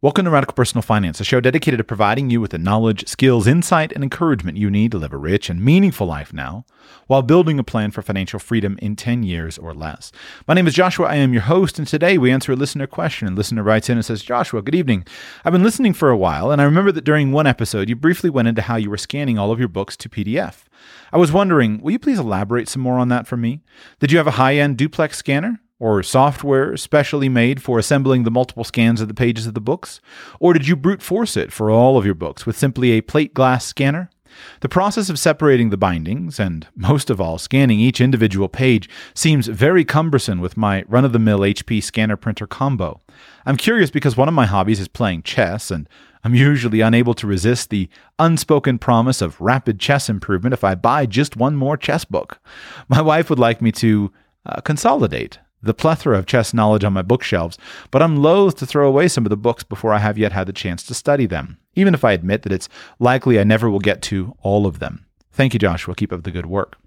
Welcome 0.00 0.26
to 0.26 0.30
Radical 0.30 0.54
Personal 0.54 0.82
Finance, 0.82 1.18
a 1.20 1.24
show 1.24 1.40
dedicated 1.40 1.78
to 1.78 1.82
providing 1.82 2.30
you 2.30 2.40
with 2.40 2.52
the 2.52 2.58
knowledge, 2.58 3.08
skills, 3.08 3.48
insight, 3.48 3.90
and 3.90 4.04
encouragement 4.04 4.56
you 4.56 4.70
need 4.70 4.92
to 4.92 4.98
live 4.98 5.12
a 5.12 5.16
rich 5.16 5.50
and 5.50 5.60
meaningful 5.60 6.06
life 6.06 6.32
now 6.32 6.64
while 7.08 7.20
building 7.20 7.58
a 7.58 7.64
plan 7.64 7.90
for 7.90 8.00
financial 8.00 8.38
freedom 8.38 8.78
in 8.80 8.94
10 8.94 9.24
years 9.24 9.58
or 9.58 9.74
less. 9.74 10.12
My 10.46 10.54
name 10.54 10.68
is 10.68 10.74
Joshua. 10.74 11.08
I 11.08 11.16
am 11.16 11.32
your 11.32 11.42
host, 11.42 11.80
and 11.80 11.88
today 11.88 12.16
we 12.16 12.30
answer 12.30 12.52
a 12.52 12.54
listener 12.54 12.86
question. 12.86 13.26
And 13.26 13.36
listener 13.36 13.64
writes 13.64 13.90
in 13.90 13.98
and 13.98 14.04
says, 14.04 14.22
Joshua, 14.22 14.62
good 14.62 14.76
evening. 14.76 15.04
I've 15.44 15.52
been 15.52 15.64
listening 15.64 15.94
for 15.94 16.10
a 16.10 16.16
while, 16.16 16.52
and 16.52 16.60
I 16.62 16.64
remember 16.64 16.92
that 16.92 17.04
during 17.04 17.32
one 17.32 17.48
episode 17.48 17.88
you 17.88 17.96
briefly 17.96 18.30
went 18.30 18.46
into 18.46 18.62
how 18.62 18.76
you 18.76 18.90
were 18.90 18.98
scanning 18.98 19.36
all 19.36 19.50
of 19.50 19.58
your 19.58 19.66
books 19.66 19.96
to 19.96 20.08
PDF. 20.08 20.66
I 21.12 21.16
was 21.16 21.32
wondering, 21.32 21.80
will 21.82 21.90
you 21.90 21.98
please 21.98 22.20
elaborate 22.20 22.68
some 22.68 22.82
more 22.82 23.00
on 23.00 23.08
that 23.08 23.26
for 23.26 23.36
me? 23.36 23.62
Did 23.98 24.12
you 24.12 24.18
have 24.18 24.28
a 24.28 24.32
high 24.32 24.58
end 24.58 24.76
duplex 24.76 25.16
scanner? 25.16 25.60
Or 25.80 26.02
software 26.02 26.76
specially 26.76 27.28
made 27.28 27.62
for 27.62 27.78
assembling 27.78 28.24
the 28.24 28.30
multiple 28.30 28.64
scans 28.64 29.00
of 29.00 29.08
the 29.08 29.14
pages 29.14 29.46
of 29.46 29.54
the 29.54 29.60
books? 29.60 30.00
Or 30.40 30.52
did 30.52 30.66
you 30.66 30.76
brute 30.76 31.02
force 31.02 31.36
it 31.36 31.52
for 31.52 31.70
all 31.70 31.96
of 31.96 32.04
your 32.04 32.14
books 32.14 32.46
with 32.46 32.58
simply 32.58 32.92
a 32.92 33.00
plate 33.00 33.34
glass 33.34 33.64
scanner? 33.64 34.10
The 34.60 34.68
process 34.68 35.08
of 35.08 35.18
separating 35.18 35.70
the 35.70 35.76
bindings, 35.76 36.38
and 36.38 36.66
most 36.76 37.10
of 37.10 37.20
all, 37.20 37.38
scanning 37.38 37.80
each 37.80 38.00
individual 38.00 38.48
page, 38.48 38.88
seems 39.14 39.46
very 39.46 39.84
cumbersome 39.84 40.40
with 40.40 40.56
my 40.56 40.84
run 40.86 41.04
of 41.04 41.12
the 41.12 41.18
mill 41.18 41.40
HP 41.40 41.82
scanner 41.82 42.16
printer 42.16 42.46
combo. 42.46 43.00
I'm 43.46 43.56
curious 43.56 43.90
because 43.90 44.16
one 44.16 44.28
of 44.28 44.34
my 44.34 44.46
hobbies 44.46 44.80
is 44.80 44.88
playing 44.88 45.22
chess, 45.22 45.70
and 45.70 45.88
I'm 46.24 46.34
usually 46.34 46.80
unable 46.80 47.14
to 47.14 47.26
resist 47.26 47.70
the 47.70 47.88
unspoken 48.18 48.78
promise 48.78 49.22
of 49.22 49.40
rapid 49.40 49.78
chess 49.78 50.08
improvement 50.08 50.52
if 50.52 50.64
I 50.64 50.74
buy 50.74 51.06
just 51.06 51.36
one 51.36 51.56
more 51.56 51.76
chess 51.76 52.04
book. 52.04 52.38
My 52.88 53.00
wife 53.00 53.30
would 53.30 53.38
like 53.38 53.62
me 53.62 53.72
to 53.72 54.12
uh, 54.44 54.60
consolidate 54.60 55.38
the 55.62 55.74
plethora 55.74 56.18
of 56.18 56.26
chess 56.26 56.54
knowledge 56.54 56.84
on 56.84 56.92
my 56.92 57.02
bookshelves, 57.02 57.58
but 57.90 58.02
I'm 58.02 58.22
loath 58.22 58.56
to 58.56 58.66
throw 58.66 58.88
away 58.88 59.08
some 59.08 59.26
of 59.26 59.30
the 59.30 59.36
books 59.36 59.64
before 59.64 59.92
I 59.92 59.98
have 59.98 60.18
yet 60.18 60.32
had 60.32 60.46
the 60.46 60.52
chance 60.52 60.82
to 60.84 60.94
study 60.94 61.26
them, 61.26 61.58
even 61.74 61.94
if 61.94 62.04
I 62.04 62.12
admit 62.12 62.42
that 62.42 62.52
it's 62.52 62.68
likely 62.98 63.38
I 63.38 63.44
never 63.44 63.68
will 63.68 63.80
get 63.80 64.02
to 64.02 64.34
all 64.42 64.66
of 64.66 64.78
them. 64.78 65.04
Thank 65.32 65.52
you, 65.52 65.60
Joshua. 65.60 65.94
Keep 65.94 66.12
up 66.12 66.24
the 66.24 66.32
good 66.32 66.46
work. 66.46 66.78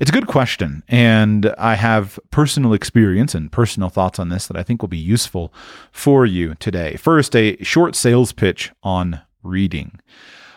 It's 0.00 0.10
a 0.10 0.14
good 0.14 0.28
question, 0.28 0.84
and 0.86 1.52
I 1.58 1.74
have 1.74 2.20
personal 2.30 2.72
experience 2.72 3.34
and 3.34 3.50
personal 3.50 3.88
thoughts 3.88 4.20
on 4.20 4.28
this 4.28 4.46
that 4.46 4.56
I 4.56 4.62
think 4.62 4.80
will 4.80 4.88
be 4.88 4.96
useful 4.96 5.52
for 5.90 6.24
you 6.24 6.54
today. 6.54 6.94
First, 6.96 7.34
a 7.34 7.56
short 7.64 7.96
sales 7.96 8.30
pitch 8.32 8.70
on 8.84 9.22
reading. 9.42 9.98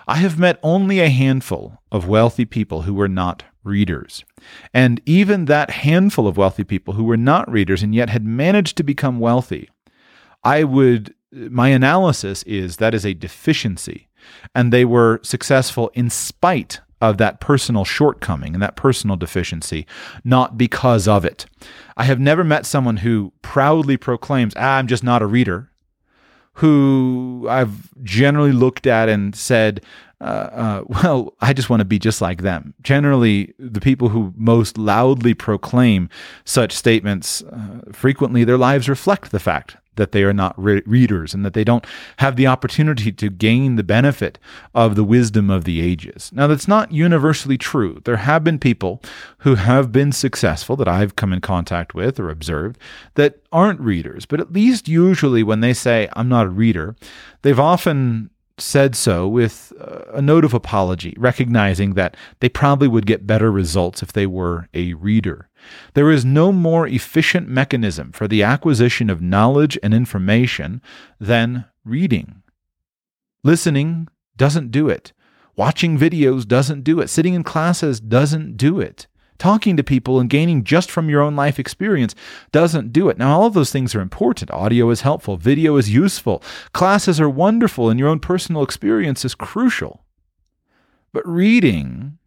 I 0.07 0.17
have 0.17 0.37
met 0.37 0.59
only 0.61 0.99
a 0.99 1.09
handful 1.09 1.79
of 1.91 2.07
wealthy 2.07 2.45
people 2.45 2.83
who 2.83 2.93
were 2.93 3.07
not 3.07 3.43
readers. 3.69 4.25
And 4.73 5.01
even 5.05 5.45
that 5.45 5.69
handful 5.69 6.27
of 6.27 6.37
wealthy 6.37 6.63
people 6.63 6.95
who 6.95 7.03
were 7.05 7.17
not 7.17 7.49
readers 7.49 7.83
and 7.83 7.95
yet 7.95 8.09
had 8.09 8.25
managed 8.25 8.75
to 8.77 8.83
become 8.83 9.19
wealthy, 9.19 9.69
I 10.43 10.63
would, 10.63 11.13
my 11.31 11.69
analysis 11.69 12.43
is 12.43 12.77
that 12.77 12.93
is 12.93 13.05
a 13.05 13.13
deficiency. 13.13 14.09
And 14.53 14.73
they 14.73 14.83
were 14.83 15.19
successful 15.23 15.91
in 15.93 16.09
spite 16.09 16.81
of 17.01 17.17
that 17.17 17.39
personal 17.39 17.85
shortcoming 17.85 18.53
and 18.53 18.61
that 18.61 18.75
personal 18.75 19.15
deficiency, 19.15 19.85
not 20.23 20.57
because 20.57 21.07
of 21.07 21.23
it. 21.23 21.45
I 21.95 22.03
have 22.03 22.19
never 22.19 22.43
met 22.43 22.65
someone 22.65 22.97
who 22.97 23.31
proudly 23.41 23.95
proclaims, 23.95 24.53
ah, 24.57 24.77
I'm 24.77 24.87
just 24.87 25.03
not 25.03 25.21
a 25.21 25.27
reader, 25.27 25.71
who 26.53 27.47
I've 27.49 27.93
generally 28.03 28.51
looked 28.51 28.85
at 28.85 29.07
and 29.07 29.33
said, 29.33 29.81
uh, 30.21 30.23
uh, 30.23 30.83
well, 31.03 31.33
I 31.41 31.53
just 31.53 31.69
want 31.69 31.81
to 31.81 31.85
be 31.85 31.99
just 31.99 32.21
like 32.21 32.41
them. 32.41 32.73
Generally, 32.81 33.53
the 33.57 33.81
people 33.81 34.09
who 34.09 34.33
most 34.35 34.77
loudly 34.77 35.33
proclaim 35.33 36.09
such 36.45 36.73
statements, 36.73 37.41
uh, 37.43 37.81
frequently 37.91 38.43
their 38.43 38.57
lives 38.57 38.89
reflect 38.89 39.31
the 39.31 39.39
fact 39.39 39.77
that 39.95 40.13
they 40.13 40.23
are 40.23 40.33
not 40.33 40.55
re- 40.57 40.81
readers 40.85 41.33
and 41.33 41.45
that 41.45 41.53
they 41.53 41.63
don't 41.65 41.85
have 42.17 42.37
the 42.37 42.47
opportunity 42.47 43.11
to 43.11 43.29
gain 43.29 43.75
the 43.75 43.83
benefit 43.83 44.39
of 44.73 44.95
the 44.95 45.03
wisdom 45.03 45.49
of 45.49 45.65
the 45.65 45.81
ages. 45.81 46.31
Now, 46.33 46.47
that's 46.47 46.69
not 46.69 46.93
universally 46.93 47.57
true. 47.57 48.01
There 48.05 48.15
have 48.15 48.43
been 48.43 48.59
people 48.59 49.01
who 49.39 49.55
have 49.55 49.91
been 49.91 50.13
successful 50.13 50.77
that 50.77 50.87
I've 50.87 51.17
come 51.17 51.33
in 51.33 51.41
contact 51.41 51.93
with 51.93 52.17
or 52.17 52.29
observed 52.29 52.79
that 53.15 53.43
aren't 53.51 53.81
readers, 53.81 54.25
but 54.25 54.39
at 54.39 54.53
least 54.53 54.87
usually 54.87 55.43
when 55.43 55.59
they 55.59 55.73
say, 55.73 56.07
I'm 56.13 56.29
not 56.29 56.47
a 56.47 56.49
reader, 56.49 56.95
they've 57.41 57.59
often 57.59 58.29
said 58.61 58.95
so 58.95 59.27
with 59.27 59.73
uh, 59.79 60.11
a 60.13 60.21
note 60.21 60.45
of 60.45 60.53
apology, 60.53 61.13
recognizing 61.17 61.93
that 61.93 62.15
they 62.39 62.49
probably 62.49 62.87
would 62.87 63.05
get 63.05 63.27
better 63.27 63.51
results 63.51 64.01
if 64.01 64.13
they 64.13 64.25
were 64.25 64.67
a 64.73 64.93
reader. 64.93 65.49
There 65.93 66.11
is 66.11 66.23
no 66.25 66.51
more 66.51 66.87
efficient 66.87 67.47
mechanism 67.47 68.11
for 68.11 68.27
the 68.27 68.43
acquisition 68.43 69.09
of 69.09 69.21
knowledge 69.21 69.77
and 69.83 69.93
information 69.93 70.81
than 71.19 71.65
reading. 71.83 72.41
Listening 73.43 74.07
doesn't 74.37 74.71
do 74.71 74.89
it. 74.89 75.13
Watching 75.55 75.97
videos 75.97 76.47
doesn't 76.47 76.83
do 76.83 76.99
it. 76.99 77.09
Sitting 77.09 77.33
in 77.33 77.43
classes 77.43 77.99
doesn't 77.99 78.55
do 78.55 78.79
it. 78.79 79.07
Talking 79.39 79.77
to 79.77 79.83
people 79.83 80.19
and 80.19 80.29
gaining 80.29 80.65
just 80.65 80.91
from 80.91 81.09
your 81.09 81.21
own 81.21 81.35
life 81.35 81.57
experience 81.57 82.13
doesn't 82.51 82.93
do 82.93 83.09
it. 83.09 83.17
Now, 83.17 83.39
all 83.39 83.47
of 83.47 83.53
those 83.53 83.71
things 83.71 83.95
are 83.95 84.01
important. 84.01 84.51
Audio 84.51 84.89
is 84.89 85.01
helpful, 85.01 85.37
video 85.37 85.77
is 85.77 85.89
useful, 85.89 86.43
classes 86.73 87.19
are 87.21 87.29
wonderful, 87.29 87.89
and 87.89 87.97
your 87.99 88.09
own 88.09 88.19
personal 88.19 88.63
experience 88.63 89.23
is 89.23 89.33
crucial. 89.33 90.03
But 91.13 91.27
reading 91.27 92.17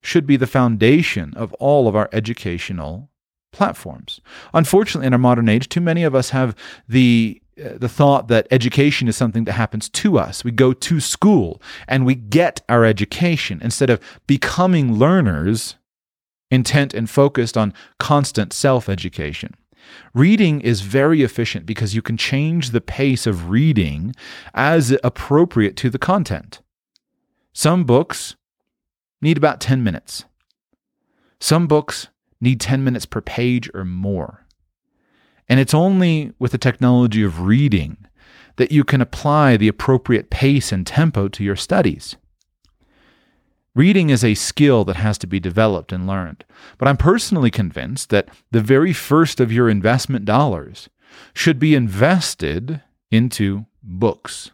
should 0.00 0.26
be 0.26 0.36
the 0.36 0.46
foundation 0.46 1.34
of 1.34 1.52
all 1.54 1.88
of 1.88 1.96
our 1.96 2.08
educational 2.12 3.10
platforms. 3.50 4.20
Unfortunately, 4.52 5.06
in 5.06 5.12
our 5.12 5.18
modern 5.18 5.48
age, 5.48 5.68
too 5.68 5.80
many 5.80 6.04
of 6.04 6.14
us 6.14 6.30
have 6.30 6.54
the 6.88 7.40
uh, 7.56 7.78
the 7.78 7.88
thought 7.88 8.26
that 8.26 8.48
education 8.50 9.06
is 9.06 9.16
something 9.16 9.44
that 9.44 9.52
happens 9.52 9.88
to 9.88 10.18
us. 10.18 10.42
We 10.42 10.50
go 10.50 10.72
to 10.72 10.98
school 10.98 11.62
and 11.86 12.04
we 12.04 12.16
get 12.16 12.62
our 12.68 12.84
education 12.84 13.60
instead 13.62 13.90
of 13.90 14.00
becoming 14.26 14.94
learners 14.98 15.76
intent 16.54 16.94
and 16.94 17.10
focused 17.10 17.56
on 17.56 17.74
constant 17.98 18.52
self 18.52 18.88
education. 18.88 19.54
Reading 20.14 20.60
is 20.60 20.80
very 20.80 21.22
efficient 21.22 21.66
because 21.66 21.94
you 21.94 22.02
can 22.02 22.16
change 22.16 22.70
the 22.70 22.80
pace 22.80 23.26
of 23.26 23.50
reading 23.50 24.14
as 24.54 24.96
appropriate 25.04 25.76
to 25.76 25.90
the 25.90 25.98
content. 25.98 26.60
Some 27.52 27.84
books 27.84 28.36
need 29.20 29.36
about 29.36 29.60
10 29.60 29.84
minutes. 29.84 30.24
Some 31.40 31.66
books 31.66 32.08
need 32.40 32.60
10 32.60 32.82
minutes 32.82 33.06
per 33.06 33.20
page 33.20 33.70
or 33.74 33.84
more. 33.84 34.46
And 35.48 35.60
it's 35.60 35.74
only 35.74 36.32
with 36.38 36.52
the 36.52 36.58
technology 36.58 37.22
of 37.22 37.42
reading 37.42 37.98
that 38.56 38.72
you 38.72 38.84
can 38.84 39.00
apply 39.00 39.56
the 39.56 39.68
appropriate 39.68 40.30
pace 40.30 40.72
and 40.72 40.86
tempo 40.86 41.28
to 41.28 41.44
your 41.44 41.56
studies. 41.56 42.16
Reading 43.74 44.10
is 44.10 44.22
a 44.22 44.34
skill 44.34 44.84
that 44.84 44.96
has 44.96 45.18
to 45.18 45.26
be 45.26 45.40
developed 45.40 45.92
and 45.92 46.06
learned. 46.06 46.44
But 46.78 46.86
I'm 46.86 46.96
personally 46.96 47.50
convinced 47.50 48.10
that 48.10 48.28
the 48.52 48.60
very 48.60 48.92
first 48.92 49.40
of 49.40 49.50
your 49.50 49.68
investment 49.68 50.24
dollars 50.24 50.88
should 51.34 51.58
be 51.58 51.74
invested 51.74 52.82
into 53.10 53.66
books. 53.82 54.52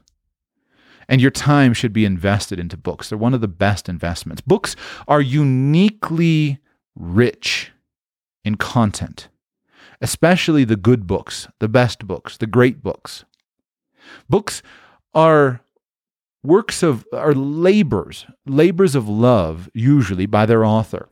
And 1.08 1.20
your 1.20 1.30
time 1.30 1.74
should 1.74 1.92
be 1.92 2.04
invested 2.04 2.58
into 2.58 2.76
books. 2.76 3.08
They're 3.08 3.18
one 3.18 3.34
of 3.34 3.40
the 3.40 3.48
best 3.48 3.88
investments. 3.88 4.40
Books 4.40 4.74
are 5.08 5.20
uniquely 5.20 6.58
rich 6.94 7.72
in 8.44 8.54
content, 8.54 9.28
especially 10.00 10.64
the 10.64 10.76
good 10.76 11.06
books, 11.06 11.48
the 11.58 11.68
best 11.68 12.06
books, 12.06 12.36
the 12.36 12.46
great 12.46 12.82
books. 12.82 13.24
Books 14.28 14.62
are 15.12 15.60
works 16.42 16.82
of 16.82 17.04
are 17.12 17.34
labors, 17.34 18.26
labors 18.46 18.94
of 18.94 19.08
love, 19.08 19.70
usually 19.74 20.26
by 20.26 20.46
their 20.46 20.64
author. 20.64 21.08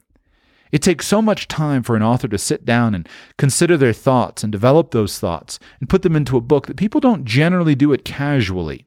It 0.70 0.82
takes 0.82 1.06
so 1.06 1.22
much 1.22 1.48
time 1.48 1.82
for 1.82 1.96
an 1.96 2.02
author 2.02 2.28
to 2.28 2.38
sit 2.38 2.64
down 2.64 2.94
and 2.94 3.08
consider 3.38 3.76
their 3.76 3.92
thoughts 3.92 4.42
and 4.42 4.52
develop 4.52 4.90
those 4.90 5.19
thoughts 5.19 5.58
and 5.80 5.88
put 5.88 6.02
them 6.02 6.14
into 6.14 6.36
a 6.36 6.42
book 6.42 6.66
that 6.66 6.76
people 6.76 7.00
don't 7.00 7.25
generally 7.25 7.75
do 7.75 7.92
it 7.92 8.04
casually. 8.04 8.86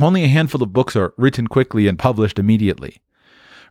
Only 0.00 0.24
a 0.24 0.28
handful 0.28 0.62
of 0.62 0.72
books 0.72 0.96
are 0.96 1.14
written 1.16 1.46
quickly 1.46 1.86
and 1.86 1.98
published 1.98 2.38
immediately. 2.38 3.00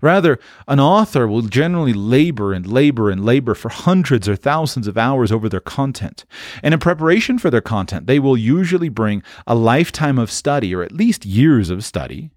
Rather, 0.01 0.39
an 0.67 0.79
author 0.79 1.27
will 1.27 1.41
generally 1.41 1.93
labor 1.93 2.53
and 2.53 2.67
labor 2.67 3.09
and 3.09 3.23
labor 3.23 3.55
for 3.55 3.69
hundreds 3.69 4.27
or 4.27 4.35
thousands 4.35 4.87
of 4.87 4.97
hours 4.97 5.31
over 5.31 5.49
their 5.49 5.59
content. 5.59 6.25
And 6.61 6.73
in 6.73 6.79
preparation 6.79 7.39
for 7.39 7.49
their 7.49 7.61
content, 7.61 8.07
they 8.07 8.19
will 8.19 8.37
usually 8.37 8.89
bring 8.89 9.23
a 9.47 9.55
lifetime 9.55 10.19
of 10.19 10.31
study, 10.31 10.73
or 10.75 10.83
at 10.83 10.91
least 10.91 11.25
years 11.25 11.69
of 11.69 11.83
study, 11.83 12.31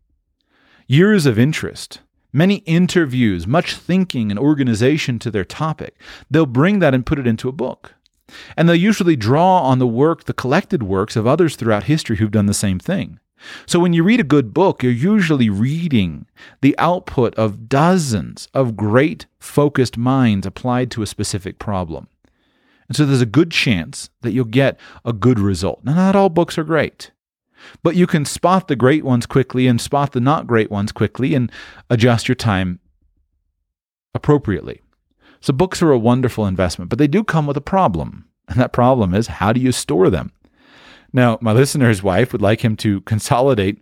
years 0.86 1.26
of 1.26 1.38
interest, 1.38 2.00
many 2.32 2.56
interviews, 2.66 3.46
much 3.46 3.74
thinking 3.74 4.30
and 4.30 4.38
organization 4.38 5.18
to 5.18 5.30
their 5.30 5.44
topic. 5.44 6.00
They'll 6.30 6.46
bring 6.46 6.78
that 6.78 6.94
and 6.94 7.06
put 7.06 7.18
it 7.18 7.26
into 7.26 7.48
a 7.48 7.52
book. 7.52 7.94
And 8.56 8.68
they'll 8.68 8.76
usually 8.76 9.16
draw 9.16 9.60
on 9.62 9.78
the 9.78 9.86
work, 9.86 10.24
the 10.24 10.34
collected 10.34 10.82
works 10.82 11.16
of 11.16 11.26
others 11.26 11.56
throughout 11.56 11.84
history 11.84 12.16
who've 12.16 12.30
done 12.30 12.46
the 12.46 12.54
same 12.54 12.78
thing. 12.78 13.20
So 13.66 13.78
when 13.78 13.92
you 13.92 14.02
read 14.02 14.20
a 14.20 14.24
good 14.24 14.52
book, 14.52 14.82
you're 14.82 14.92
usually 14.92 15.48
reading 15.48 16.26
the 16.60 16.76
output 16.78 17.34
of 17.36 17.68
dozens 17.68 18.48
of 18.54 18.76
great 18.76 19.26
focused 19.38 19.96
minds 19.96 20.46
applied 20.46 20.90
to 20.92 21.02
a 21.02 21.06
specific 21.06 21.58
problem. 21.58 22.08
And 22.88 22.96
so 22.96 23.04
there's 23.04 23.20
a 23.20 23.26
good 23.26 23.50
chance 23.50 24.10
that 24.22 24.32
you'll 24.32 24.46
get 24.46 24.78
a 25.04 25.12
good 25.12 25.38
result. 25.38 25.80
Now, 25.84 25.94
not 25.94 26.16
all 26.16 26.30
books 26.30 26.56
are 26.58 26.64
great, 26.64 27.10
but 27.82 27.96
you 27.96 28.06
can 28.06 28.24
spot 28.24 28.68
the 28.68 28.76
great 28.76 29.04
ones 29.04 29.26
quickly 29.26 29.66
and 29.66 29.80
spot 29.80 30.12
the 30.12 30.20
not 30.20 30.46
great 30.46 30.70
ones 30.70 30.90
quickly 30.90 31.34
and 31.34 31.52
adjust 31.90 32.28
your 32.28 32.34
time 32.34 32.80
appropriately. 34.14 34.80
So 35.40 35.52
books 35.52 35.82
are 35.82 35.92
a 35.92 35.98
wonderful 35.98 36.46
investment, 36.46 36.88
but 36.88 36.98
they 36.98 37.06
do 37.06 37.22
come 37.22 37.46
with 37.46 37.56
a 37.56 37.62
problem. 37.62 38.24
And 38.48 38.58
that 38.58 38.72
problem 38.72 39.14
is 39.14 39.26
how 39.26 39.52
do 39.52 39.60
you 39.60 39.72
store 39.72 40.08
them? 40.08 40.32
Now, 41.12 41.38
my 41.40 41.52
listener's 41.52 42.02
wife 42.02 42.32
would 42.32 42.42
like 42.42 42.62
him 42.64 42.76
to 42.76 43.00
consolidate 43.02 43.78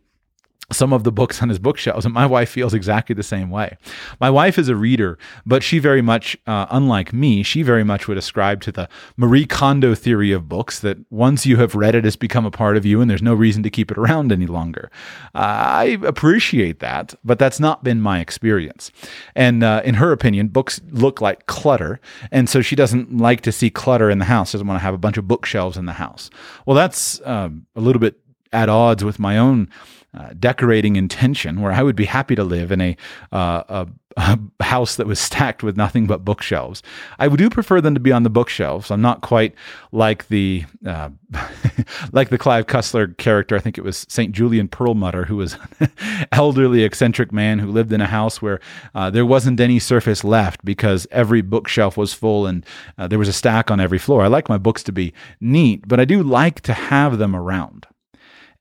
some 0.73 0.93
of 0.93 1.05
the 1.05 1.13
books 1.13 1.41
on 1.43 1.49
his 1.49 1.59
bookshelves, 1.59 2.05
and 2.05 2.13
my 2.13 2.27
wife 2.27 2.49
feels 2.49 2.75
exactly 2.75 3.15
the 3.15 3.23
same 3.23 3.51
way. 3.51 3.77
My 4.21 4.31
wife 4.31 4.59
is 4.59 4.69
a 4.69 4.75
reader, 4.75 5.17
but 5.45 5.63
she 5.63 5.79
very 5.79 6.03
much, 6.03 6.37
uh, 6.47 6.67
unlike 6.71 7.13
me, 7.13 7.45
she 7.45 7.63
very 7.63 7.85
much 7.85 8.09
would 8.09 8.19
ascribe 8.19 8.61
to 8.63 8.73
the 8.73 8.89
Marie 9.17 9.47
Kondo 9.47 9.95
theory 9.95 10.33
of 10.33 10.49
books 10.49 10.81
that 10.81 10.99
once 11.09 11.47
you 11.47 11.57
have 11.59 11.77
read 11.77 11.95
it, 11.95 12.05
it's 12.05 12.17
become 12.17 12.45
a 12.45 12.51
part 12.51 12.77
of 12.77 12.85
you, 12.85 13.01
and 13.01 13.09
there's 13.09 13.23
no 13.23 13.35
reason 13.35 13.63
to 13.63 13.71
keep 13.71 13.93
it 13.93 13.99
around 13.99 14.33
any 14.33 14.47
longer. 14.47 14.91
Uh, 15.35 15.39
I 15.39 15.99
appreciate 16.03 16.81
that, 16.81 17.15
but 17.25 17.39
that's 17.39 17.61
not 17.61 17.85
been 17.85 18.01
my 18.01 18.19
experience. 18.19 18.91
And 19.37 19.63
uh, 19.63 19.83
in 19.85 19.95
her 19.95 20.11
opinion, 20.11 20.49
books 20.49 20.81
look 20.91 21.21
like 21.21 21.47
clutter, 21.47 22.01
and 22.33 22.49
so 22.49 22.61
she 22.61 22.75
doesn't 22.75 23.17
like 23.17 23.41
to 23.43 23.53
see 23.53 23.71
clutter 23.71 24.11
in 24.11 24.19
the 24.19 24.25
house. 24.25 24.53
Doesn't 24.53 24.67
want 24.67 24.81
to 24.81 24.85
have 24.85 24.95
a 24.95 24.99
bunch 24.99 25.17
of 25.17 25.29
bookshelves 25.29 25.77
in 25.77 25.87
the 25.87 25.93
house. 25.93 26.29
Well, 26.65 26.75
that's 26.75 27.21
um, 27.25 27.67
a 27.77 27.81
little 27.81 28.01
bit 28.01 28.19
at 28.53 28.69
odds 28.69 29.05
with 29.05 29.19
my 29.19 29.39
own 29.39 29.69
uh, 30.17 30.31
decorating 30.39 30.97
intention, 30.97 31.61
where 31.61 31.73
I 31.73 31.83
would 31.83 31.97
be 31.97 32.07
happy 32.07 32.35
to 32.35 32.45
live 32.45 32.73
in 32.73 32.81
a, 32.81 32.97
uh, 33.33 33.63
a, 33.69 33.89
a, 34.17 34.65
house 34.65 34.97
that 34.97 35.07
was 35.07 35.21
stacked 35.21 35.63
with 35.63 35.77
nothing 35.77 36.07
but 36.07 36.25
bookshelves. 36.25 36.83
I 37.19 37.29
do 37.29 37.51
prefer 37.51 37.81
them 37.83 37.93
to 37.95 38.01
be 38.01 38.13
on 38.13 38.23
the 38.23 38.31
bookshelves. 38.31 38.91
I'm 38.91 39.03
not 39.03 39.21
quite 39.21 39.55
like 39.93 40.29
the 40.29 40.65
uh, 40.87 41.11
like 42.13 42.31
the 42.31 42.39
Clive 42.39 42.67
Cussler 42.67 43.15
character. 43.19 43.57
I 43.57 43.59
think 43.59 43.77
it 43.77 43.85
was 43.85 44.07
Saint 44.09 44.33
Julien 44.33 44.69
Perlmutter, 44.69 45.25
who 45.25 45.37
was 45.37 45.59
an 45.81 45.91
elderly, 46.33 46.83
eccentric 46.83 47.31
man 47.31 47.59
who 47.59 47.71
lived 47.71 47.93
in 47.93 48.01
a 48.01 48.07
house 48.07 48.41
where 48.41 48.61
uh, 48.95 49.11
there 49.11 49.27
wasn't 49.27 49.61
any 49.61 49.79
surface 49.79 50.25
left 50.25 50.65
because 50.65 51.07
every 51.11 51.43
bookshelf 51.43 51.97
was 51.97 52.15
full 52.15 52.47
and 52.47 52.65
uh, 52.97 53.07
there 53.07 53.19
was 53.19 53.29
a 53.29 53.33
stack 53.35 53.71
on 53.71 53.81
every 53.81 53.99
floor. 53.99 54.23
I 54.23 54.29
like 54.29 54.49
my 54.49 54.59
books 54.59 54.83
to 54.85 54.93
be 54.93 55.13
neat, 55.41 55.87
but 55.87 56.01
I 56.01 56.07
do 56.07 56.23
like 56.23 56.63
to 56.63 56.73
have 56.73 57.19
them 57.19 57.37
around. 57.37 57.87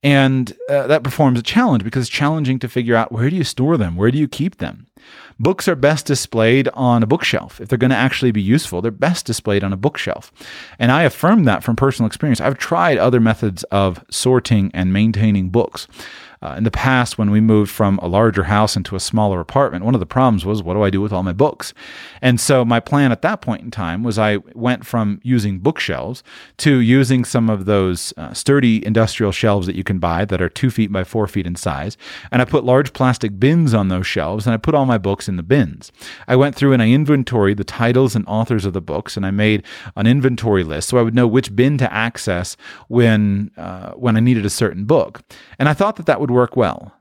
And 0.02 0.52
uh, 0.68 0.86
that 0.86 1.02
performs 1.02 1.38
a 1.38 1.42
challenge 1.42 1.84
because 1.84 2.02
it's 2.02 2.10
challenging 2.10 2.58
to 2.60 2.68
figure 2.68 2.94
out 2.94 3.12
where 3.12 3.30
do 3.30 3.36
you 3.36 3.44
store 3.44 3.76
them? 3.76 3.96
Where 3.96 4.10
do 4.10 4.18
you 4.18 4.28
keep 4.28 4.58
them? 4.58 4.86
Books 5.38 5.68
are 5.68 5.76
best 5.76 6.06
displayed 6.06 6.68
on 6.68 7.02
a 7.02 7.06
bookshelf. 7.06 7.60
If 7.60 7.68
they're 7.68 7.78
going 7.78 7.90
to 7.90 7.96
actually 7.96 8.30
be 8.30 8.40
useful, 8.40 8.80
they're 8.80 8.90
best 8.90 9.26
displayed 9.26 9.62
on 9.62 9.72
a 9.72 9.76
bookshelf. 9.76 10.32
And 10.78 10.90
I 10.90 11.02
affirm 11.02 11.44
that 11.44 11.62
from 11.62 11.76
personal 11.76 12.06
experience. 12.06 12.40
I've 12.40 12.58
tried 12.58 12.98
other 12.98 13.20
methods 13.20 13.62
of 13.64 14.02
sorting 14.10 14.70
and 14.72 14.92
maintaining 14.92 15.50
books. 15.50 15.88
Uh, 16.42 16.54
in 16.56 16.64
the 16.64 16.70
past, 16.70 17.18
when 17.18 17.30
we 17.30 17.40
moved 17.40 17.70
from 17.70 17.98
a 18.02 18.06
larger 18.06 18.44
house 18.44 18.76
into 18.76 18.96
a 18.96 19.00
smaller 19.00 19.40
apartment, 19.40 19.84
one 19.84 19.94
of 19.94 20.00
the 20.00 20.06
problems 20.06 20.44
was 20.44 20.62
what 20.62 20.74
do 20.74 20.82
I 20.82 20.90
do 20.90 21.00
with 21.00 21.12
all 21.12 21.22
my 21.22 21.32
books? 21.32 21.72
And 22.20 22.40
so 22.40 22.64
my 22.64 22.80
plan 22.80 23.12
at 23.12 23.22
that 23.22 23.40
point 23.40 23.62
in 23.62 23.70
time 23.70 24.02
was 24.02 24.18
I 24.18 24.38
went 24.54 24.86
from 24.86 25.20
using 25.22 25.58
bookshelves 25.58 26.22
to 26.58 26.78
using 26.80 27.24
some 27.24 27.48
of 27.48 27.64
those 27.64 28.12
uh, 28.16 28.32
sturdy 28.32 28.84
industrial 28.84 29.32
shelves 29.32 29.66
that 29.66 29.76
you 29.76 29.84
can 29.84 29.98
buy 29.98 30.24
that 30.24 30.42
are 30.42 30.48
two 30.48 30.70
feet 30.70 30.92
by 30.92 31.04
four 31.04 31.26
feet 31.26 31.46
in 31.46 31.56
size. 31.56 31.96
And 32.30 32.42
I 32.42 32.44
put 32.44 32.64
large 32.64 32.92
plastic 32.92 33.38
bins 33.38 33.74
on 33.74 33.88
those 33.88 34.06
shelves 34.06 34.46
and 34.46 34.54
I 34.54 34.56
put 34.56 34.74
all 34.74 34.86
my 34.86 34.98
books 34.98 35.28
in 35.28 35.36
the 35.36 35.42
bins. 35.42 35.92
I 36.28 36.36
went 36.36 36.54
through 36.54 36.72
and 36.72 36.82
I 36.82 36.88
inventoried 36.88 37.56
the 37.56 37.64
titles 37.64 38.14
and 38.14 38.26
authors 38.26 38.64
of 38.64 38.72
the 38.72 38.80
books 38.80 39.16
and 39.16 39.24
I 39.24 39.30
made 39.30 39.62
an 39.96 40.06
inventory 40.06 40.64
list 40.64 40.88
so 40.88 40.98
I 40.98 41.02
would 41.02 41.14
know 41.14 41.26
which 41.26 41.54
bin 41.56 41.78
to 41.78 41.92
access 41.92 42.56
when, 42.88 43.50
uh, 43.56 43.92
when 43.92 44.16
I 44.16 44.20
needed 44.20 44.44
a 44.44 44.50
certain 44.50 44.84
book. 44.84 45.22
And 45.58 45.68
I 45.68 45.74
thought 45.74 45.96
that 45.96 46.06
that 46.06 46.20
would 46.20 46.25
would 46.26 46.34
work 46.34 46.56
well. 46.56 46.92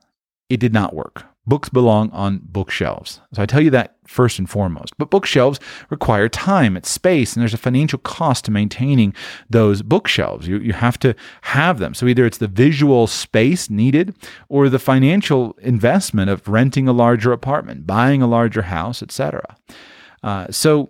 It 0.50 0.60
did 0.60 0.74
not 0.74 0.94
work. 0.94 1.26
Books 1.48 1.70
belong 1.70 2.12
on 2.12 2.42
bookshelves. 2.44 3.22
So 3.34 3.42
I 3.42 3.46
tell 3.46 3.62
you 3.62 3.70
that 3.72 3.96
first 4.08 4.40
and 4.40 4.50
foremost. 4.50 4.96
But 4.98 5.10
bookshelves 5.10 5.60
require 5.90 6.30
time, 6.30 6.78
it's 6.78 6.90
space, 6.90 7.34
and 7.34 7.42
there's 7.42 7.54
a 7.54 7.58
financial 7.58 8.00
cost 8.00 8.46
to 8.46 8.52
maintaining 8.52 9.14
those 9.50 9.82
bookshelves. 9.82 10.48
You, 10.48 10.58
you 10.60 10.74
have 10.74 11.00
to 11.00 11.16
have 11.42 11.80
them. 11.80 11.94
So 11.94 12.08
either 12.08 12.26
it's 12.26 12.40
the 12.40 12.48
visual 12.48 13.08
space 13.08 13.70
needed 13.70 14.16
or 14.50 14.70
the 14.70 14.80
financial 14.80 15.56
investment 15.62 16.30
of 16.30 16.48
renting 16.48 16.88
a 16.88 16.94
larger 16.94 17.32
apartment, 17.32 17.88
buying 17.88 18.22
a 18.22 18.28
larger 18.28 18.64
house, 18.64 19.04
etc. 19.04 19.56
Uh, 20.24 20.48
so 20.52 20.90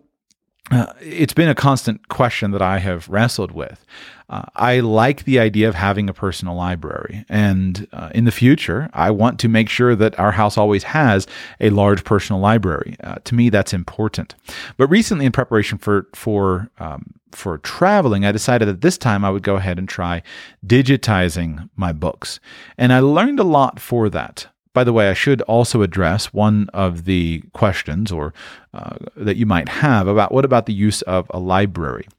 uh, 0.72 0.92
it's 1.00 1.34
been 1.34 1.50
a 1.50 1.56
constant 1.56 2.08
question 2.08 2.52
that 2.52 2.62
I 2.62 2.80
have 2.80 3.08
wrestled 3.08 3.52
with. 3.52 3.86
Uh, 4.28 4.44
I 4.56 4.80
like 4.80 5.26
the 5.26 5.40
idea 5.40 5.70
of 5.70 5.76
having 5.76 6.10
a 6.10 6.14
personal 6.14 6.56
library. 6.56 7.24
And 7.30 7.88
uh, 7.94 8.10
in 8.16 8.26
the 8.26 8.32
future, 8.32 8.90
I 8.94 9.12
want 9.12 9.40
to 9.42 9.48
make 9.48 9.70
sure 9.70 9.96
that 9.96 10.18
our 10.20 10.32
house 10.32 10.58
always 10.58 10.84
has 10.84 11.28
a 11.60 11.70
large 11.70 12.04
personal 12.04 12.42
library. 12.42 12.96
Uh, 13.04 13.16
to 13.26 13.36
me, 13.36 13.50
that's 13.50 13.74
important. 13.74 14.34
But 14.78 14.88
recently, 14.88 15.28
in 15.28 15.32
preparation 15.32 15.78
for, 15.78 16.08
for, 16.16 16.72
um, 16.80 17.14
for 17.32 17.60
traveling, 17.60 18.26
I 18.26 18.32
decided 18.32 18.68
that 18.68 18.82
this 18.82 18.98
time 18.98 19.24
I 19.24 19.30
would 19.30 19.44
go 19.44 19.58
ahead 19.58 19.78
and 19.78 19.88
try 19.88 20.24
digitizing 20.66 21.70
my 21.76 21.94
books. 21.94 22.40
And 22.80 22.92
I 22.92 23.02
learned 23.02 23.40
a 23.40 23.44
lot 23.44 23.80
for 23.80 24.10
that. 24.10 24.48
By 24.76 24.84
the 24.84 24.92
way, 24.92 25.10
I 25.10 25.14
should 25.14 25.42
also 25.44 25.82
address 25.82 26.34
one 26.34 26.70
of 26.74 27.06
the 27.06 27.42
questions 27.54 28.12
or 28.12 28.34
uh, 28.74 28.98
that 29.16 29.38
you 29.38 29.46
might 29.46 29.70
have 29.70 30.06
about 30.06 30.34
what 30.34 30.44
about 30.44 30.66
the 30.66 30.74
use 30.74 31.02
of 31.04 31.32
a 31.34 31.40
library. 31.40 32.10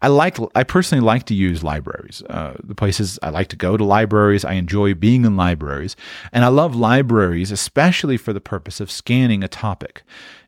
I 0.00 0.08
like 0.08 0.38
I 0.54 0.64
personally 0.64 1.04
like 1.04 1.24
to 1.26 1.34
use 1.34 1.62
libraries. 1.62 2.22
Uh, 2.30 2.54
the 2.64 2.74
places 2.74 3.18
I 3.22 3.28
like 3.28 3.48
to 3.48 3.56
go 3.56 3.76
to 3.76 3.84
libraries. 3.84 4.46
I 4.46 4.54
enjoy 4.54 4.94
being 4.94 5.26
in 5.26 5.36
libraries, 5.36 5.94
and 6.32 6.42
I 6.42 6.48
love 6.48 6.74
libraries 6.74 7.52
especially 7.52 8.16
for 8.16 8.32
the 8.32 8.40
purpose 8.40 8.80
of 8.80 8.90
scanning 8.90 9.44
a 9.44 9.48
topic. 9.48 10.02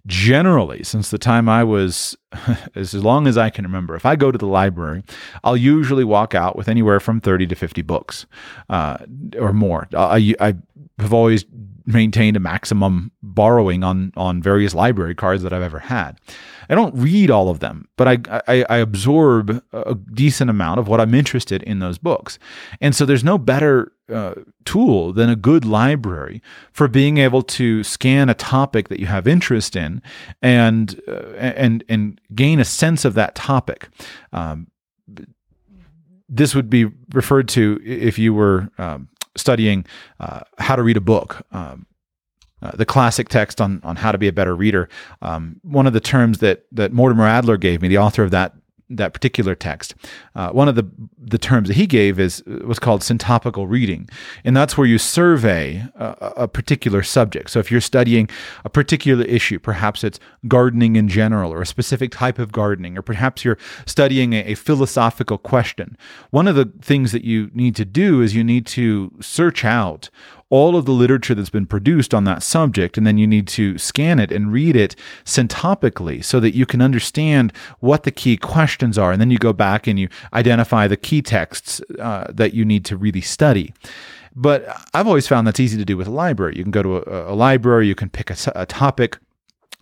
Generally, 0.08 0.84
since 0.84 1.10
the 1.10 1.18
time 1.18 1.48
I 1.48 1.62
was 1.64 2.16
as 2.74 2.94
long 2.94 3.26
as 3.26 3.36
I 3.36 3.50
can 3.50 3.64
remember, 3.64 3.94
if 3.94 4.06
I 4.06 4.16
go 4.16 4.32
to 4.32 4.38
the 4.38 4.46
library, 4.46 5.04
I'll 5.44 5.56
usually 5.56 6.04
walk 6.04 6.34
out 6.34 6.56
with 6.56 6.66
anywhere 6.66 6.98
from 6.98 7.20
30 7.20 7.46
to 7.48 7.54
50 7.54 7.82
books 7.82 8.26
uh, 8.70 8.98
or 9.38 9.52
more. 9.52 9.86
I, 9.94 10.34
I 10.40 10.54
have 10.98 11.12
always 11.12 11.44
maintained 11.84 12.36
a 12.36 12.40
maximum 12.40 13.12
borrowing 13.22 13.84
on 13.84 14.12
on 14.16 14.42
various 14.42 14.74
library 14.74 15.14
cards 15.14 15.42
that 15.42 15.52
I've 15.52 15.62
ever 15.62 15.78
had. 15.78 16.18
I 16.68 16.74
don't 16.74 16.94
read 16.94 17.30
all 17.30 17.48
of 17.48 17.60
them, 17.60 17.88
but 17.96 18.08
I, 18.08 18.42
I, 18.46 18.64
I 18.68 18.76
absorb 18.78 19.62
a 19.72 19.94
decent 19.94 20.50
amount 20.50 20.80
of 20.80 20.88
what 20.88 21.00
I'm 21.00 21.14
interested 21.14 21.62
in 21.62 21.78
those 21.78 21.98
books. 21.98 22.38
And 22.80 22.94
so 22.94 23.06
there's 23.06 23.24
no 23.24 23.38
better 23.38 23.92
uh, 24.12 24.34
tool 24.64 25.12
than 25.12 25.28
a 25.30 25.36
good 25.36 25.64
library 25.64 26.42
for 26.72 26.88
being 26.88 27.18
able 27.18 27.42
to 27.42 27.82
scan 27.82 28.28
a 28.28 28.34
topic 28.34 28.88
that 28.88 29.00
you 29.00 29.06
have 29.06 29.26
interest 29.26 29.76
in 29.76 30.02
and 30.42 31.00
uh, 31.06 31.34
and 31.36 31.84
and 31.88 32.20
gain 32.34 32.60
a 32.60 32.64
sense 32.64 33.04
of 33.04 33.14
that 33.14 33.34
topic. 33.34 33.88
Um, 34.32 34.68
this 36.28 36.54
would 36.54 36.68
be 36.68 36.86
referred 37.12 37.48
to 37.48 37.80
if 37.84 38.18
you 38.18 38.34
were 38.34 38.70
um, 38.78 39.08
studying 39.36 39.84
uh, 40.20 40.40
how 40.58 40.76
to 40.76 40.82
read 40.82 40.96
a 40.96 41.02
book. 41.02 41.42
Um, 41.52 41.86
uh, 42.62 42.72
the 42.72 42.86
classic 42.86 43.28
text 43.28 43.60
on 43.60 43.80
on 43.84 43.96
how 43.96 44.12
to 44.12 44.18
be 44.18 44.28
a 44.28 44.32
better 44.32 44.54
reader. 44.54 44.88
Um, 45.22 45.60
one 45.62 45.86
of 45.86 45.92
the 45.92 46.00
terms 46.00 46.38
that 46.38 46.64
that 46.72 46.92
Mortimer 46.92 47.26
Adler 47.26 47.56
gave 47.56 47.82
me, 47.82 47.88
the 47.88 47.98
author 47.98 48.22
of 48.22 48.30
that 48.30 48.54
that 48.90 49.12
particular 49.12 49.54
text. 49.54 49.94
Uh, 50.34 50.50
one 50.50 50.68
of 50.68 50.74
the 50.74 50.88
the 51.18 51.38
terms 51.38 51.68
that 51.68 51.76
he 51.76 51.86
gave 51.86 52.18
is 52.18 52.42
was 52.46 52.78
called 52.78 53.02
syntopical 53.02 53.68
reading, 53.68 54.08
and 54.44 54.56
that's 54.56 54.78
where 54.78 54.86
you 54.86 54.96
survey 54.96 55.84
a, 55.94 56.32
a, 56.36 56.48
particular 56.48 57.02
subject. 57.02 57.50
So 57.50 57.58
if 57.58 57.70
you're 57.70 57.82
studying 57.82 58.30
a 58.64 58.70
particular 58.70 59.24
issue, 59.24 59.58
perhaps 59.58 60.04
it's 60.04 60.18
gardening 60.46 60.96
in 60.96 61.08
general, 61.08 61.52
or 61.52 61.60
a 61.60 61.66
specific 61.66 62.12
type 62.12 62.38
of 62.38 62.50
gardening, 62.50 62.96
or 62.96 63.02
perhaps 63.02 63.44
you're 63.44 63.58
studying 63.84 64.32
a, 64.32 64.42
a 64.44 64.54
philosophical 64.54 65.36
question. 65.36 65.98
One 66.30 66.48
of 66.48 66.56
the 66.56 66.72
things 66.80 67.12
that 67.12 67.24
you 67.24 67.50
need 67.52 67.76
to 67.76 67.84
do 67.84 68.22
is 68.22 68.34
you 68.34 68.44
need 68.44 68.66
to 68.68 69.12
search 69.20 69.64
out 69.64 70.08
all 70.50 70.76
of 70.76 70.86
the 70.86 70.92
literature 70.92 71.34
that's 71.34 71.50
been 71.50 71.66
produced 71.66 72.14
on 72.14 72.24
that 72.24 72.42
subject, 72.42 72.96
and 72.96 73.06
then 73.06 73.18
you 73.18 73.26
need 73.26 73.46
to 73.48 73.76
scan 73.78 74.18
it 74.18 74.32
and 74.32 74.52
read 74.52 74.76
it 74.76 74.96
syntopically 75.24 76.24
so 76.24 76.40
that 76.40 76.54
you 76.54 76.64
can 76.64 76.80
understand 76.80 77.52
what 77.80 78.04
the 78.04 78.10
key 78.10 78.36
questions 78.36 78.96
are. 78.96 79.12
And 79.12 79.20
then 79.20 79.30
you 79.30 79.38
go 79.38 79.52
back 79.52 79.86
and 79.86 79.98
you 79.98 80.08
identify 80.32 80.88
the 80.88 80.96
key 80.96 81.22
texts 81.22 81.80
uh, 81.98 82.26
that 82.30 82.54
you 82.54 82.64
need 82.64 82.84
to 82.86 82.96
really 82.96 83.20
study. 83.20 83.74
But 84.34 84.68
I've 84.94 85.06
always 85.06 85.26
found 85.26 85.46
that's 85.46 85.60
easy 85.60 85.76
to 85.78 85.84
do 85.84 85.96
with 85.96 86.06
a 86.06 86.12
library. 86.12 86.56
You 86.56 86.62
can 86.62 86.70
go 86.70 86.82
to 86.82 86.96
a, 86.98 87.32
a 87.32 87.34
library, 87.34 87.88
you 87.88 87.94
can 87.94 88.08
pick 88.08 88.30
a, 88.30 88.36
a 88.54 88.66
topic 88.66 89.18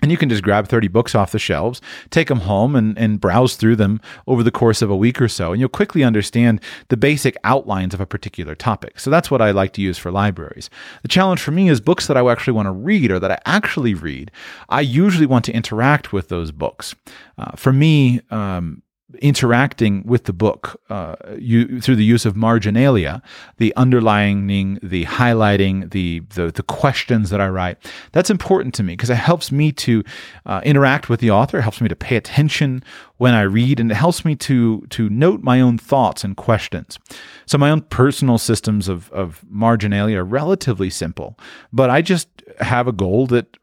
and 0.03 0.11
you 0.11 0.19
can 0.19 0.29
just 0.29 0.43
grab 0.43 0.69
30 0.69 0.89
books 0.89 1.15
off 1.15 1.33
the 1.33 1.39
shelves, 1.39 1.81
take 2.11 2.29
them 2.29 2.41
home, 2.41 2.77
and, 2.77 2.99
and 2.99 3.21
browse 3.21 3.57
through 3.57 3.77
them 3.77 4.01
over 4.27 4.43
the 4.43 4.51
course 4.51 4.83
of 4.83 4.91
a 4.91 4.97
week 4.97 5.23
or 5.23 5.29
so. 5.29 5.53
And 5.53 5.61
you'll 5.61 5.71
quickly 5.71 6.05
understand 6.05 6.61
the 6.89 6.99
basic 6.99 7.37
outlines 7.45 7.95
of 7.95 8.01
a 8.01 8.07
particular 8.07 8.55
topic. 8.55 9.01
So 9.01 9.11
that's 9.11 9.31
what 9.31 9.41
I 9.41 9.53
like 9.53 9.73
to 9.75 9.83
use 9.83 9.97
for 9.97 10.11
libraries. 10.11 10.69
The 11.01 11.09
challenge 11.09 11.41
for 11.41 11.51
me 11.51 11.71
is 11.71 11.81
books 11.81 12.09
that 12.09 12.17
I 12.17 12.31
actually 12.31 12.53
want 12.53 12.67
to 12.67 12.73
read 12.73 13.11
or 13.11 13.19
that 13.19 13.33
I 13.33 13.39
actually 13.47 13.95
read. 13.95 14.31
I 14.69 14.83
usually 14.83 15.27
want 15.27 15.47
to 15.47 15.53
interact 15.53 16.13
with 16.13 16.29
those 16.29 16.53
books. 16.53 16.95
Uh, 17.39 17.53
for 17.57 17.73
me, 17.73 18.21
um, 18.31 18.83
interacting 19.21 20.03
with 20.05 20.25
the 20.25 20.33
book 20.33 20.81
uh, 20.91 21.15
you, 21.39 21.81
through 21.81 21.97
the 21.97 22.05
use 22.05 22.27
of 22.27 22.35
marginalia, 22.35 23.23
the 23.59 23.73
underlining, 23.77 24.81
the 24.83 25.05
highlighting, 25.05 25.91
the, 25.93 26.21
the, 26.35 26.51
the 26.51 26.63
questions 26.63 27.31
that 27.31 27.41
I 27.41 27.49
write. 27.49 27.79
That's 28.13 28.31
important 28.31 28.75
to 28.75 28.83
me 28.83 28.95
because 28.95 29.11
it 29.11 29.17
helps 29.17 29.53
me 29.53 29.71
to 29.73 30.03
uh, 30.45 30.61
interact 30.65 31.09
with 31.09 31.21
the 31.21 31.31
author. 31.31 31.59
It 31.59 31.63
helps 31.63 31.81
me 31.81 31.89
to 31.89 31.97
pay 31.97 32.17
attention 32.17 32.83
when 33.19 33.33
I 33.33 33.43
read, 33.43 33.81
and 33.81 33.91
it 33.91 33.95
helps 33.95 34.25
me 34.25 34.35
to 34.37 34.81
to 34.91 35.09
note 35.09 35.43
my 35.43 35.61
own 35.61 35.79
thoughts 35.79 36.25
and 36.25 36.37
questions. 36.37 36.99
So 37.47 37.59
my 37.59 37.71
own 37.71 37.83
personal 37.83 38.39
systems 38.39 38.89
of 38.89 39.11
of 39.13 39.45
marginalia 39.49 40.19
are 40.19 40.25
relatively 40.25 40.91
simple, 40.91 41.39
but 41.73 41.91
I 41.91 42.03
just 42.03 42.29
have 42.61 42.89
a 42.89 42.93
goal 42.93 43.27
that 43.29 43.57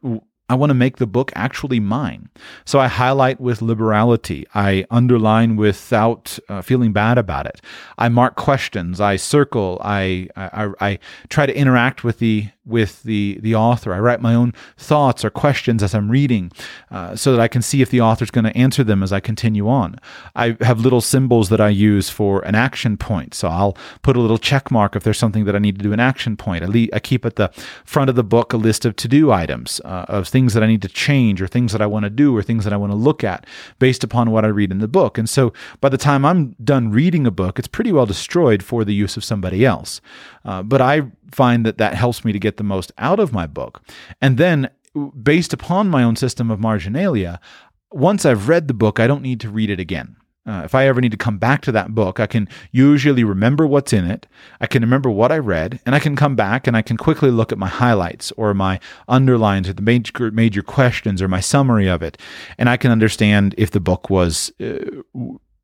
I 0.48 0.54
want 0.56 0.70
to 0.70 0.74
make 0.74 0.98
the 0.98 1.06
book 1.06 1.32
actually 1.34 1.80
mine. 1.80 2.28
So 2.66 2.78
I 2.78 2.86
highlight 2.86 3.40
with 3.40 3.62
liberality. 3.62 4.46
I 4.54 4.84
underline 4.90 5.56
without 5.56 6.38
uh, 6.50 6.60
feeling 6.60 6.92
bad 6.92 7.16
about 7.16 7.46
it. 7.46 7.62
I 7.96 8.10
mark 8.10 8.36
questions. 8.36 9.00
I 9.00 9.16
circle. 9.16 9.80
I, 9.82 10.28
I, 10.36 10.72
I 10.80 10.98
try 11.30 11.46
to 11.46 11.56
interact 11.56 12.04
with 12.04 12.18
the 12.18 12.48
with 12.66 13.02
the 13.02 13.38
the 13.42 13.54
author. 13.54 13.92
I 13.92 13.98
write 13.98 14.20
my 14.20 14.34
own 14.34 14.52
thoughts 14.76 15.24
or 15.24 15.30
questions 15.30 15.82
as 15.82 15.94
I'm 15.94 16.10
reading, 16.10 16.50
uh, 16.90 17.14
so 17.14 17.32
that 17.32 17.40
I 17.40 17.48
can 17.48 17.62
see 17.62 17.82
if 17.82 17.90
the 17.90 18.00
author's 18.00 18.30
going 18.30 18.44
to 18.44 18.56
answer 18.56 18.82
them 18.82 19.02
as 19.02 19.12
I 19.12 19.20
continue 19.20 19.68
on. 19.68 19.98
I 20.34 20.56
have 20.60 20.80
little 20.80 21.00
symbols 21.00 21.48
that 21.50 21.60
I 21.60 21.68
use 21.68 22.08
for 22.08 22.40
an 22.42 22.54
action 22.54 22.96
point. 22.96 23.34
So 23.34 23.48
I'll 23.48 23.76
put 24.02 24.16
a 24.16 24.20
little 24.20 24.38
check 24.38 24.70
mark 24.70 24.96
if 24.96 25.02
there's 25.02 25.18
something 25.18 25.44
that 25.44 25.54
I 25.54 25.58
need 25.58 25.76
to 25.76 25.82
do 25.82 25.92
an 25.92 26.00
action 26.00 26.36
point. 26.36 26.64
I, 26.64 26.66
le- 26.66 26.88
I 26.92 27.00
keep 27.00 27.24
at 27.24 27.36
the 27.36 27.50
front 27.84 28.08
of 28.08 28.16
the 28.16 28.24
book 28.24 28.52
a 28.52 28.56
list 28.56 28.84
of 28.84 28.96
to 28.96 29.08
do 29.08 29.30
items 29.30 29.80
uh, 29.84 30.06
of 30.08 30.26
things 30.34 30.52
that 30.52 30.64
I 30.64 30.66
need 30.66 30.82
to 30.82 30.88
change 30.88 31.40
or 31.40 31.46
things 31.46 31.70
that 31.70 31.80
I 31.80 31.86
want 31.86 32.02
to 32.02 32.10
do 32.10 32.36
or 32.36 32.42
things 32.42 32.64
that 32.64 32.72
I 32.72 32.76
want 32.76 32.90
to 32.90 32.96
look 32.96 33.22
at 33.22 33.46
based 33.78 34.02
upon 34.02 34.32
what 34.32 34.44
I 34.44 34.48
read 34.48 34.72
in 34.72 34.78
the 34.78 34.88
book. 34.88 35.16
And 35.16 35.30
so 35.30 35.52
by 35.80 35.88
the 35.88 35.96
time 35.96 36.24
I'm 36.24 36.56
done 36.64 36.90
reading 36.90 37.24
a 37.24 37.30
book, 37.30 37.56
it's 37.56 37.68
pretty 37.68 37.92
well 37.92 38.04
destroyed 38.04 38.60
for 38.60 38.84
the 38.84 38.92
use 38.92 39.16
of 39.16 39.22
somebody 39.22 39.64
else. 39.64 40.00
Uh, 40.44 40.64
but 40.64 40.80
I 40.80 41.12
find 41.30 41.64
that 41.64 41.78
that 41.78 41.94
helps 41.94 42.24
me 42.24 42.32
to 42.32 42.40
get 42.40 42.56
the 42.56 42.64
most 42.64 42.90
out 42.98 43.20
of 43.20 43.32
my 43.32 43.46
book. 43.46 43.80
And 44.20 44.36
then, 44.36 44.70
based 45.22 45.52
upon 45.52 45.88
my 45.88 46.02
own 46.02 46.16
system 46.16 46.50
of 46.50 46.58
marginalia, 46.58 47.38
once 47.92 48.26
I've 48.26 48.48
read 48.48 48.66
the 48.66 48.74
book, 48.74 48.98
I 48.98 49.06
don't 49.06 49.22
need 49.22 49.38
to 49.42 49.48
read 49.48 49.70
it 49.70 49.78
again. 49.78 50.16
Uh, 50.46 50.62
if 50.64 50.74
I 50.74 50.86
ever 50.86 51.00
need 51.00 51.12
to 51.12 51.16
come 51.16 51.38
back 51.38 51.62
to 51.62 51.72
that 51.72 51.94
book, 51.94 52.20
I 52.20 52.26
can 52.26 52.48
usually 52.70 53.24
remember 53.24 53.66
what's 53.66 53.94
in 53.94 54.04
it. 54.04 54.26
I 54.60 54.66
can 54.66 54.82
remember 54.82 55.08
what 55.08 55.32
I 55.32 55.38
read, 55.38 55.80
and 55.86 55.94
I 55.94 55.98
can 55.98 56.16
come 56.16 56.36
back 56.36 56.66
and 56.66 56.76
I 56.76 56.82
can 56.82 56.98
quickly 56.98 57.30
look 57.30 57.50
at 57.50 57.58
my 57.58 57.68
highlights 57.68 58.30
or 58.32 58.52
my 58.52 58.78
underlines 59.08 59.68
or 59.68 59.72
the 59.72 59.82
major 59.82 60.30
major 60.30 60.62
questions 60.62 61.22
or 61.22 61.28
my 61.28 61.40
summary 61.40 61.88
of 61.88 62.02
it, 62.02 62.18
and 62.58 62.68
I 62.68 62.76
can 62.76 62.90
understand 62.90 63.54
if 63.56 63.70
the 63.70 63.80
book 63.80 64.10
was 64.10 64.52
uh, 64.60 65.02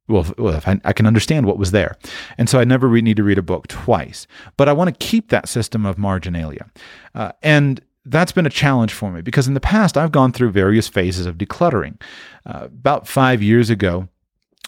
well, 0.08 0.26
if 0.56 0.66
I, 0.66 0.80
I, 0.84 0.92
can 0.92 1.06
understand 1.06 1.46
what 1.46 1.58
was 1.58 1.70
there. 1.70 1.96
And 2.36 2.48
so 2.48 2.58
I 2.58 2.64
never 2.64 2.88
re- 2.88 3.00
need 3.00 3.16
to 3.18 3.22
read 3.22 3.38
a 3.38 3.42
book 3.42 3.68
twice. 3.68 4.26
But 4.56 4.68
I 4.68 4.72
want 4.72 4.88
to 4.88 5.06
keep 5.06 5.28
that 5.28 5.48
system 5.48 5.86
of 5.86 5.98
marginalia. 5.98 6.68
Uh, 7.14 7.30
and 7.42 7.80
that's 8.04 8.32
been 8.32 8.46
a 8.46 8.50
challenge 8.50 8.92
for 8.92 9.12
me 9.12 9.20
because 9.20 9.46
in 9.46 9.54
the 9.54 9.60
past 9.60 9.96
I've 9.96 10.10
gone 10.10 10.32
through 10.32 10.50
various 10.50 10.88
phases 10.88 11.26
of 11.26 11.38
decluttering. 11.38 12.00
Uh, 12.44 12.64
about 12.64 13.06
five 13.06 13.42
years 13.42 13.70
ago, 13.70 14.08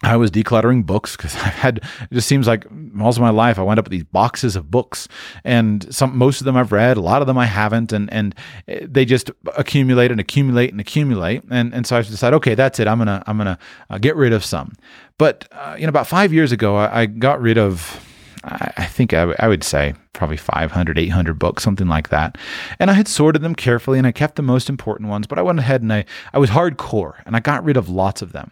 I 0.03 0.17
was 0.17 0.31
decluttering 0.31 0.85
books 0.85 1.17
because 1.17 1.35
I 1.49 1.49
had 1.49 1.79
it 1.79 2.15
just 2.15 2.29
seems 2.29 2.47
like 2.47 2.71
most 2.71 3.17
of 3.17 3.23
my 3.23 3.31
life 3.31 3.59
I 3.59 3.63
wind 3.63 3.79
up 3.79 3.87
with 3.87 3.93
these 3.93 4.05
boxes 4.05 4.57
of 4.57 4.71
books 4.71 5.09
and 5.45 5.95
some 5.95 6.17
most 6.17 6.41
of 6.41 6.45
them 6.45 6.57
I've 6.57 6.73
read, 6.73 6.97
a 6.97 7.01
lot 7.01 7.23
of 7.23 7.27
them 7.27 7.39
I 7.39 7.47
haven't, 7.47 7.93
and 7.93 8.13
and 8.13 8.35
they 8.67 9.05
just 9.05 9.31
accumulate 9.57 10.11
and 10.11 10.21
accumulate 10.21 10.71
and 10.71 10.81
accumulate, 10.81 11.43
and 11.51 11.73
and 11.73 11.87
so 11.87 11.97
I 11.97 12.03
decided, 12.03 12.37
okay, 12.37 12.55
that's 12.55 12.81
it. 12.81 12.89
I'm 12.89 12.99
gonna 12.99 13.23
I'm 13.27 13.39
gonna 13.39 13.59
uh, 13.91 13.99
get 13.99 14.17
rid 14.17 14.33
of 14.33 14.45
some. 14.45 14.73
But 15.19 15.49
uh, 15.53 15.77
you 15.79 15.87
know, 15.87 15.91
about 15.91 16.07
five 16.07 16.33
years 16.33 16.53
ago, 16.53 16.77
I, 16.77 17.03
I 17.03 17.07
got 17.07 17.41
rid 17.41 17.59
of 17.59 18.01
I 18.45 18.87
think 18.87 19.15
I, 19.15 19.21
w- 19.21 19.37
I 19.39 19.47
would 19.47 19.63
say 19.63 19.95
probably 20.15 20.37
500, 20.37 20.99
800 20.99 21.39
books, 21.39 21.63
something 21.63 21.87
like 21.87 22.09
that. 22.09 22.37
And 22.81 22.91
I 22.91 22.95
had 22.95 23.07
sorted 23.07 23.41
them 23.41 23.55
carefully 23.55 23.99
and 23.99 24.07
I 24.07 24.11
kept 24.11 24.35
the 24.35 24.43
most 24.43 24.69
important 24.69 25.09
ones, 25.09 25.29
but 25.29 25.39
I 25.39 25.43
went 25.43 25.61
ahead 25.61 25.81
and 25.81 25.93
I, 25.93 26.05
I 26.33 26.39
was 26.39 26.51
hardcore 26.51 27.23
and 27.25 27.37
I 27.37 27.41
got 27.41 27.63
rid 27.63 27.77
of 27.77 27.89
lots 27.89 28.21
of 28.21 28.33
them. 28.33 28.51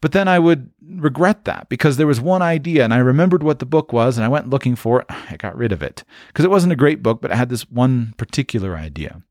But 0.00 0.12
then 0.12 0.28
I 0.28 0.38
would 0.38 0.70
regret 1.00 1.44
that 1.44 1.68
because 1.68 1.96
there 1.96 2.06
was 2.06 2.20
one 2.20 2.42
idea 2.42 2.84
and 2.84 2.92
I 2.92 2.98
remembered 2.98 3.42
what 3.42 3.58
the 3.58 3.66
book 3.66 3.92
was 3.92 4.16
and 4.16 4.24
I 4.24 4.28
went 4.28 4.50
looking 4.50 4.76
for 4.76 5.00
it. 5.00 5.06
I 5.08 5.36
got 5.36 5.56
rid 5.56 5.72
of 5.72 5.82
it 5.82 6.04
because 6.28 6.44
it 6.44 6.50
wasn't 6.50 6.72
a 6.72 6.76
great 6.76 7.02
book, 7.02 7.20
but 7.20 7.30
it 7.30 7.36
had 7.36 7.48
this 7.48 7.70
one 7.70 8.14
particular 8.16 8.76
idea. 8.76 9.22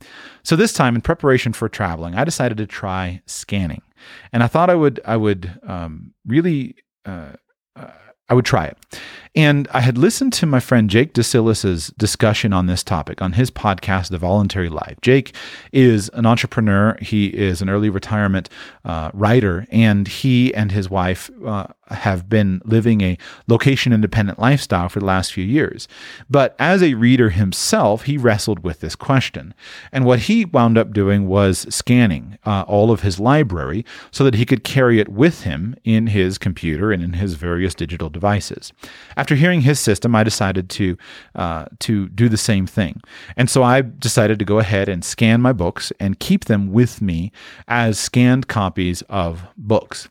So 0.43 0.55
this 0.55 0.73
time 0.73 0.95
in 0.95 1.01
preparation 1.01 1.53
for 1.53 1.69
traveling, 1.69 2.15
I 2.15 2.23
decided 2.23 2.57
to 2.57 2.67
try 2.67 3.21
scanning. 3.25 3.81
And 4.33 4.43
I 4.43 4.47
thought 4.47 4.69
I 4.69 4.75
would, 4.75 4.99
I 5.05 5.17
would 5.17 5.59
um, 5.67 6.13
really, 6.25 6.75
uh, 7.05 7.33
uh, 7.75 7.91
I 8.29 8.33
would 8.33 8.45
try 8.45 8.65
it. 8.65 8.77
And 9.33 9.69
I 9.71 9.79
had 9.79 9.97
listened 9.97 10.33
to 10.33 10.45
my 10.45 10.59
friend 10.59 10.89
Jake 10.89 11.13
Desyllas's 11.13 11.88
discussion 11.97 12.51
on 12.51 12.65
this 12.65 12.83
topic 12.83 13.21
on 13.21 13.33
his 13.33 13.50
podcast, 13.50 14.09
The 14.09 14.17
Voluntary 14.17 14.67
Life. 14.67 14.97
Jake 15.01 15.33
is 15.71 16.09
an 16.09 16.25
entrepreneur. 16.25 16.97
He 17.01 17.27
is 17.27 17.61
an 17.61 17.69
early 17.69 17.89
retirement 17.89 18.50
uh, 18.83 19.09
writer, 19.13 19.67
and 19.71 20.05
he 20.05 20.53
and 20.53 20.73
his 20.73 20.89
wife 20.89 21.29
uh, 21.45 21.67
have 21.93 22.27
been 22.27 22.61
living 22.65 23.01
a 23.01 23.17
location 23.47 23.93
independent 23.93 24.39
lifestyle 24.39 24.89
for 24.89 25.00
the 25.00 25.05
last 25.05 25.31
few 25.31 25.43
years. 25.43 25.88
But 26.29 26.55
as 26.59 26.81
a 26.81 26.95
reader 26.95 27.29
himself, 27.29 28.03
he 28.03 28.17
wrestled 28.17 28.63
with 28.63 28.79
this 28.79 28.95
question. 28.95 29.53
And 29.91 30.05
what 30.05 30.19
he 30.19 30.45
wound 30.45 30.77
up 30.77 30.93
doing 30.93 31.27
was 31.27 31.73
scanning 31.73 32.38
uh, 32.45 32.63
all 32.67 32.91
of 32.91 33.01
his 33.01 33.19
library 33.19 33.85
so 34.11 34.23
that 34.23 34.35
he 34.35 34.45
could 34.45 34.63
carry 34.63 35.00
it 35.00 35.09
with 35.09 35.43
him 35.43 35.75
in 35.83 36.07
his 36.07 36.38
computer 36.38 36.91
and 36.91 37.03
in 37.03 37.13
his 37.13 37.35
various 37.35 37.75
digital 37.75 38.09
devices. 38.09 38.73
After 39.21 39.35
hearing 39.35 39.61
his 39.61 39.79
system, 39.79 40.15
I 40.15 40.23
decided 40.23 40.67
to 40.71 40.97
uh, 41.35 41.65
to 41.81 42.09
do 42.09 42.27
the 42.27 42.37
same 42.37 42.65
thing, 42.65 43.03
and 43.37 43.51
so 43.51 43.61
I 43.61 43.81
decided 43.81 44.39
to 44.39 44.45
go 44.45 44.57
ahead 44.57 44.89
and 44.89 45.05
scan 45.05 45.41
my 45.43 45.53
books 45.53 45.93
and 45.99 46.17
keep 46.17 46.45
them 46.45 46.71
with 46.71 47.03
me 47.03 47.31
as 47.67 47.99
scanned 47.99 48.47
copies 48.47 49.03
of 49.03 49.43
books. 49.55 50.09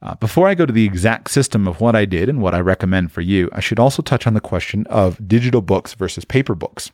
Uh, 0.00 0.14
before 0.14 0.48
I 0.48 0.54
go 0.54 0.64
to 0.64 0.72
the 0.72 0.86
exact 0.86 1.30
system 1.32 1.68
of 1.68 1.82
what 1.82 1.94
I 1.94 2.06
did 2.06 2.30
and 2.30 2.40
what 2.40 2.54
I 2.54 2.60
recommend 2.60 3.12
for 3.12 3.20
you, 3.20 3.50
I 3.52 3.60
should 3.60 3.78
also 3.78 4.00
touch 4.00 4.26
on 4.26 4.32
the 4.32 4.40
question 4.40 4.86
of 4.86 5.28
digital 5.28 5.60
books 5.60 5.92
versus 5.92 6.24
paper 6.24 6.54
books. 6.54 6.90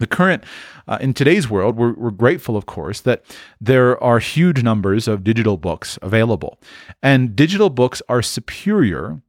The 0.00 0.06
current, 0.06 0.44
uh, 0.86 0.98
in 1.00 1.14
today's 1.14 1.48
world, 1.48 1.76
we're, 1.76 1.94
we're, 1.94 2.10
grateful, 2.10 2.58
of 2.58 2.66
course, 2.66 3.00
that 3.02 3.24
there 3.58 4.02
are 4.04 4.18
huge 4.18 4.62
numbers 4.62 5.08
of 5.08 5.24
digital 5.24 5.56
books 5.56 5.98
available. 6.02 6.60
And 7.02 7.34
digital 7.34 7.70
books 7.70 8.02
are 8.06 8.20
superior 8.20 9.22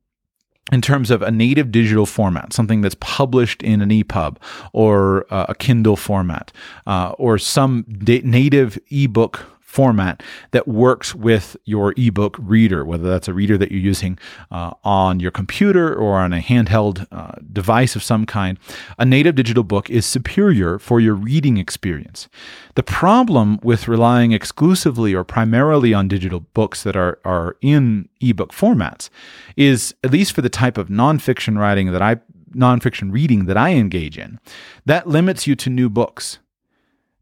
in 0.72 0.82
terms 0.82 1.12
of 1.12 1.22
a 1.22 1.32
native 1.32 1.72
digital 1.72 2.06
format, 2.06 2.52
something 2.52 2.82
that's 2.82 2.96
published 3.00 3.62
in 3.62 3.82
an 3.82 3.90
EPUB 3.90 4.38
or 4.74 5.26
uh, 5.30 5.46
a 5.50 5.56
Kindle 5.56 5.96
format, 5.96 6.52
uh, 6.88 7.14
or 7.18 7.38
some 7.38 7.86
native 7.88 8.78
ebook 8.90 9.46
format 9.76 10.24
that 10.52 10.68
works 10.68 11.14
with 11.14 11.58
your 11.66 11.94
ebook 11.98 12.38
reader, 12.40 12.86
whether 12.86 13.10
that's 13.10 13.28
a 13.28 13.34
reader 13.34 13.58
that 13.58 13.72
you're 13.72 13.90
using 13.94 14.18
uh, 14.50 14.72
on 14.86 15.20
your 15.20 15.32
computer 15.32 15.94
or 15.94 16.16
on 16.16 16.32
a 16.32 16.40
handheld 16.40 17.06
uh, 17.12 17.34
device 17.52 17.94
of 17.98 18.02
some 18.02 18.26
kind, 18.26 18.58
a 18.98 19.06
native 19.06 19.36
digital 19.36 19.64
book 19.64 19.90
is 19.90 20.06
superior 20.06 20.80
for 20.80 21.02
your 21.02 21.14
reading 21.14 21.58
experience. 21.58 22.30
The 22.76 22.84
problem 22.84 23.60
with 23.64 23.90
relying 23.90 24.32
exclusively 24.32 25.14
or 25.14 25.26
primarily 25.26 25.94
on 25.94 26.08
digital 26.08 26.40
books 26.54 26.84
that 26.84 26.96
are, 26.96 27.20
are 27.26 27.58
in 27.62 28.08
ebook 28.22 28.54
formats 28.54 29.10
is, 29.58 29.94
at 30.06 30.12
least 30.12 30.32
for 30.32 30.42
the 30.42 30.50
type 30.50 30.78
of 30.78 30.88
nonfiction 30.88 31.58
writing 31.58 31.92
that 31.92 32.02
I 32.02 32.22
nonfiction 32.56 33.12
reading 33.12 33.46
that 33.46 33.58
I 33.58 33.72
engage 33.74 34.18
in, 34.18 34.40
that 34.86 35.08
limits 35.08 35.46
you 35.46 35.56
to 35.58 35.70
new 35.70 35.90
books. 35.90 36.40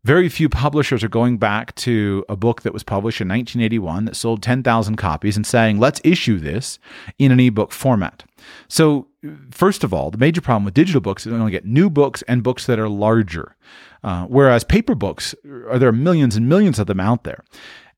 Very 0.05 0.27
few 0.27 0.50
publishers 0.50 1.01
are 1.01 1.10
going 1.10 1.38
back 1.38 1.74
to 1.75 2.25
a 2.27 2.36
book 2.36 2.63
that 2.63 2.74
was 2.74 2.83
published 2.83 3.22
in 3.22 3.29
1981 3.29 4.03
that 4.03 4.17
sold 4.17 4.43
10,000 4.43 4.98
copies 4.98 5.38
and 5.38 5.48
saying, 5.48 5.79
let's 5.79 6.01
issue 6.03 6.39
this 6.39 6.77
in 7.17 7.31
an 7.31 7.39
ebook 7.39 7.72
format. 7.72 8.25
So 8.67 9.07
first 9.51 9.81
of 9.81 9.93
all, 9.93 10.12
the 10.12 10.17
major 10.17 10.41
problem 10.41 10.65
with 10.65 10.74
digital 10.74 11.00
books 11.00 11.25
is 11.25 11.31
you 11.31 11.38
only 11.38 11.53
get 11.53 11.63
new 11.63 11.89
books 11.89 12.22
and 12.27 12.43
books 12.43 12.65
that 12.65 12.79
are 12.79 12.89
larger. 12.89 13.55
Uh, 14.03 14.25
whereas 14.25 14.65
paper 14.65 14.93
books, 14.93 15.33
are, 15.45 15.79
there 15.79 15.88
are 15.88 15.93
millions 15.93 16.36
and 16.36 16.50
millions 16.50 16.79
of 16.79 16.88
them 16.88 17.00
out 17.00 17.24
there. 17.24 17.45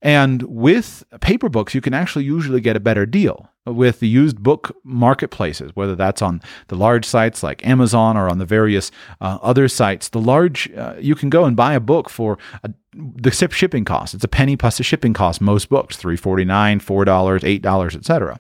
And 0.06 0.44
with 0.44 1.04
paper 1.20 1.50
books, 1.50 1.74
you 1.74 1.82
can 1.82 1.96
actually 1.96 2.26
usually 2.26 2.62
get 2.62 2.76
a 2.76 2.80
better 2.80 3.08
deal 3.08 3.50
with 3.66 4.02
the 4.02 4.08
used 4.08 4.38
book 4.38 4.72
marketplaces, 4.84 5.76
whether 5.76 5.96
that's 5.96 6.22
on 6.22 6.44
the 6.68 6.76
large 6.76 7.06
sites 7.06 7.42
like 7.42 7.66
Amazon 7.66 8.16
or 8.16 8.30
on 8.30 8.38
the 8.38 8.46
various 8.46 8.92
uh, 9.20 9.40
other 9.42 9.68
sites. 9.68 10.10
The 10.10 10.22
large, 10.22 10.72
uh, 10.74 10.94
you 11.00 11.16
can 11.16 11.32
go 11.32 11.46
and 11.46 11.56
buy 11.56 11.74
a 11.74 11.80
book 11.80 12.12
for 12.12 12.38
a, 12.64 12.72
the 12.94 13.32
shipping 13.32 13.84
cost. 13.84 14.14
It's 14.14 14.24
a 14.24 14.28
penny 14.28 14.56
plus 14.56 14.78
the 14.78 14.84
shipping 14.84 15.14
cost. 15.16 15.42
Most 15.42 15.70
books, 15.70 15.98
three 15.98 16.18
forty 16.18 16.46
nine, 16.46 16.80
four 16.80 17.04
dollars, 17.04 17.44
eight 17.44 17.64
dollars, 17.64 17.96
etc. 17.96 18.40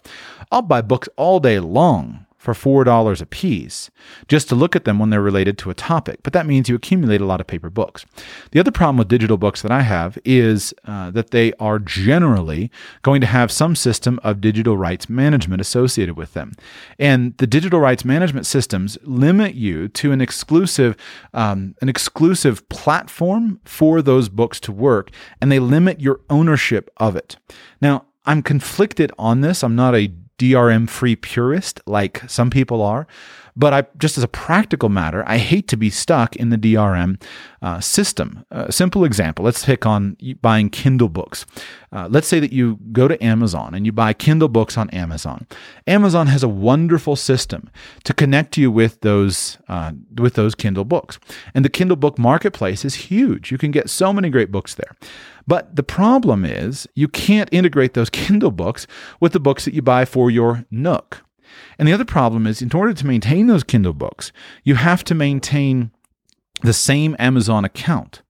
I'll 0.51 0.62
buy 0.62 0.81
books 0.81 1.10
all 1.17 1.39
day 1.39 1.60
long 1.60 2.25
for 2.45 2.85
$4 2.85 3.21
a 3.21 3.25
piece 3.25 3.89
just 4.27 4.47
to 4.49 4.55
look 4.55 4.75
at 4.75 4.85
them 4.85 4.99
when 4.99 5.09
they're 5.09 5.21
related 5.21 5.57
to 5.57 5.69
a 5.69 5.73
topic. 5.73 6.19
But 6.23 6.33
that 6.33 6.45
means 6.45 6.69
you 6.69 6.75
accumulate 6.75 7.21
a 7.21 7.25
lot 7.25 7.41
of 7.41 7.47
paper 7.47 7.69
books. 7.69 8.05
The 8.51 8.59
other 8.59 8.71
problem 8.71 8.97
with 8.97 9.07
digital 9.07 9.37
books 9.37 9.61
that 9.63 9.71
I 9.71 9.81
have 9.81 10.17
is 10.23 10.73
uh, 10.85 11.09
that 11.11 11.31
they 11.31 11.53
are 11.53 11.79
generally 11.79 12.71
going 13.01 13.19
to 13.21 13.27
have 13.27 13.51
some 13.51 13.75
system 13.75 14.19
of 14.23 14.41
digital 14.41 14.77
rights 14.77 15.09
management 15.09 15.59
associated 15.59 16.15
with 16.15 16.33
them. 16.33 16.53
And 16.99 17.35
the 17.37 17.47
digital 17.47 17.79
rights 17.79 18.05
management 18.05 18.45
systems 18.45 18.97
limit 19.01 19.55
you 19.55 19.87
to 19.89 20.11
an 20.11 20.21
exclusive, 20.21 20.95
um, 21.33 21.75
an 21.81 21.89
exclusive 21.89 22.67
platform 22.69 23.59
for 23.65 24.01
those 24.01 24.29
books 24.29 24.59
to 24.61 24.71
work, 24.71 25.09
and 25.41 25.51
they 25.51 25.59
limit 25.59 25.99
your 25.99 26.21
ownership 26.29 26.91
of 26.97 27.15
it. 27.15 27.37
Now, 27.81 28.05
I'm 28.25 28.41
conflicted 28.41 29.11
on 29.17 29.41
this. 29.41 29.63
I'm 29.63 29.75
not 29.75 29.95
a 29.95 30.11
DRM 30.37 30.89
free 30.89 31.15
purist 31.15 31.81
like 31.85 32.21
some 32.29 32.49
people 32.49 32.81
are. 32.81 33.07
But 33.57 33.74
I, 33.74 33.85
just 33.97 34.17
as 34.17 34.24
a 34.24 34.27
practical 34.27 34.89
matter, 34.89 35.24
I 35.27 35.38
hate 35.38 35.67
to 35.69 35.77
be 35.77 35.89
stuck 35.89 36.35
in 36.35 36.50
the 36.50 36.57
DRM 36.57 37.21
uh, 37.62 37.79
system. 37.79 38.45
A 38.51 38.71
simple 38.71 39.05
example 39.05 39.45
let's 39.45 39.65
pick 39.65 39.85
on 39.85 40.17
buying 40.41 40.69
Kindle 40.69 41.09
books. 41.09 41.45
Uh, 41.91 42.07
let's 42.12 42.27
say 42.27 42.39
that 42.41 42.51
you 42.51 42.77
go 42.91 43.07
to 43.07 43.24
Amazon 43.24 43.74
and 43.74 43.85
you 43.85 43.91
buy 43.91 44.12
Kindle 44.13 44.50
books 44.50 44.77
on 44.77 44.89
Amazon. 44.89 45.47
Amazon 45.88 46.27
has 46.27 46.43
a 46.43 46.50
wonderful 46.50 47.15
system 47.15 47.69
to 48.03 48.13
connect 48.13 48.57
you 48.57 48.69
with 48.69 49.01
those 49.01 49.57
uh, 49.69 49.93
with 50.17 50.33
those 50.33 50.53
Kindle 50.55 50.85
books, 50.85 51.17
and 51.53 51.63
the 51.63 51.69
Kindle 51.69 51.97
book 51.97 52.19
marketplace 52.19 52.83
is 52.83 52.95
huge. 52.95 53.51
You 53.51 53.57
can 53.57 53.71
get 53.71 53.89
so 53.89 54.12
many 54.12 54.29
great 54.29 54.51
books 54.51 54.75
there. 54.75 54.95
But 55.47 55.75
the 55.75 55.83
problem 55.83 56.43
is 56.43 56.88
you 56.95 57.07
can't 57.07 57.50
integrate 57.51 57.93
those 57.93 58.09
Kindle 58.21 58.51
books 58.51 58.88
with 59.19 59.31
the 59.31 59.39
books 59.39 59.65
that 59.65 59.74
you 59.74 59.81
buy 59.81 60.05
for 60.05 60.29
your 60.29 60.65
Nook. 60.69 61.25
And 61.77 61.88
the 61.88 61.93
other 61.93 62.05
problem 62.05 62.47
is, 62.47 62.62
in 62.62 62.71
order 62.74 62.93
to 62.93 63.07
maintain 63.07 63.47
those 63.47 63.63
Kindle 63.63 63.93
books, 63.93 64.31
you 64.63 64.75
have 64.75 65.03
to 65.05 65.15
maintain 65.15 65.91
the 66.62 66.74
same 66.74 67.15
Amazon 67.19 67.65
account. 67.65 68.21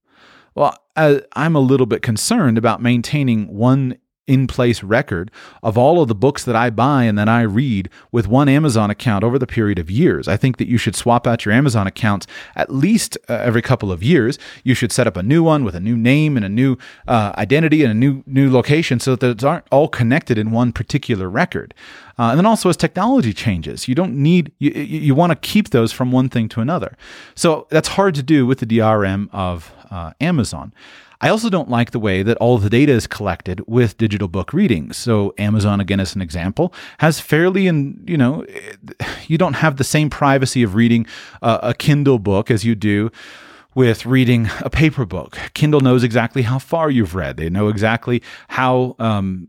Well, 0.56 0.78
I'm 0.96 1.56
a 1.56 1.60
little 1.60 1.86
bit 1.86 2.02
concerned 2.02 2.58
about 2.58 2.82
maintaining 2.82 3.48
one 3.48 3.98
in 4.28 4.48
place 4.48 4.82
record 4.82 5.30
of 5.62 5.78
all 5.78 6.02
of 6.02 6.08
the 6.08 6.16
books 6.16 6.44
that 6.44 6.56
I 6.56 6.70
buy 6.70 7.04
and 7.04 7.18
that 7.18 7.30
I 7.30 7.42
read 7.42 7.90
with 8.12 8.28
one 8.28 8.50
Amazon 8.50 8.90
account 8.90 9.24
over 9.24 9.38
the 9.38 9.46
period 9.46 9.78
of 9.78 9.92
years. 9.92 10.28
I 10.28 10.36
think 10.36 10.58
that 10.58 10.68
you 10.68 10.78
should 10.78 10.96
swap 10.96 11.28
out 11.28 11.46
your 11.46 11.54
Amazon 11.54 11.86
accounts 11.86 12.26
at 12.56 12.74
least 12.74 13.18
uh, 13.30 13.34
every 13.34 13.62
couple 13.62 13.92
of 13.92 14.02
years. 14.02 14.40
You 14.64 14.74
should 14.74 14.92
set 14.92 15.06
up 15.06 15.16
a 15.16 15.24
new 15.24 15.44
one 15.44 15.64
with 15.64 15.76
a 15.76 15.80
new 15.80 15.96
name 15.96 16.38
and 16.38 16.46
a 16.46 16.50
new 16.50 16.78
uh, 17.08 17.34
identity 17.38 17.84
and 17.84 17.92
a 17.92 17.96
new 17.96 18.24
new 18.26 18.52
location 18.52 19.00
so 19.00 19.16
that 19.16 19.38
they 19.38 19.48
aren't 19.48 19.66
all 19.72 19.88
connected 19.88 20.38
in 20.38 20.52
one 20.52 20.74
particular 20.74 21.30
record. 21.30 21.74
Uh, 22.18 22.30
and 22.30 22.40
then 22.40 22.46
also 22.46 22.70
as 22.70 22.78
technology 22.78 23.34
changes, 23.34 23.88
you 23.88 23.94
don't 23.94 24.16
need 24.16 24.52
you, 24.58 24.72
you 24.72 25.14
want 25.14 25.32
to 25.32 25.36
keep 25.36 25.70
those 25.70 25.92
from 25.92 26.12
one 26.12 26.30
thing 26.30 26.50
to 26.50 26.62
another. 26.62 26.98
So 27.36 27.68
that's 27.70 27.90
hard 27.90 28.16
to 28.16 28.24
do 28.24 28.46
with 28.46 28.60
the 28.60 28.66
DRM 28.66 29.30
of 29.32 29.72
uh, 29.92 30.14
Amazon. 30.20 30.74
I 31.26 31.30
also 31.30 31.50
don't 31.50 31.72
like 31.72 31.90
the 31.90 31.98
way 31.98 32.22
that 32.22 32.38
all 32.38 32.60
the 32.60 32.70
data 32.70 32.92
is 32.92 33.08
collected 33.08 33.64
with 33.66 33.98
digital 33.98 34.28
book 34.28 34.54
readings. 34.54 34.96
So 34.96 35.34
Amazon, 35.40 35.80
again, 35.80 36.00
as 36.00 36.14
an 36.14 36.22
example, 36.22 36.72
has 37.00 37.20
fairly, 37.20 37.66
and 37.66 38.00
you 38.08 38.16
know, 38.16 38.46
you 39.28 39.40
don't 39.40 39.56
have 39.56 39.78
the 39.78 39.84
same 39.84 40.12
privacy 40.12 40.62
of 40.62 40.76
reading 40.76 41.08
uh, 41.42 41.58
a 41.64 41.74
Kindle 41.74 42.20
book 42.20 42.52
as 42.52 42.64
you 42.64 42.76
do 42.76 43.12
with 43.74 44.06
reading 44.06 44.52
a 44.60 44.70
paper 44.70 45.04
book. 45.04 45.40
Kindle 45.56 45.82
knows 45.82 46.04
exactly 46.04 46.44
how 46.44 46.60
far 46.60 46.92
you've 46.92 47.16
read. 47.16 47.38
They 47.38 47.50
know 47.50 47.70
exactly 47.70 48.22
how 48.50 48.96
um, 49.00 49.48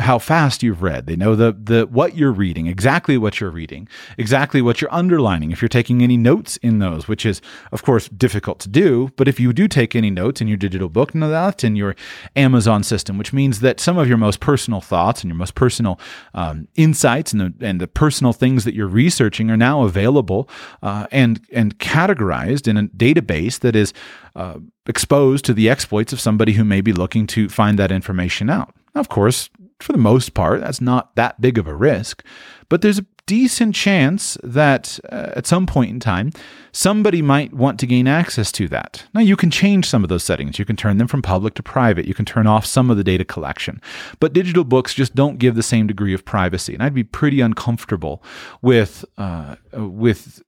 how 0.00 0.18
fast 0.18 0.62
you've 0.62 0.82
read. 0.82 1.06
They 1.06 1.16
know 1.16 1.36
the 1.36 1.52
the 1.52 1.86
what 1.86 2.16
you're 2.16 2.32
reading, 2.32 2.66
exactly 2.66 3.16
what 3.16 3.40
you're 3.40 3.50
reading, 3.50 3.88
exactly 4.18 4.60
what 4.60 4.80
you're 4.80 4.92
underlining. 4.92 5.52
If 5.52 5.62
you're 5.62 5.68
taking 5.68 6.02
any 6.02 6.16
notes 6.16 6.56
in 6.58 6.80
those, 6.80 7.06
which 7.06 7.24
is 7.24 7.40
of 7.70 7.82
course 7.82 8.08
difficult 8.08 8.58
to 8.60 8.68
do, 8.68 9.10
but 9.16 9.28
if 9.28 9.38
you 9.38 9.52
do 9.52 9.68
take 9.68 9.94
any 9.94 10.10
notes 10.10 10.40
in 10.40 10.48
your 10.48 10.56
digital 10.56 10.88
book, 10.88 11.14
now 11.14 11.28
that's 11.28 11.62
in 11.62 11.76
your 11.76 11.94
Amazon 12.34 12.82
system, 12.82 13.18
which 13.18 13.32
means 13.32 13.60
that 13.60 13.78
some 13.78 13.96
of 13.96 14.08
your 14.08 14.18
most 14.18 14.40
personal 14.40 14.80
thoughts 14.80 15.22
and 15.22 15.28
your 15.28 15.38
most 15.38 15.54
personal 15.54 16.00
um, 16.34 16.66
insights 16.74 17.32
and 17.32 17.40
the 17.40 17.66
and 17.66 17.80
the 17.80 17.86
personal 17.86 18.32
things 18.32 18.64
that 18.64 18.74
you're 18.74 18.88
researching 18.88 19.50
are 19.50 19.56
now 19.56 19.84
available 19.84 20.48
uh, 20.82 21.06
and 21.12 21.40
and 21.52 21.78
categorized 21.78 22.66
in 22.66 22.76
a 22.76 22.84
database 22.84 23.60
that 23.60 23.76
is 23.76 23.92
uh, 24.34 24.58
exposed 24.86 25.44
to 25.44 25.54
the 25.54 25.70
exploits 25.70 26.12
of 26.12 26.20
somebody 26.20 26.54
who 26.54 26.64
may 26.64 26.80
be 26.80 26.92
looking 26.92 27.26
to 27.28 27.48
find 27.48 27.78
that 27.78 27.92
information 27.92 28.50
out. 28.50 28.74
Of 28.94 29.08
course, 29.08 29.50
for 29.80 29.92
the 29.92 29.98
most 29.98 30.34
part, 30.34 30.60
that's 30.60 30.80
not 30.80 31.14
that 31.16 31.40
big 31.40 31.58
of 31.58 31.66
a 31.66 31.74
risk. 31.74 32.24
But 32.68 32.82
there's 32.82 32.98
a 32.98 33.06
decent 33.26 33.74
chance 33.74 34.36
that 34.42 34.98
uh, 35.10 35.32
at 35.34 35.46
some 35.46 35.66
point 35.66 35.90
in 35.90 36.00
time, 36.00 36.30
somebody 36.72 37.22
might 37.22 37.52
want 37.52 37.80
to 37.80 37.86
gain 37.86 38.06
access 38.06 38.52
to 38.52 38.68
that. 38.68 39.04
Now, 39.14 39.20
you 39.20 39.36
can 39.36 39.50
change 39.50 39.86
some 39.88 40.02
of 40.02 40.08
those 40.08 40.24
settings. 40.24 40.58
You 40.58 40.64
can 40.64 40.76
turn 40.76 40.98
them 40.98 41.08
from 41.08 41.22
public 41.22 41.54
to 41.54 41.62
private. 41.62 42.06
You 42.06 42.14
can 42.14 42.24
turn 42.24 42.46
off 42.46 42.66
some 42.66 42.90
of 42.90 42.96
the 42.96 43.04
data 43.04 43.24
collection. 43.24 43.80
But 44.20 44.32
digital 44.32 44.64
books 44.64 44.94
just 44.94 45.14
don't 45.14 45.38
give 45.38 45.54
the 45.54 45.62
same 45.62 45.86
degree 45.86 46.14
of 46.14 46.24
privacy. 46.24 46.74
And 46.74 46.82
I'd 46.82 46.94
be 46.94 47.04
pretty 47.04 47.40
uncomfortable 47.40 48.22
with, 48.60 49.04
uh, 49.16 49.56
with 49.72 50.42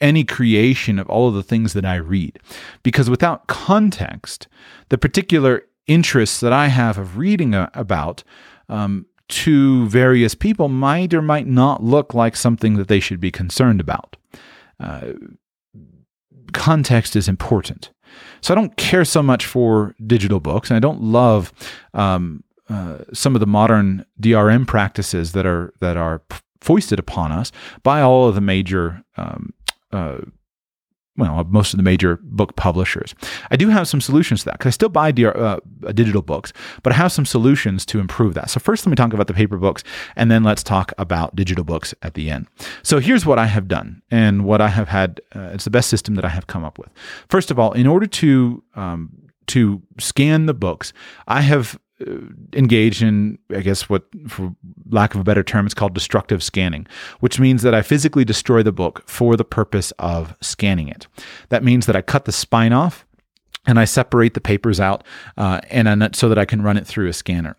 any 0.00 0.24
creation 0.24 0.98
of 0.98 1.08
all 1.08 1.28
of 1.28 1.34
the 1.34 1.42
things 1.42 1.72
that 1.72 1.84
I 1.84 1.96
read. 1.96 2.38
Because 2.82 3.08
without 3.08 3.46
context, 3.46 4.48
the 4.90 4.98
particular 4.98 5.62
interests 5.86 6.40
that 6.40 6.52
I 6.52 6.68
have 6.68 6.98
of 6.98 7.16
reading 7.16 7.54
about 7.54 8.22
um, 8.68 9.06
to 9.28 9.86
various 9.88 10.34
people 10.34 10.68
might 10.68 11.14
or 11.14 11.22
might 11.22 11.46
not 11.46 11.82
look 11.82 12.14
like 12.14 12.36
something 12.36 12.74
that 12.76 12.88
they 12.88 13.00
should 13.00 13.20
be 13.20 13.30
concerned 13.30 13.80
about. 13.80 14.16
Uh, 14.80 15.12
context 16.52 17.16
is 17.16 17.28
important. 17.28 17.90
So 18.40 18.54
I 18.54 18.54
don't 18.54 18.76
care 18.76 19.04
so 19.04 19.22
much 19.22 19.46
for 19.46 19.94
digital 20.06 20.40
books, 20.40 20.70
and 20.70 20.76
I 20.76 20.80
don't 20.80 21.02
love 21.02 21.52
um, 21.94 22.44
uh, 22.68 22.98
some 23.12 23.34
of 23.34 23.40
the 23.40 23.46
modern 23.46 24.06
DRM 24.20 24.66
practices 24.66 25.32
that 25.32 25.46
are 25.46 25.72
that 25.80 25.96
are 25.96 26.22
foisted 26.60 26.98
upon 26.98 27.32
us 27.32 27.52
by 27.82 28.00
all 28.00 28.28
of 28.28 28.34
the 28.34 28.40
major 28.40 29.02
um, 29.16 29.52
uh, 29.92 30.18
well, 31.16 31.44
most 31.48 31.72
of 31.72 31.76
the 31.76 31.82
major 31.82 32.18
book 32.22 32.56
publishers. 32.56 33.14
I 33.50 33.56
do 33.56 33.68
have 33.68 33.86
some 33.86 34.00
solutions 34.00 34.40
to 34.40 34.46
that 34.46 34.58
because 34.58 34.70
I 34.70 34.72
still 34.72 34.88
buy 34.88 35.12
DR, 35.12 35.36
uh, 35.36 35.60
digital 35.92 36.22
books, 36.22 36.52
but 36.82 36.92
I 36.92 36.96
have 36.96 37.12
some 37.12 37.24
solutions 37.24 37.86
to 37.86 38.00
improve 38.00 38.34
that. 38.34 38.50
So, 38.50 38.58
first, 38.58 38.84
let 38.84 38.90
me 38.90 38.96
talk 38.96 39.12
about 39.12 39.28
the 39.28 39.34
paper 39.34 39.56
books, 39.56 39.84
and 40.16 40.30
then 40.30 40.42
let's 40.42 40.62
talk 40.62 40.92
about 40.98 41.36
digital 41.36 41.64
books 41.64 41.94
at 42.02 42.14
the 42.14 42.30
end. 42.30 42.48
So, 42.82 42.98
here's 42.98 43.24
what 43.24 43.38
I 43.38 43.46
have 43.46 43.68
done 43.68 44.02
and 44.10 44.44
what 44.44 44.60
I 44.60 44.68
have 44.68 44.88
had. 44.88 45.20
Uh, 45.34 45.50
it's 45.52 45.64
the 45.64 45.70
best 45.70 45.88
system 45.88 46.16
that 46.16 46.24
I 46.24 46.30
have 46.30 46.48
come 46.48 46.64
up 46.64 46.78
with. 46.78 46.90
First 47.28 47.50
of 47.50 47.58
all, 47.58 47.72
in 47.72 47.86
order 47.86 48.06
to 48.06 48.62
um, 48.74 49.10
to 49.46 49.82
scan 49.98 50.46
the 50.46 50.54
books, 50.54 50.92
I 51.28 51.42
have 51.42 51.78
engage 52.52 53.02
in, 53.02 53.38
I 53.54 53.60
guess, 53.60 53.88
what, 53.88 54.04
for 54.28 54.54
lack 54.90 55.14
of 55.14 55.20
a 55.20 55.24
better 55.24 55.42
term, 55.42 55.66
it's 55.66 55.74
called 55.74 55.94
destructive 55.94 56.42
scanning, 56.42 56.86
which 57.20 57.40
means 57.40 57.62
that 57.62 57.74
I 57.74 57.82
physically 57.82 58.24
destroy 58.24 58.62
the 58.62 58.72
book 58.72 59.02
for 59.06 59.36
the 59.36 59.44
purpose 59.44 59.92
of 59.98 60.36
scanning 60.40 60.88
it. 60.88 61.06
That 61.48 61.64
means 61.64 61.86
that 61.86 61.96
I 61.96 62.02
cut 62.02 62.24
the 62.24 62.32
spine 62.32 62.72
off 62.72 63.06
and 63.66 63.78
I 63.78 63.84
separate 63.86 64.34
the 64.34 64.40
papers 64.40 64.78
out, 64.78 65.04
uh, 65.38 65.60
and 65.70 66.14
so 66.14 66.28
that 66.28 66.38
I 66.38 66.44
can 66.44 66.62
run 66.62 66.76
it 66.76 66.86
through 66.86 67.08
a 67.08 67.12
scanner. 67.12 67.56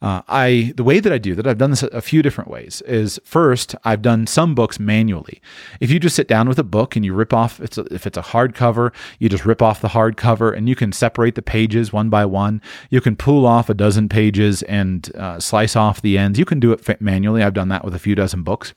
Uh, 0.00 0.22
I 0.28 0.72
the 0.76 0.84
way 0.84 1.00
that 1.00 1.12
I 1.12 1.18
do 1.18 1.34
that, 1.34 1.46
I've 1.46 1.58
done 1.58 1.70
this 1.70 1.82
a 1.82 2.00
few 2.00 2.22
different 2.22 2.50
ways. 2.50 2.82
Is 2.82 3.18
first, 3.24 3.74
I've 3.84 4.02
done 4.02 4.26
some 4.26 4.54
books 4.54 4.78
manually. 4.78 5.40
If 5.80 5.90
you 5.90 5.98
just 5.98 6.16
sit 6.16 6.28
down 6.28 6.48
with 6.48 6.58
a 6.58 6.64
book 6.64 6.94
and 6.94 7.04
you 7.04 7.14
rip 7.14 7.32
off, 7.32 7.60
it's 7.60 7.78
a, 7.78 7.82
if 7.92 8.06
it's 8.06 8.18
a 8.18 8.22
hardcover, 8.22 8.92
you 9.18 9.28
just 9.28 9.44
rip 9.44 9.62
off 9.62 9.80
the 9.80 9.88
hardcover 9.88 10.56
and 10.56 10.68
you 10.68 10.76
can 10.76 10.92
separate 10.92 11.34
the 11.34 11.42
pages 11.42 11.92
one 11.92 12.10
by 12.10 12.24
one. 12.24 12.62
You 12.90 13.00
can 13.00 13.16
pull 13.16 13.46
off 13.46 13.68
a 13.68 13.74
dozen 13.74 14.08
pages 14.08 14.62
and 14.62 15.14
uh, 15.16 15.40
slice 15.40 15.74
off 15.74 16.00
the 16.00 16.16
ends. 16.16 16.38
You 16.38 16.44
can 16.44 16.60
do 16.60 16.72
it 16.72 17.00
manually. 17.00 17.42
I've 17.42 17.54
done 17.54 17.68
that 17.68 17.84
with 17.84 17.94
a 17.94 17.98
few 17.98 18.14
dozen 18.14 18.42
books. 18.42 18.72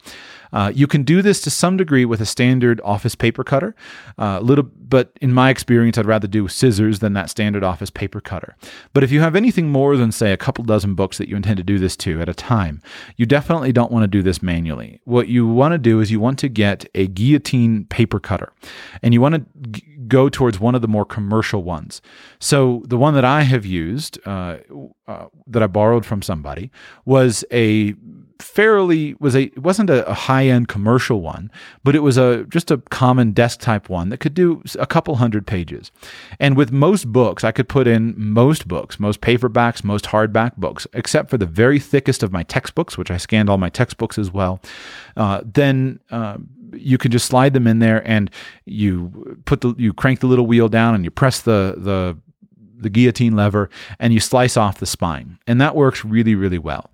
Uh, 0.54 0.72
you 0.74 0.88
can 0.88 1.04
do 1.04 1.22
this 1.22 1.42
to 1.42 1.50
some 1.50 1.78
degree 1.78 2.06
with 2.06 2.22
a 2.22 2.26
standard 2.26 2.82
office 2.84 3.16
paper 3.16 3.44
cutter. 3.44 3.76
Uh, 4.18 4.40
little, 4.40 4.64
but 4.64 5.12
in 5.22 5.34
my 5.34 5.50
experience, 5.50 5.98
I'd 5.98 6.06
rather 6.06 6.28
do 6.28 6.48
scissors 6.48 7.00
than 7.00 7.14
that 7.14 7.30
standard 7.30 7.64
office 7.64 7.90
paper 7.90 8.22
cutter. 8.22 8.56
But 8.94 9.04
if 9.04 9.12
you 9.12 9.22
have 9.22 9.36
anything 9.36 9.70
more 9.70 9.98
than 9.98 10.12
say 10.12 10.32
a 10.32 10.38
couple 10.38 10.64
dozen 10.64 10.96
books 10.96 11.18
that 11.18 11.30
you 11.30 11.36
intend 11.36 11.58
to 11.58 11.64
do 11.64 11.80
this 11.80 11.96
to 11.98 12.22
at 12.22 12.30
a 12.30 12.34
time, 12.34 12.82
you 13.16 13.26
definitely 13.26 13.72
don't 13.72 13.92
want 13.92 14.04
to 14.04 14.08
do 14.08 14.22
this 14.22 14.42
manually. 14.42 15.00
What 15.06 15.28
you 15.28 15.48
want 15.48 15.74
to 15.74 15.78
do 15.78 16.00
is 16.00 16.12
you 16.12 16.20
want 16.20 16.40
to 16.40 16.50
get 16.50 16.86
a 16.96 17.08
guillotine 17.08 17.86
paper 17.86 18.20
cutter 18.20 18.52
and 19.02 19.14
you 19.14 19.22
want 19.22 19.36
to 19.36 19.70
g- 19.70 19.84
go 20.08 20.30
towards 20.30 20.60
one 20.60 20.76
of 20.76 20.82
the 20.82 20.88
more 20.88 21.06
commercial 21.06 21.64
ones. 21.64 22.02
So 22.40 22.84
the 22.86 22.98
one 22.98 23.14
that 23.14 23.26
I 23.26 23.44
have 23.44 23.66
used, 23.66 24.20
uh, 24.28 24.58
uh, 25.08 25.28
that 25.48 25.64
I 25.64 25.68
borrowed 25.68 26.06
from 26.06 26.22
somebody, 26.22 26.72
was 27.06 27.46
a 27.52 27.96
fairly 28.42 29.16
was 29.20 29.36
a 29.36 29.44
it 29.44 29.60
wasn't 29.60 29.90
a, 29.90 30.08
a 30.10 30.14
high 30.14 30.48
end 30.48 30.68
commercial 30.68 31.22
one, 31.22 31.52
but 31.84 31.96
it 31.96 32.00
was 32.00 32.18
a 32.18 32.46
just 32.46 32.72
a 32.72 32.78
common 32.78 33.32
desk 33.32 33.60
type 33.60 33.90
one 33.90 34.10
that 34.10 34.18
could 34.18 34.34
do 34.34 34.64
a 34.80 34.88
couple 34.88 35.16
hundred 35.16 35.48
pages. 35.48 35.92
And 36.40 36.58
with 36.58 36.72
most 36.72 37.12
books, 37.12 37.44
I 37.44 37.52
could 37.52 37.70
put 37.70 37.88
in 37.88 38.14
most 38.18 38.68
books, 38.68 39.00
most 39.00 39.22
paperbacks, 39.22 39.84
most 39.84 40.06
hardback 40.06 40.58
books, 40.58 40.88
except 40.94 41.30
for 41.30 41.38
the 41.38 41.46
very 41.46 41.80
thickest 41.80 42.24
of 42.24 42.32
my 42.32 42.44
textbooks, 42.44 42.98
which 42.98 43.12
I 43.12 43.18
scanned 43.18 43.50
all 43.50 43.58
my 43.58 43.70
textbooks 43.70 44.18
as 44.18 44.32
well. 44.32 44.62
Uh, 45.16 45.42
then. 45.46 46.00
Uh, 46.10 46.38
you 46.74 46.98
can 46.98 47.12
just 47.12 47.26
slide 47.26 47.54
them 47.54 47.68
in 47.68 47.80
there 47.80 48.02
and 48.08 48.32
you 48.64 49.38
put 49.44 49.60
the 49.60 49.76
you 49.78 49.94
crank 49.94 50.22
the 50.22 50.28
little 50.28 50.48
wheel 50.48 50.70
down 50.70 50.96
and 50.96 51.04
you 51.04 51.12
press 51.12 51.42
the 51.42 51.76
the 51.78 52.18
the 52.78 52.90
guillotine 52.90 53.36
lever 53.36 53.70
and 54.00 54.14
you 54.14 54.20
slice 54.20 54.58
off 54.58 54.80
the 54.80 54.86
spine 54.86 55.38
and 55.48 55.62
that 55.62 55.76
works 55.76 56.04
really 56.04 56.36
really 56.36 56.58
well 56.58 56.90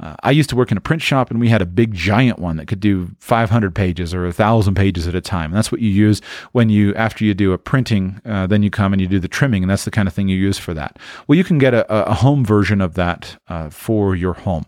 uh, 0.00 0.16
I 0.22 0.30
used 0.30 0.48
to 0.50 0.56
work 0.56 0.70
in 0.70 0.76
a 0.76 0.80
print 0.80 1.02
shop 1.02 1.30
and 1.30 1.38
we 1.38 1.48
had 1.48 1.60
a 1.60 1.66
big 1.66 1.92
giant 1.94 2.38
one 2.38 2.56
that 2.56 2.66
could 2.66 2.80
do 2.80 3.10
500 3.18 3.74
pages 3.74 4.14
or 4.14 4.24
1,000 4.24 4.74
pages 4.74 5.06
at 5.06 5.14
a 5.14 5.20
time. 5.20 5.50
And 5.50 5.54
that's 5.54 5.70
what 5.70 5.80
you 5.80 5.90
use 5.90 6.20
when 6.52 6.70
you, 6.70 6.94
after 6.94 7.24
you 7.24 7.34
do 7.34 7.52
a 7.52 7.58
printing, 7.58 8.20
uh, 8.24 8.46
then 8.46 8.62
you 8.62 8.70
come 8.70 8.92
and 8.92 9.00
you 9.00 9.08
do 9.08 9.20
the 9.20 9.28
trimming. 9.28 9.62
And 9.62 9.70
that's 9.70 9.84
the 9.84 9.90
kind 9.90 10.08
of 10.08 10.14
thing 10.14 10.28
you 10.28 10.36
use 10.36 10.58
for 10.58 10.74
that. 10.74 10.98
Well, 11.26 11.36
you 11.36 11.44
can 11.44 11.58
get 11.58 11.74
a, 11.74 12.10
a 12.10 12.14
home 12.14 12.44
version 12.44 12.80
of 12.80 12.94
that 12.94 13.36
uh, 13.48 13.70
for 13.70 14.16
your 14.16 14.34
home. 14.34 14.64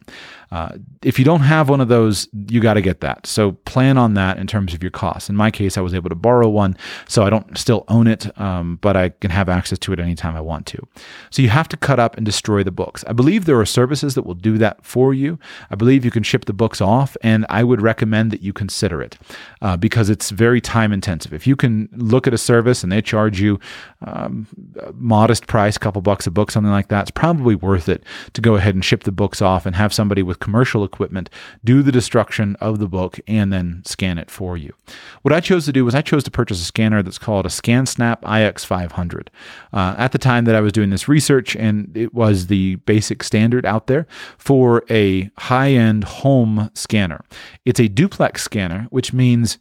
Uh, 0.53 0.77
if 1.03 1.19
you 1.19 1.25
don't 1.25 1.41
have 1.41 1.71
one 1.71 1.81
of 1.81 1.89
those, 1.89 2.29
you 2.49 2.61
got 2.61 2.75
to 2.75 2.83
get 2.83 3.01
that. 3.01 3.27
So 3.27 3.53
plan 3.65 3.97
on 3.97 4.13
that 4.15 4.37
in 4.37 4.47
terms 4.47 4.75
of 4.75 4.83
your 4.83 4.91
costs. 4.91 5.31
In 5.31 5.35
my 5.35 5.51
case, 5.51 5.79
I 5.79 5.81
was 5.81 5.95
able 5.95 6.11
to 6.11 6.15
borrow 6.15 6.47
one, 6.47 6.77
so 7.09 7.25
I 7.25 7.31
don't 7.31 7.57
still 7.57 7.87
own 7.89 8.07
it, 8.07 8.39
um, 8.39 8.79
but 8.83 8.95
I 8.95 9.09
can 9.09 9.31
have 9.31 9.49
access 9.49 9.79
to 9.79 9.95
it 9.95 9.99
anytime 9.99 10.37
I 10.37 10.43
want 10.43 10.67
to. 10.67 10.87
So 11.31 11.41
you 11.41 11.49
have 11.49 11.69
to 11.69 11.79
cut 11.79 11.99
up 11.99 12.19
and 12.19 12.27
destroy 12.27 12.63
the 12.63 12.71
books. 12.71 13.03
I 13.07 13.15
believe 13.15 13.47
there 13.47 13.59
are 13.59 13.65
services 13.65 14.15
that 14.15 14.27
will 14.27 14.35
do 14.35 14.59
that 14.59 14.85
for 14.85 15.15
you. 15.15 15.39
I 15.71 15.75
believe 15.75 16.05
you 16.05 16.11
can 16.11 16.23
ship 16.23 16.45
the 16.45 16.53
books 16.53 16.83
off, 16.83 17.17
and 17.23 17.47
I 17.49 17.65
would 17.65 17.81
recommend 17.81 18.31
that 18.33 18.43
you 18.43 18.53
consider 18.53 19.01
it 19.01 19.17
uh, 19.63 19.79
because 19.79 20.11
it's 20.11 20.29
very 20.29 20.61
time 20.61 20.93
intensive. 20.93 21.33
If 21.33 21.47
you 21.47 21.57
can 21.57 21.89
look 21.93 22.27
at 22.27 22.35
a 22.35 22.39
service 22.39 22.83
and 22.83 22.93
they 22.93 23.01
charge 23.01 23.41
you 23.41 23.59
um, 24.03 24.47
a 24.79 24.93
modest 24.93 25.47
price, 25.47 25.79
couple 25.79 26.03
bucks 26.03 26.27
a 26.27 26.31
book, 26.31 26.51
something 26.51 26.71
like 26.71 26.89
that, 26.89 27.03
it's 27.03 27.11
probably 27.11 27.55
worth 27.55 27.89
it 27.89 28.05
to 28.35 28.43
go 28.43 28.57
ahead 28.57 28.75
and 28.75 28.85
ship 28.85 29.05
the 29.05 29.13
books 29.13 29.41
off 29.41 29.65
and 29.65 29.77
have 29.77 29.95
somebody 29.95 30.23
with 30.23 30.42
commercial 30.43 30.85
equipment 30.85 31.31
do 31.65 31.83
the 31.83 31.93
destruction 31.93 32.57
of 32.57 32.81
the 32.81 32.89
book 32.89 33.21
and 33.27 33.53
then 33.53 33.83
scan 33.87 34.19
it 34.19 34.31
for 34.31 34.57
you. 34.57 34.75
What 35.23 35.33
I 35.33 35.41
chose 35.41 35.65
to 35.67 35.73
do 35.73 35.85
was 35.85 35.95
I 35.95 36.03
chose 36.03 36.25
to 36.25 36.31
purchase 36.31 36.61
a 36.61 36.65
scanner 36.65 37.03
that's 37.03 37.19
called 37.19 37.47
a 37.47 37.49
ScanSnap 37.49 38.21
IX500. 38.23 39.29
Uh, 39.73 39.95
at 39.97 40.13
the 40.13 40.19
time 40.19 40.45
that 40.45 40.57
I 40.57 40.61
was 40.61 40.73
doing 40.73 40.91
this 40.91 41.09
research, 41.09 41.55
and 41.55 41.97
it 41.97 42.13
was 42.13 42.49
the 42.49 42.75
basic 42.77 43.23
standard 43.23 43.65
out 43.65 43.87
there 43.87 44.07
for 44.37 44.85
a 44.91 45.31
high 45.39 45.71
end 45.71 46.05
home 46.05 46.71
scanner. 46.75 47.25
It's 47.65 47.81
a 47.81 47.89
duplex 47.89 48.43
scanner, 48.43 48.89
which 48.91 49.13
means 49.13 49.59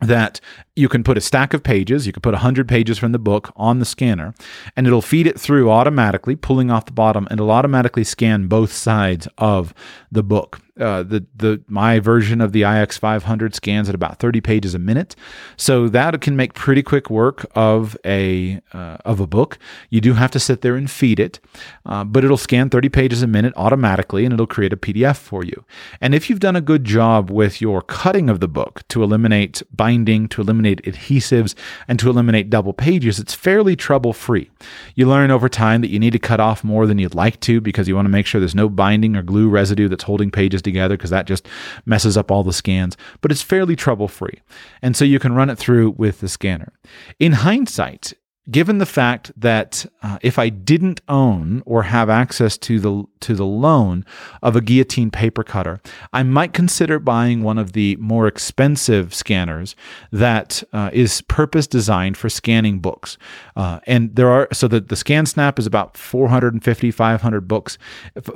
that 0.00 0.40
you 0.76 0.88
can 0.88 1.04
put 1.04 1.18
a 1.18 1.20
stack 1.20 1.52
of 1.52 1.62
pages, 1.62 2.06
you 2.06 2.12
can 2.12 2.22
put 2.22 2.32
100 2.32 2.68
pages 2.68 2.98
from 2.98 3.12
the 3.12 3.18
book 3.18 3.52
on 3.56 3.78
the 3.78 3.84
scanner, 3.84 4.34
and 4.76 4.86
it'll 4.86 5.02
feed 5.02 5.26
it 5.26 5.38
through 5.38 5.70
automatically, 5.70 6.36
pulling 6.36 6.70
off 6.70 6.86
the 6.86 6.92
bottom, 6.92 7.26
and 7.30 7.38
it'll 7.38 7.50
automatically 7.50 8.04
scan 8.04 8.46
both 8.46 8.72
sides 8.72 9.28
of 9.38 9.74
the 10.10 10.22
book. 10.22 10.60
Uh, 10.80 11.02
the 11.02 11.26
the 11.36 11.62
my 11.68 12.00
version 12.00 12.40
of 12.40 12.52
the 12.52 12.62
IX500 12.62 13.54
scans 13.54 13.86
at 13.90 13.94
about 13.94 14.18
30 14.18 14.40
pages 14.40 14.74
a 14.74 14.78
minute, 14.78 15.14
so 15.58 15.88
that 15.88 16.18
can 16.22 16.36
make 16.36 16.54
pretty 16.54 16.82
quick 16.82 17.10
work 17.10 17.44
of 17.54 17.98
a 18.02 18.62
uh, 18.72 18.96
of 19.04 19.20
a 19.20 19.26
book. 19.26 19.58
You 19.90 20.00
do 20.00 20.14
have 20.14 20.30
to 20.30 20.40
sit 20.40 20.62
there 20.62 20.76
and 20.76 20.90
feed 20.90 21.20
it, 21.20 21.38
uh, 21.84 22.04
but 22.04 22.24
it'll 22.24 22.38
scan 22.38 22.70
30 22.70 22.88
pages 22.88 23.22
a 23.22 23.26
minute 23.26 23.52
automatically, 23.56 24.24
and 24.24 24.32
it'll 24.32 24.46
create 24.46 24.72
a 24.72 24.76
PDF 24.76 25.18
for 25.18 25.44
you. 25.44 25.66
And 26.00 26.14
if 26.14 26.30
you've 26.30 26.40
done 26.40 26.56
a 26.56 26.62
good 26.62 26.84
job 26.84 27.30
with 27.30 27.60
your 27.60 27.82
cutting 27.82 28.30
of 28.30 28.40
the 28.40 28.48
book 28.48 28.82
to 28.88 29.02
eliminate 29.02 29.62
binding, 29.76 30.28
to 30.28 30.40
eliminate 30.40 30.82
adhesives, 30.84 31.54
and 31.88 31.98
to 31.98 32.08
eliminate 32.08 32.48
double 32.48 32.72
pages, 32.72 33.18
it's 33.18 33.34
fairly 33.34 33.76
trouble 33.76 34.14
free. 34.14 34.50
You 34.94 35.06
learn 35.06 35.30
over 35.30 35.50
time 35.50 35.82
that 35.82 35.90
you 35.90 35.98
need 35.98 36.12
to 36.12 36.18
cut 36.18 36.40
off 36.40 36.64
more 36.64 36.86
than 36.86 36.98
you'd 36.98 37.14
like 37.14 37.38
to 37.40 37.60
because 37.60 37.86
you 37.86 37.94
want 37.94 38.06
to 38.06 38.10
make 38.10 38.24
sure 38.24 38.40
there's 38.40 38.54
no 38.54 38.70
binding 38.70 39.14
or 39.14 39.22
glue 39.22 39.50
residue 39.50 39.86
that's 39.86 40.04
holding 40.04 40.30
pages 40.30 40.62
together 40.62 40.69
because 40.72 41.10
that 41.10 41.26
just 41.26 41.46
messes 41.84 42.16
up 42.16 42.30
all 42.30 42.42
the 42.42 42.52
scans, 42.52 42.96
but 43.20 43.30
it's 43.30 43.42
fairly 43.42 43.76
trouble 43.76 44.08
free. 44.08 44.40
And 44.82 44.96
so 44.96 45.04
you 45.04 45.18
can 45.18 45.34
run 45.34 45.50
it 45.50 45.58
through 45.58 45.90
with 45.90 46.20
the 46.20 46.28
scanner. 46.28 46.72
In 47.18 47.32
hindsight, 47.32 48.12
given 48.50 48.78
the 48.78 48.86
fact 48.86 49.32
that 49.36 49.86
uh, 50.02 50.18
if 50.22 50.38
I 50.38 50.48
didn't 50.48 51.00
own 51.08 51.62
or 51.66 51.84
have 51.84 52.10
access 52.10 52.58
to 52.58 52.80
the 52.80 53.04
to 53.20 53.34
the 53.34 53.44
loan 53.44 54.04
of 54.42 54.56
a 54.56 54.60
guillotine 54.60 55.10
paper 55.10 55.44
cutter, 55.44 55.80
I 56.12 56.22
might 56.22 56.52
consider 56.52 56.98
buying 56.98 57.42
one 57.42 57.58
of 57.58 57.72
the 57.72 57.96
more 57.96 58.26
expensive 58.26 59.14
scanners 59.14 59.76
that 60.10 60.62
uh, 60.72 60.90
is 60.92 61.20
purpose 61.22 61.66
designed 61.66 62.16
for 62.16 62.28
scanning 62.28 62.80
books. 62.80 63.18
Uh, 63.56 63.80
and 63.86 64.16
there 64.16 64.30
are 64.30 64.48
so 64.52 64.66
that 64.68 64.88
the 64.88 64.94
ScanSnap 64.94 65.58
is 65.58 65.66
about 65.66 65.96
450 65.96 66.90
500 66.90 67.48
books 67.48 67.78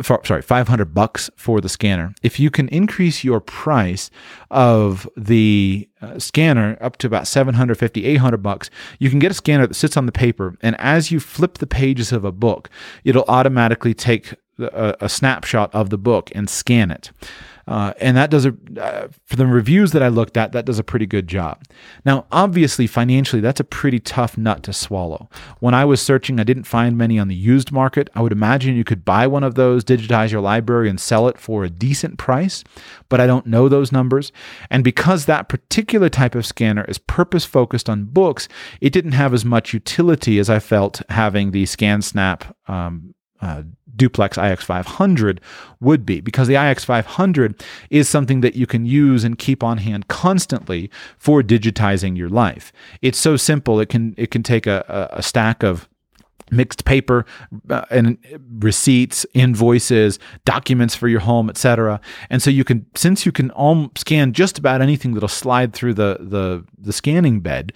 sorry 0.02 0.42
500 0.42 0.94
bucks 0.94 1.30
for 1.36 1.60
the 1.60 1.68
scanner. 1.68 2.14
If 2.22 2.38
you 2.38 2.50
can 2.50 2.68
increase 2.68 3.24
your 3.24 3.40
price 3.40 4.10
of 4.50 5.08
the 5.16 5.88
uh, 6.04 6.18
scanner 6.18 6.76
up 6.80 6.96
to 6.98 7.06
about 7.06 7.26
750 7.26 8.04
800 8.04 8.38
bucks 8.38 8.70
you 8.98 9.10
can 9.10 9.18
get 9.18 9.30
a 9.30 9.34
scanner 9.34 9.66
that 9.66 9.74
sits 9.74 9.96
on 9.96 10.06
the 10.06 10.12
paper 10.12 10.56
and 10.62 10.78
as 10.78 11.10
you 11.10 11.20
flip 11.20 11.58
the 11.58 11.66
pages 11.66 12.12
of 12.12 12.24
a 12.24 12.32
book 12.32 12.68
it'll 13.04 13.24
automatically 13.28 13.94
take 13.94 14.34
a, 14.58 14.96
a 15.00 15.08
snapshot 15.08 15.74
of 15.74 15.90
the 15.90 15.98
book 15.98 16.30
and 16.34 16.48
scan 16.48 16.90
it 16.90 17.10
uh, 17.66 17.94
and 17.98 18.16
that 18.16 18.30
does 18.30 18.44
a 18.44 18.54
uh, 18.78 19.08
for 19.24 19.36
the 19.36 19.46
reviews 19.46 19.92
that 19.92 20.02
I 20.02 20.08
looked 20.08 20.36
at, 20.36 20.52
that 20.52 20.66
does 20.66 20.78
a 20.78 20.84
pretty 20.84 21.06
good 21.06 21.26
job. 21.26 21.62
Now, 22.04 22.26
obviously, 22.30 22.86
financially, 22.86 23.40
that's 23.40 23.60
a 23.60 23.64
pretty 23.64 23.98
tough 23.98 24.36
nut 24.36 24.62
to 24.64 24.72
swallow. 24.72 25.30
When 25.60 25.72
I 25.72 25.84
was 25.84 26.02
searching, 26.02 26.38
I 26.38 26.44
didn't 26.44 26.64
find 26.64 26.98
many 26.98 27.18
on 27.18 27.28
the 27.28 27.34
used 27.34 27.72
market. 27.72 28.10
I 28.14 28.20
would 28.20 28.32
imagine 28.32 28.76
you 28.76 28.84
could 28.84 29.04
buy 29.04 29.26
one 29.26 29.44
of 29.44 29.54
those, 29.54 29.84
digitize 29.84 30.30
your 30.30 30.42
library, 30.42 30.90
and 30.90 31.00
sell 31.00 31.26
it 31.28 31.38
for 31.38 31.64
a 31.64 31.70
decent 31.70 32.18
price, 32.18 32.64
but 33.08 33.20
I 33.20 33.26
don't 33.26 33.46
know 33.46 33.68
those 33.68 33.92
numbers. 33.92 34.30
And 34.70 34.84
because 34.84 35.24
that 35.24 35.48
particular 35.48 36.10
type 36.10 36.34
of 36.34 36.44
scanner 36.44 36.84
is 36.84 36.98
purpose 36.98 37.46
focused 37.46 37.88
on 37.88 38.04
books, 38.04 38.46
it 38.80 38.92
didn't 38.92 39.12
have 39.12 39.32
as 39.32 39.44
much 39.44 39.72
utility 39.72 40.38
as 40.38 40.50
I 40.50 40.58
felt 40.58 41.00
having 41.08 41.52
the 41.52 41.64
ScanSnap 41.64 42.52
um, 42.68 43.14
uh, 43.40 43.62
duplex 43.96 44.36
IX500 44.36 45.38
would 45.80 46.04
be 46.04 46.20
because 46.20 46.48
the 46.48 46.54
IX500 46.54 47.60
is 47.90 48.08
something 48.08 48.40
that 48.40 48.56
you 48.56 48.66
can 48.66 48.86
use 48.86 49.24
and 49.24 49.38
keep 49.38 49.62
on 49.62 49.78
hand 49.78 50.08
constantly 50.08 50.90
for 51.18 51.42
digitizing 51.42 52.16
your 52.16 52.28
life. 52.28 52.72
It's 53.02 53.18
so 53.18 53.36
simple. 53.36 53.80
It 53.80 53.88
can 53.88 54.14
it 54.16 54.30
can 54.30 54.42
take 54.42 54.66
a, 54.66 55.08
a 55.12 55.22
stack 55.22 55.62
of 55.62 55.88
mixed 56.50 56.84
paper 56.84 57.24
uh, 57.70 57.84
and 57.90 58.18
receipts 58.58 59.24
invoices 59.34 60.18
documents 60.44 60.94
for 60.94 61.08
your 61.08 61.20
home 61.20 61.48
etc 61.48 62.00
and 62.28 62.42
so 62.42 62.50
you 62.50 62.64
can 62.64 62.84
since 62.94 63.24
you 63.24 63.32
can 63.32 63.50
all 63.52 63.90
scan 63.96 64.32
just 64.32 64.58
about 64.58 64.82
anything 64.82 65.14
that'll 65.14 65.28
slide 65.28 65.72
through 65.72 65.94
the 65.94 66.18
the 66.20 66.64
the 66.78 66.92
scanning 66.92 67.40
bed 67.40 67.72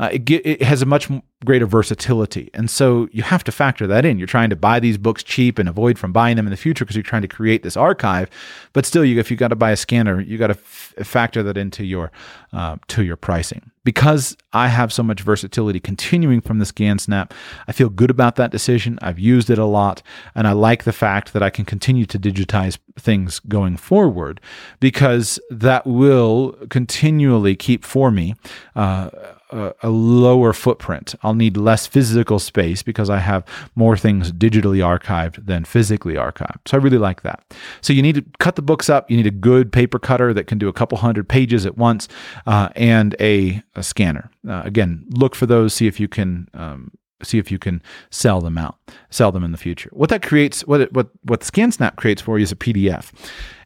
uh, 0.00 0.08
it, 0.12 0.24
get, 0.24 0.44
it 0.46 0.62
has 0.62 0.80
a 0.80 0.86
much 0.86 1.10
greater 1.44 1.66
versatility. 1.66 2.48
And 2.54 2.70
so 2.70 3.08
you 3.12 3.22
have 3.22 3.44
to 3.44 3.52
factor 3.52 3.86
that 3.86 4.06
in. 4.06 4.18
You're 4.18 4.26
trying 4.26 4.48
to 4.48 4.56
buy 4.56 4.80
these 4.80 4.96
books 4.96 5.22
cheap 5.22 5.58
and 5.58 5.68
avoid 5.68 5.98
from 5.98 6.10
buying 6.10 6.36
them 6.36 6.46
in 6.46 6.50
the 6.50 6.56
future 6.56 6.86
because 6.86 6.96
you're 6.96 7.02
trying 7.02 7.22
to 7.22 7.28
create 7.28 7.62
this 7.62 7.76
archive. 7.76 8.30
But 8.72 8.86
still, 8.86 9.04
you, 9.04 9.20
if 9.20 9.30
you've 9.30 9.38
got 9.38 9.48
to 9.48 9.56
buy 9.56 9.72
a 9.72 9.76
scanner, 9.76 10.18
you've 10.18 10.40
got 10.40 10.46
to 10.46 10.54
f- 10.54 10.94
factor 11.02 11.42
that 11.42 11.58
into 11.58 11.84
your 11.84 12.10
uh, 12.54 12.76
to 12.88 13.04
your 13.04 13.16
pricing. 13.16 13.70
Because 13.84 14.36
I 14.52 14.68
have 14.68 14.92
so 14.92 15.02
much 15.02 15.20
versatility 15.20 15.80
continuing 15.80 16.40
from 16.40 16.58
the 16.58 16.66
ScanSnap, 16.66 17.32
I 17.66 17.72
feel 17.72 17.88
good 17.88 18.10
about 18.10 18.36
that 18.36 18.50
decision. 18.50 18.98
I've 19.00 19.18
used 19.18 19.48
it 19.48 19.58
a 19.58 19.64
lot, 19.64 20.02
and 20.34 20.46
I 20.46 20.52
like 20.52 20.84
the 20.84 20.92
fact 20.92 21.32
that 21.32 21.42
I 21.42 21.50
can 21.50 21.64
continue 21.64 22.06
to 22.06 22.18
digitize 22.18 22.78
things 22.98 23.38
going 23.38 23.76
forward 23.76 24.40
because 24.80 25.38
that 25.50 25.86
will 25.86 26.52
continually 26.68 27.56
keep 27.56 27.84
for 27.84 28.10
me. 28.10 28.34
Uh, 28.76 29.10
a, 29.50 29.90
lower 29.90 30.52
footprint. 30.52 31.14
I'll 31.22 31.34
need 31.34 31.56
less 31.56 31.86
physical 31.86 32.38
space 32.38 32.82
because 32.82 33.10
I 33.10 33.18
have 33.18 33.44
more 33.74 33.96
things 33.96 34.32
digitally 34.32 34.78
archived 34.78 35.44
than 35.46 35.64
physically 35.64 36.14
archived. 36.14 36.68
So 36.68 36.78
I 36.78 36.80
really 36.80 36.98
like 36.98 37.22
that. 37.22 37.42
So 37.80 37.92
you 37.92 38.02
need 38.02 38.14
to 38.14 38.24
cut 38.38 38.56
the 38.56 38.62
books 38.62 38.88
up. 38.88 39.10
You 39.10 39.16
need 39.16 39.26
a 39.26 39.30
good 39.30 39.72
paper 39.72 39.98
cutter 39.98 40.32
that 40.34 40.46
can 40.46 40.58
do 40.58 40.68
a 40.68 40.72
couple 40.72 40.98
hundred 40.98 41.28
pages 41.28 41.66
at 41.66 41.76
once 41.76 42.08
uh, 42.46 42.68
and 42.76 43.14
a, 43.20 43.62
a 43.74 43.82
scanner. 43.82 44.30
Uh, 44.48 44.62
again, 44.64 45.04
look 45.10 45.34
for 45.34 45.46
those, 45.46 45.74
see 45.74 45.86
if 45.86 46.00
you 46.00 46.08
can 46.08 46.48
um, 46.54 46.92
see 47.22 47.38
if 47.38 47.50
you 47.50 47.58
can 47.58 47.82
sell 48.10 48.40
them 48.40 48.58
out, 48.58 48.78
sell 49.10 49.32
them 49.32 49.44
in 49.44 49.52
the 49.52 49.58
future. 49.58 49.90
What 49.92 50.10
that 50.10 50.22
creates, 50.22 50.66
what 50.66 50.80
it, 50.80 50.92
what 50.92 51.08
what 51.22 51.40
ScanSnap 51.40 51.96
creates 51.96 52.22
for 52.22 52.38
you 52.38 52.42
is 52.42 52.52
a 52.52 52.56
PDF, 52.56 53.10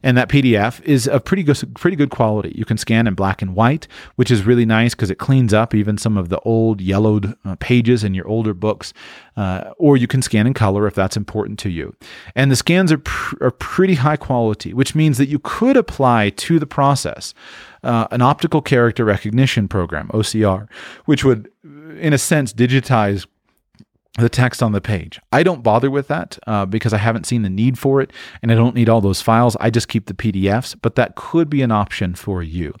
and 0.03 0.17
that 0.17 0.29
PDF 0.29 0.81
is 0.83 1.07
a 1.07 1.19
pretty 1.19 1.43
good 1.43 1.75
pretty 1.75 1.97
good 1.97 2.09
quality. 2.09 2.53
You 2.55 2.65
can 2.65 2.77
scan 2.77 3.07
in 3.07 3.13
black 3.13 3.41
and 3.41 3.55
white, 3.55 3.87
which 4.15 4.31
is 4.31 4.45
really 4.45 4.65
nice 4.65 4.93
because 4.93 5.09
it 5.09 5.17
cleans 5.17 5.53
up 5.53 5.73
even 5.73 5.97
some 5.97 6.17
of 6.17 6.29
the 6.29 6.39
old 6.41 6.81
yellowed 6.81 7.35
uh, 7.45 7.55
pages 7.59 8.03
in 8.03 8.13
your 8.13 8.27
older 8.27 8.53
books, 8.53 8.93
uh, 9.37 9.71
or 9.77 9.97
you 9.97 10.07
can 10.07 10.21
scan 10.21 10.47
in 10.47 10.53
color 10.53 10.87
if 10.87 10.95
that's 10.95 11.17
important 11.17 11.59
to 11.59 11.69
you. 11.69 11.95
And 12.35 12.51
the 12.51 12.55
scans 12.55 12.91
are 12.91 12.97
pr- 12.99 13.43
are 13.43 13.51
pretty 13.51 13.95
high 13.95 14.17
quality, 14.17 14.73
which 14.73 14.95
means 14.95 15.17
that 15.17 15.27
you 15.27 15.39
could 15.39 15.77
apply 15.77 16.29
to 16.31 16.59
the 16.59 16.67
process 16.67 17.33
uh, 17.85 18.07
an 18.11 18.21
optical 18.21 18.61
character 18.61 19.05
recognition 19.05 19.67
program 19.67 20.09
(OCR), 20.09 20.67
which 21.05 21.23
would, 21.23 21.49
in 21.63 22.11
a 22.13 22.17
sense, 22.17 22.51
digitize 22.51 23.25
the 24.17 24.29
text 24.29 24.63
on 24.63 24.71
the 24.71 24.81
page. 24.81 25.19
I 25.31 25.43
don't 25.43 25.61
bother 25.63 25.91
with 25.91 26.07
that 26.07 26.39
uh, 26.47 26.65
because 26.65 26.93
I 26.93 26.97
haven't 26.97 27.25
seen 27.25 27.41
the 27.41 27.49
need 27.49 27.77
for 27.77 28.01
it 28.01 28.11
and 28.41 28.51
I 28.51 28.55
don't 28.55 28.75
need 28.75 28.87
all 28.87 29.01
those 29.01 29.21
files. 29.21 29.57
I 29.59 29.69
just 29.69 29.87
keep 29.87 30.05
the 30.05 30.13
PDFs, 30.13 30.75
but 30.81 30.95
that 30.95 31.15
could 31.15 31.49
be 31.49 31.61
an 31.61 31.71
option 31.71 32.15
for 32.15 32.41
you. 32.41 32.73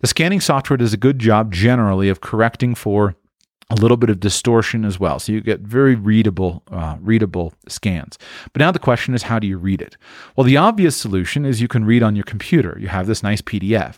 The 0.00 0.08
scanning 0.08 0.40
software 0.40 0.76
does 0.76 0.92
a 0.92 0.96
good 0.96 1.18
job 1.18 1.52
generally 1.52 2.08
of 2.08 2.20
correcting 2.20 2.74
for 2.74 3.14
a 3.72 3.74
little 3.74 3.96
bit 3.96 4.10
of 4.10 4.20
distortion 4.20 4.84
as 4.84 5.00
well. 5.00 5.18
So 5.18 5.32
you 5.32 5.40
get 5.40 5.60
very 5.60 5.94
readable, 5.94 6.62
uh, 6.70 6.96
readable 7.00 7.54
scans. 7.68 8.18
But 8.52 8.60
now 8.60 8.70
the 8.70 8.78
question 8.78 9.14
is, 9.14 9.22
how 9.22 9.38
do 9.38 9.46
you 9.46 9.56
read 9.56 9.80
it? 9.80 9.96
Well, 10.36 10.44
the 10.44 10.58
obvious 10.58 10.94
solution 10.94 11.46
is 11.46 11.62
you 11.62 11.68
can 11.68 11.86
read 11.86 12.02
on 12.02 12.14
your 12.14 12.24
computer. 12.24 12.76
You 12.78 12.88
have 12.88 13.06
this 13.06 13.22
nice 13.22 13.40
PDF. 13.40 13.96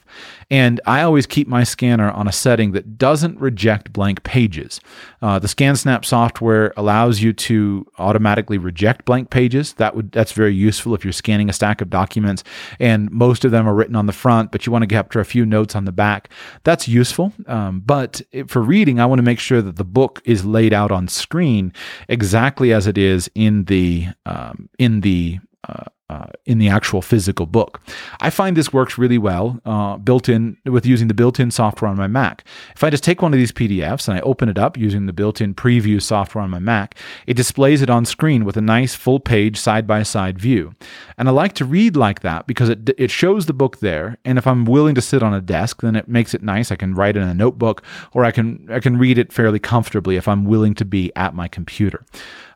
And 0.49 0.81
I 0.87 1.03
always 1.03 1.27
keep 1.27 1.49
my 1.49 1.65
scanner 1.65 2.09
on 2.09 2.29
a 2.29 2.33
setting 2.33 2.71
that 2.73 2.99
doesn't 2.99 3.41
reject 3.41 3.93
blank 3.93 4.23
pages. 4.23 4.81
Uh, 5.21 5.41
the 5.41 5.49
ScanSnap 5.49 6.05
software 6.05 6.73
allows 6.77 7.21
you 7.21 7.33
to 7.33 7.85
automatically 7.99 8.59
reject 8.59 9.05
blank 9.05 9.31
pages. 9.31 9.73
That 9.75 9.97
would 9.97 10.13
that's 10.13 10.33
very 10.33 10.55
useful 10.55 10.95
if 10.95 11.05
you're 11.05 11.13
scanning 11.13 11.49
a 11.49 11.53
stack 11.53 11.81
of 11.81 11.91
documents 11.91 12.45
and 12.79 13.11
most 13.11 13.45
of 13.45 13.51
them 13.51 13.69
are 13.69 13.75
written 13.75 13.97
on 13.97 14.07
the 14.07 14.13
front, 14.13 14.53
but 14.53 14.67
you 14.67 14.73
want 14.73 14.83
to 14.83 14.87
capture 14.87 15.19
a 15.19 15.25
few 15.25 15.45
notes 15.45 15.75
on 15.75 15.85
the 15.85 15.93
back. 15.93 16.29
That's 16.63 16.87
useful. 16.87 17.33
Um, 17.47 17.81
but 17.81 18.23
for 18.47 18.63
reading, 18.63 19.01
I 19.01 19.07
want 19.07 19.19
to 19.19 19.25
make 19.25 19.41
sure 19.41 19.64
that 19.65 19.77
the 19.77 19.85
book 19.85 20.23
is 20.25 20.45
laid 20.45 20.73
out 20.73 20.91
on 20.91 21.09
screen 21.09 21.73
exactly 22.09 22.73
as 22.73 22.87
it 22.87 22.99
is 22.99 23.31
in 23.35 23.65
the 23.65 24.09
um, 24.27 24.69
in 24.79 25.01
the 25.01 25.41
uh, 25.69 25.85
uh, 26.11 26.27
in 26.45 26.59
the 26.59 26.69
actual 26.69 27.01
physical 27.01 27.47
book. 27.47 27.81
I 28.21 28.29
find 28.29 28.57
this 28.57 28.73
works 28.73 28.99
really 28.99 29.17
well 29.17 29.61
uh, 29.65 29.97
built 29.97 30.29
in 30.29 30.59
with 30.67 30.85
using 30.85 31.09
the 31.09 31.15
built-in 31.15 31.51
software 31.51 31.91
on 31.91 31.97
my 31.97 32.07
Mac. 32.07 32.45
If 32.77 32.85
I 32.85 32.91
just 32.91 33.05
take 33.05 33.23
one 33.23 33.33
of 33.33 33.39
these 33.39 33.53
PDFs 33.53 34.07
and 34.07 34.19
I 34.19 34.21
open 34.21 34.51
it 34.51 34.59
up 34.59 34.77
using 34.77 35.07
the 35.07 35.15
built-in 35.15 35.55
preview 35.55 36.03
software 36.03 36.45
on 36.45 36.51
my 36.51 36.59
Mac, 36.59 36.95
it 37.27 37.35
displays 37.35 37.81
it 37.81 37.89
on 37.89 38.05
screen 38.05 38.45
with 38.45 38.57
a 38.59 38.61
nice 38.61 38.95
full-page 38.95 39.59
side-by-side 39.59 40.39
view. 40.39 40.75
And 41.17 41.27
I 41.27 41.33
like 41.33 41.55
to 41.55 41.65
read 41.65 41.97
like 41.97 42.21
that 42.21 42.47
because 42.47 42.69
it 42.69 42.91
it 42.99 43.11
shows 43.11 43.47
the 43.47 43.55
book 43.55 43.79
there, 43.79 44.19
and 44.25 44.37
if 44.37 44.47
I'm 44.47 44.65
willing 44.67 44.95
to 44.97 45.01
sit 45.01 45.23
on 45.23 45.33
a 45.33 45.41
desk, 45.41 45.81
then 45.81 45.97
it 45.97 46.09
makes 46.09 46.35
it 46.35 46.43
nice. 46.43 46.71
I 46.71 46.77
can 46.77 46.95
write 46.95 47.17
in 47.17 47.23
a 47.23 47.35
notebook, 47.35 47.83
or 48.13 48.25
I 48.25 48.31
can 48.31 48.69
I 48.71 48.81
can 48.81 48.99
read 48.99 49.17
it 49.17 49.33
fairly 49.33 49.59
comfortably 49.59 50.17
if 50.17 50.29
I'm 50.29 50.45
willing 50.45 50.75
to 50.75 50.85
be 50.85 51.13
at 51.17 51.35
my 51.35 51.49
computer. 51.49 52.05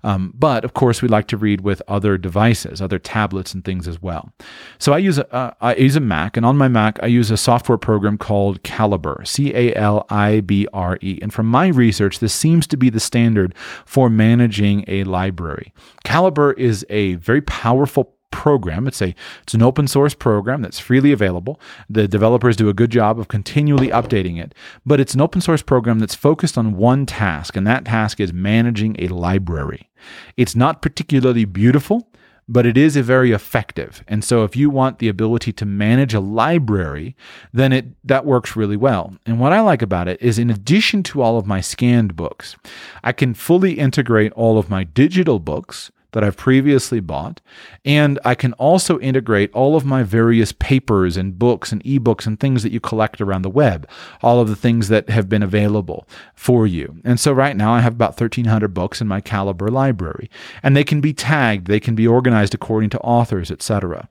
Um, 0.05 0.33
but 0.39 0.65
of 0.65 0.75
course, 0.75 1.03
we 1.03 1.09
like 1.09 1.27
to 1.29 1.37
read 1.37 1.63
with 1.63 1.83
other 1.89 2.19
devices, 2.19 2.81
other 2.81 2.99
tablets 2.99 3.38
and 3.55 3.64
things 3.64 3.87
as 3.87 4.03
well. 4.03 4.33
So 4.79 4.92
I 4.92 4.98
use 4.98 5.18
a 5.18 5.35
uh, 5.35 5.55
I 5.61 5.74
use 5.77 5.96
a 5.96 6.01
Mac, 6.01 6.37
and 6.37 6.44
on 6.44 6.57
my 6.57 6.68
Mac 6.68 6.98
I 7.03 7.07
use 7.07 7.31
a 7.31 7.37
software 7.37 7.79
program 7.79 8.18
called 8.18 8.62
Calibre, 8.62 9.27
C 9.27 9.55
A 9.55 9.74
L 9.74 10.07
I 10.11 10.40
B 10.40 10.66
R 10.72 10.98
E. 11.01 11.18
And 11.22 11.33
from 11.33 11.46
my 11.46 11.68
research, 11.68 12.18
this 12.18 12.33
seems 12.33 12.66
to 12.68 12.77
be 12.77 12.90
the 12.90 13.01
standard 13.01 13.55
for 13.85 14.11
managing 14.11 14.85
a 14.88 15.05
library. 15.05 15.72
Calibre 16.05 16.55
is 16.59 16.85
a 16.88 17.14
very 17.14 17.40
powerful 17.42 18.14
program. 18.31 18.87
It's 18.87 19.01
a 19.01 19.14
it's 19.42 19.55
an 19.55 19.62
open 19.62 19.88
source 19.88 20.14
program 20.14 20.62
that's 20.62 20.79
freely 20.79 21.12
available. 21.12 21.61
The 21.88 22.07
developers 22.07 22.57
do 22.57 22.68
a 22.68 22.74
good 22.74 22.90
job 22.90 23.18
of 23.18 23.29
continually 23.29 23.88
updating 23.88 24.40
it, 24.42 24.55
but 24.85 25.01
it's 25.01 25.14
an 25.14 25.20
open 25.20 25.40
source 25.40 25.62
program 25.62 25.98
that's 25.98 26.14
focused 26.14 26.59
on 26.59 26.77
one 26.77 27.07
task, 27.07 27.57
and 27.57 27.66
that 27.66 27.85
task 27.85 28.20
is 28.20 28.33
managing 28.33 28.96
a 28.98 29.09
library. 29.09 29.88
It's 30.37 30.55
not 30.55 30.83
particularly 30.83 31.44
beautiful, 31.44 32.08
but 32.49 32.65
it 32.65 32.77
is 32.77 32.97
a 32.97 33.03
very 33.03 33.33
effective. 33.33 34.03
And 34.09 34.25
so 34.25 34.43
if 34.43 34.57
you 34.57 34.71
want 34.71 34.99
the 34.99 35.09
ability 35.09 35.53
to 35.53 35.67
manage 35.67 36.15
a 36.15 36.21
library, 36.21 37.15
then 37.53 37.73
it 37.73 37.87
that 38.05 38.25
works 38.25 38.57
really 38.57 38.77
well. 38.77 39.15
And 39.27 39.39
what 39.39 39.53
I 39.53 39.61
like 39.61 39.83
about 39.83 40.09
it 40.09 40.21
is 40.23 40.39
in 40.39 40.51
addition 40.51 41.03
to 41.05 41.23
all 41.23 41.39
of 41.39 41.47
my 41.47 41.61
scanned 41.61 42.17
books, 42.17 42.57
I 43.05 43.13
can 43.13 43.35
fully 43.35 43.75
integrate 43.75 44.33
all 44.33 44.59
of 44.59 44.71
my 44.71 44.85
digital 44.85 45.39
books 45.39 45.91
that 46.12 46.25
I've 46.25 46.37
previously 46.37 47.01
bought. 47.01 47.40
And 47.85 48.18
I 48.25 48.35
can 48.35 48.53
also 48.55 48.99
integrate 49.01 49.53
all 49.53 49.77
of 49.77 49.85
my 49.85 50.03
various 50.03 50.53
papers 50.53 51.16
and 51.16 51.38
books 51.38 51.73
and 51.73 51.83
ebooks 51.85 52.27
and 52.27 52.38
things 52.38 52.62
that 52.62 52.73
you 52.73 52.81
collect 52.81 53.21
around 53.21 53.42
the 53.42 53.51
web, 53.51 53.88
all 54.23 54.40
of 54.40 54.49
the 54.49 54.57
things 54.57 54.88
that 54.88 55.11
have 55.11 55.29
been 55.29 55.42
available 55.42 56.07
for 56.35 56.66
you. 56.66 56.97
And 57.05 57.21
so 57.21 57.33
right 57.33 57.57
now 57.57 57.73
I 57.73 57.81
have 57.81 57.94
about 57.94 58.18
1,300 58.21 58.73
books 58.73 59.01
in 59.01 59.09
my 59.09 59.21
Calibre 59.21 59.71
library, 59.71 60.31
and 60.62 60.77
they 60.77 60.85
can 60.85 61.01
be 61.01 61.12
tagged, 61.12 61.66
they 61.66 61.81
can 61.81 61.94
be 61.94 62.07
organized 62.07 62.55
according 62.55 62.90
to 62.90 63.01
authors, 63.01 63.51
etc. 63.51 64.09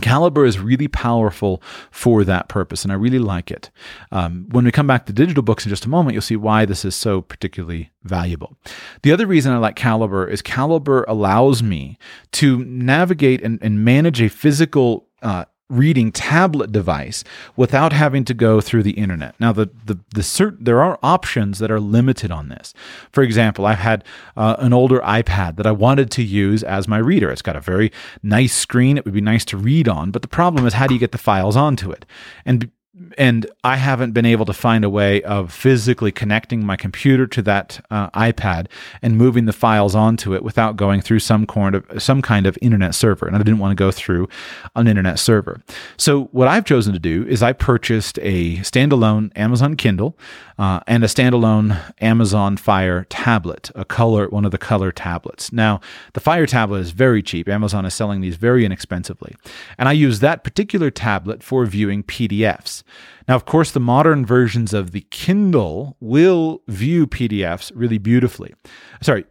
Calibre 0.00 0.48
is 0.48 0.58
really 0.58 0.88
powerful 0.88 1.62
for 1.90 2.24
that 2.24 2.48
purpose, 2.48 2.82
and 2.82 2.90
I 2.90 2.96
really 2.96 3.18
like 3.18 3.50
it. 3.50 3.70
Um, 4.10 4.46
when 4.50 4.64
we 4.64 4.72
come 4.72 4.86
back 4.86 5.04
to 5.06 5.12
digital 5.12 5.42
books 5.42 5.66
in 5.66 5.70
just 5.70 5.84
a 5.84 5.90
moment, 5.90 6.14
you'll 6.14 6.22
see 6.22 6.36
why 6.36 6.64
this 6.64 6.84
is 6.84 6.94
so 6.94 7.20
particularly 7.20 7.90
valuable. 8.02 8.56
The 9.02 9.12
other 9.12 9.26
reason 9.26 9.52
I 9.52 9.58
like 9.58 9.76
Calibre 9.76 10.32
is 10.32 10.40
Calibre 10.40 11.04
allows 11.06 11.62
me 11.62 11.98
to 12.32 12.64
navigate 12.64 13.42
and, 13.42 13.58
and 13.62 13.84
manage 13.84 14.22
a 14.22 14.28
physical 14.28 15.08
uh, 15.20 15.44
reading 15.72 16.12
tablet 16.12 16.70
device 16.70 17.24
without 17.56 17.92
having 17.92 18.24
to 18.24 18.34
go 18.34 18.60
through 18.60 18.82
the 18.82 18.92
internet. 18.92 19.34
Now, 19.40 19.52
the 19.52 19.70
the 19.84 19.98
the 20.14 20.20
cert, 20.20 20.58
there 20.60 20.82
are 20.82 20.98
options 21.02 21.58
that 21.58 21.70
are 21.70 21.80
limited 21.80 22.30
on 22.30 22.48
this. 22.48 22.74
For 23.10 23.22
example, 23.22 23.66
I've 23.66 23.78
had 23.78 24.04
uh, 24.36 24.56
an 24.58 24.72
older 24.72 25.00
iPad 25.00 25.56
that 25.56 25.66
I 25.66 25.72
wanted 25.72 26.10
to 26.12 26.22
use 26.22 26.62
as 26.62 26.86
my 26.86 26.98
reader. 26.98 27.30
It's 27.30 27.42
got 27.42 27.56
a 27.56 27.60
very 27.60 27.90
nice 28.22 28.54
screen. 28.54 28.98
It 28.98 29.04
would 29.04 29.14
be 29.14 29.20
nice 29.20 29.44
to 29.46 29.56
read 29.56 29.88
on, 29.88 30.10
but 30.10 30.22
the 30.22 30.28
problem 30.28 30.66
is 30.66 30.74
how 30.74 30.86
do 30.86 30.94
you 30.94 31.00
get 31.00 31.12
the 31.12 31.18
files 31.18 31.56
onto 31.56 31.90
it? 31.90 32.04
And 32.44 32.70
and 33.16 33.46
I 33.64 33.76
haven't 33.76 34.12
been 34.12 34.26
able 34.26 34.44
to 34.44 34.52
find 34.52 34.84
a 34.84 34.90
way 34.90 35.22
of 35.22 35.50
physically 35.52 36.12
connecting 36.12 36.64
my 36.64 36.76
computer 36.76 37.26
to 37.26 37.40
that 37.42 37.82
uh, 37.90 38.10
iPad 38.10 38.66
and 39.00 39.16
moving 39.16 39.46
the 39.46 39.52
files 39.52 39.94
onto 39.94 40.34
it 40.34 40.42
without 40.42 40.76
going 40.76 41.00
through 41.00 41.20
some 41.20 41.46
kind 41.46 41.74
of 41.74 42.02
some 42.02 42.20
kind 42.20 42.46
of 42.46 42.58
internet 42.60 42.94
server. 42.94 43.26
And 43.26 43.34
I 43.34 43.38
didn't 43.38 43.58
want 43.58 43.70
to 43.70 43.82
go 43.82 43.90
through 43.90 44.28
an 44.76 44.86
internet 44.86 45.18
server. 45.18 45.62
So 45.96 46.24
what 46.32 46.48
I've 46.48 46.66
chosen 46.66 46.92
to 46.92 46.98
do 46.98 47.26
is 47.26 47.42
I 47.42 47.54
purchased 47.54 48.18
a 48.20 48.58
standalone 48.58 49.32
Amazon 49.36 49.74
Kindle 49.74 50.16
uh, 50.58 50.80
and 50.86 51.04
a 51.04 51.06
standalone 51.06 51.80
Amazon 52.00 52.56
Fire 52.56 53.04
tablet, 53.08 53.70
a 53.74 53.84
color 53.84 54.28
one 54.28 54.44
of 54.44 54.50
the 54.50 54.58
color 54.58 54.92
tablets. 54.92 55.52
Now 55.52 55.80
the 56.12 56.20
Fire 56.20 56.46
tablet 56.46 56.78
is 56.78 56.90
very 56.90 57.22
cheap. 57.22 57.48
Amazon 57.48 57.84
is 57.84 57.94
selling 57.94 58.20
these 58.20 58.36
very 58.36 58.64
inexpensively, 58.64 59.34
and 59.78 59.88
I 59.88 59.92
use 59.92 60.20
that 60.20 60.44
particular 60.44 60.90
tablet 60.90 61.42
for 61.42 61.64
viewing 61.66 62.02
PDFs. 62.02 62.82
Now, 63.28 63.36
of 63.36 63.44
course, 63.44 63.70
the 63.70 63.80
modern 63.80 64.26
versions 64.26 64.74
of 64.74 64.90
the 64.90 65.02
Kindle 65.10 65.96
will 66.00 66.62
view 66.66 67.06
PDFs 67.06 67.70
really 67.74 67.98
beautifully. 67.98 68.54
Sorry, 69.00 69.24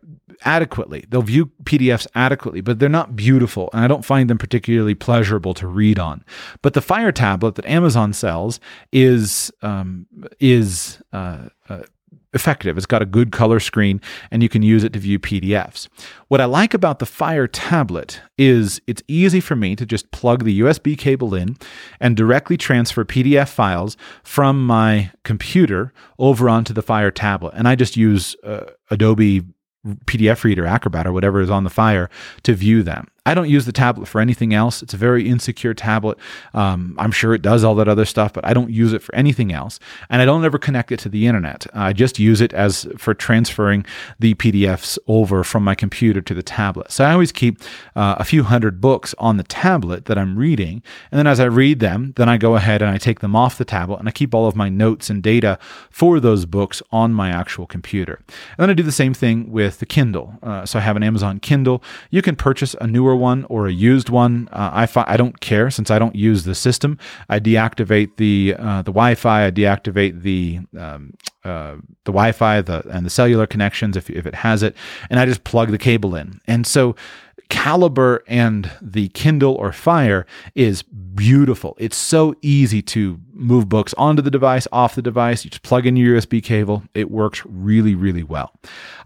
adequately. 0.44 1.06
They'll 1.10 1.22
view 1.22 1.52
PDFs 1.64 2.08
adequately, 2.16 2.62
but 2.62 2.80
they're 2.80 2.90
not 2.90 3.16
beautiful, 3.16 3.70
and 3.74 3.84
I 3.84 3.88
don't 3.88 4.06
find 4.06 4.30
them 4.30 4.38
particularly 4.38 4.96
pleasurable 4.96 5.54
to 5.56 5.68
read 5.68 6.00
on. 6.00 6.24
But 6.62 6.74
the 6.74 6.82
Fire 6.82 7.12
tablet 7.12 7.56
that 7.56 7.66
Amazon 7.66 8.14
sells 8.14 8.60
is 8.92 9.52
um, 9.62 10.08
is 10.40 11.02
uh, 11.14 11.21
uh, 11.70 11.84
effective. 12.34 12.78
It's 12.78 12.86
got 12.86 13.02
a 13.02 13.06
good 13.06 13.32
color 13.32 13.60
screen 13.60 14.00
and 14.30 14.42
you 14.42 14.50
can 14.50 14.62
use 14.62 14.84
it 14.84 14.94
to 14.94 15.00
view 15.00 15.20
PDFs. 15.20 15.88
What 16.30 16.40
I 16.40 16.46
like 16.46 16.74
about 16.74 17.00
the 17.00 17.06
Fire 17.06 17.48
tablet 17.48 18.22
is 18.38 18.82
it's 18.88 19.04
easy 19.08 19.40
for 19.40 19.56
me 19.56 19.76
to 19.76 19.86
just 19.86 20.12
plug 20.12 20.44
the 20.44 20.62
USB 20.62 20.98
cable 20.98 21.36
in 21.36 21.58
and 22.00 22.16
directly 22.16 22.58
transfer 22.58 23.04
PDF 23.04 23.50
files 23.50 23.98
from 24.24 24.66
my 24.66 25.12
computer 25.24 25.94
over 26.20 26.50
onto 26.50 26.74
the 26.74 26.82
Fire 26.82 27.12
tablet. 27.12 27.54
And 27.56 27.68
I 27.68 27.76
just 27.76 27.98
use 27.98 28.36
uh, 28.44 28.66
Adobe 28.90 29.44
PDF 30.06 30.44
Reader, 30.44 30.66
Acrobat, 30.66 31.08
or 31.08 31.12
whatever 31.12 31.42
is 31.42 31.50
on 31.50 31.64
the 31.64 31.70
Fire 31.70 32.10
to 32.44 32.54
view 32.54 32.84
them. 32.84 33.08
I 33.24 33.36
don't 33.36 33.50
use 33.50 33.66
the 33.66 33.72
tablet 33.72 34.08
for 34.08 34.20
anything 34.20 34.52
else. 34.52 34.82
It's 34.82 34.96
a 34.96 34.98
very 34.98 35.30
insecure 35.30 35.76
tablet. 35.76 36.18
Um, 36.56 36.96
I'm 36.98 37.12
sure 37.12 37.36
it 37.36 37.44
does 37.44 37.64
all 37.64 37.76
that 37.76 37.88
other 37.88 38.06
stuff, 38.06 38.34
but 38.34 38.44
I 38.44 38.56
don't 38.56 38.72
use 38.72 38.94
it 38.94 39.04
for 39.04 39.14
anything 39.14 39.54
else. 39.54 39.80
And 40.10 40.24
I 40.24 40.26
don't 40.26 40.44
ever 40.44 40.58
connect 40.58 40.92
it 40.92 40.98
to 41.02 41.10
the 41.10 41.28
internet. 41.28 41.68
I 41.72 41.94
just 41.94 42.18
use 42.18 42.42
it 42.42 42.52
as 42.54 42.88
for 42.98 43.14
transferring 43.14 43.86
the 44.18 44.34
PDFs 44.34 44.98
over 45.06 45.44
from 45.44 45.64
my 45.64 45.76
computer 45.76 46.20
to 46.20 46.34
the 46.34 46.42
tablet. 46.42 46.92
So 46.92 47.06
I 47.06 47.12
always 47.12 47.32
keep 47.32 47.62
uh, 47.96 48.16
a 48.18 48.24
few 48.24 48.42
hundred 48.42 48.82
books 48.82 49.14
on 49.20 49.38
the 49.38 49.44
tablet 49.44 50.06
that 50.06 50.18
I'm 50.18 50.40
reading. 50.40 50.82
And 51.12 51.20
then 51.20 51.28
as 51.28 51.40
I 51.40 51.46
read 51.46 51.80
them, 51.80 52.14
then 52.16 52.28
I 52.28 52.38
go 52.38 52.56
ahead 52.56 52.82
and 52.82 52.90
I 52.90 52.98
take 52.98 53.20
them 53.20 53.36
off 53.36 53.56
the 53.56 53.66
tablet 53.66 54.00
and 54.00 54.08
I 54.08 54.12
keep 54.12 54.34
all 54.34 54.48
of 54.48 54.56
my 54.56 54.68
notes 54.68 55.12
and 55.12 55.22
data 55.22 55.60
for 55.92 56.20
those 56.20 56.48
books 56.48 56.82
on 56.92 57.14
my 57.14 57.30
actual 57.30 57.68
computer. 57.68 58.16
And 58.58 58.58
then 58.58 58.72
I 58.72 58.74
do 58.74 58.82
the 58.82 58.92
same 58.92 59.14
thing 59.14 59.52
with 59.52 59.78
the 59.78 59.86
Kindle. 59.86 60.40
Uh, 60.42 60.66
so 60.66 60.80
I 60.80 60.82
have 60.82 60.96
an 60.96 61.04
Amazon 61.04 61.40
Kindle. 61.40 61.84
You 62.10 62.24
can 62.24 62.36
purchase 62.36 62.76
a 62.82 62.88
newer 62.88 63.11
one 63.16 63.46
or 63.46 63.68
a 63.68 63.72
used 63.72 64.10
one. 64.10 64.50
Uh, 64.52 64.70
I 64.74 64.86
fi- 64.86 65.06
I 65.08 65.18
don't 65.18 65.40
care 65.40 65.70
since 65.70 65.92
I 65.92 66.00
don't 66.00 66.16
use 66.16 66.44
the 66.44 66.56
system. 66.56 66.98
I 67.30 67.40
deactivate 67.40 68.18
the 68.18 68.56
uh, 68.58 68.82
the 68.82 68.92
Wi-Fi. 68.92 69.48
I 69.48 69.52
deactivate 69.52 70.22
the 70.22 70.60
um, 70.78 71.14
uh, 71.44 71.76
the 72.06 72.12
Wi-Fi 72.12 72.62
the 72.62 72.88
and 72.90 73.06
the 73.06 73.10
cellular 73.10 73.48
connections 73.48 73.98
if 73.98 74.10
if 74.10 74.26
it 74.26 74.36
has 74.36 74.64
it, 74.64 74.76
and 75.10 75.20
I 75.20 75.26
just 75.26 75.44
plug 75.44 75.72
the 75.72 75.78
cable 75.78 76.16
in. 76.16 76.40
And 76.48 76.66
so 76.68 76.96
Calibre 77.50 78.22
and 78.28 78.72
the 78.82 79.10
Kindle 79.10 79.56
or 79.56 79.74
Fire 79.74 80.26
is 80.56 80.84
beautiful. 80.84 81.76
It's 81.78 81.98
so 81.98 82.34
easy 82.42 82.82
to 82.84 83.20
move 83.42 83.68
books 83.68 83.94
onto 83.98 84.22
the 84.22 84.32
device, 84.32 84.68
off 84.72 84.96
the 84.96 85.02
device. 85.02 85.44
You 85.44 85.50
just 85.50 85.64
plug 85.64 85.86
in 85.86 85.96
your 85.96 86.18
USB 86.18 86.42
cable. 86.44 86.84
It 86.94 87.12
works 87.12 87.42
really, 87.46 87.96
really 87.96 88.24
well. 88.24 88.54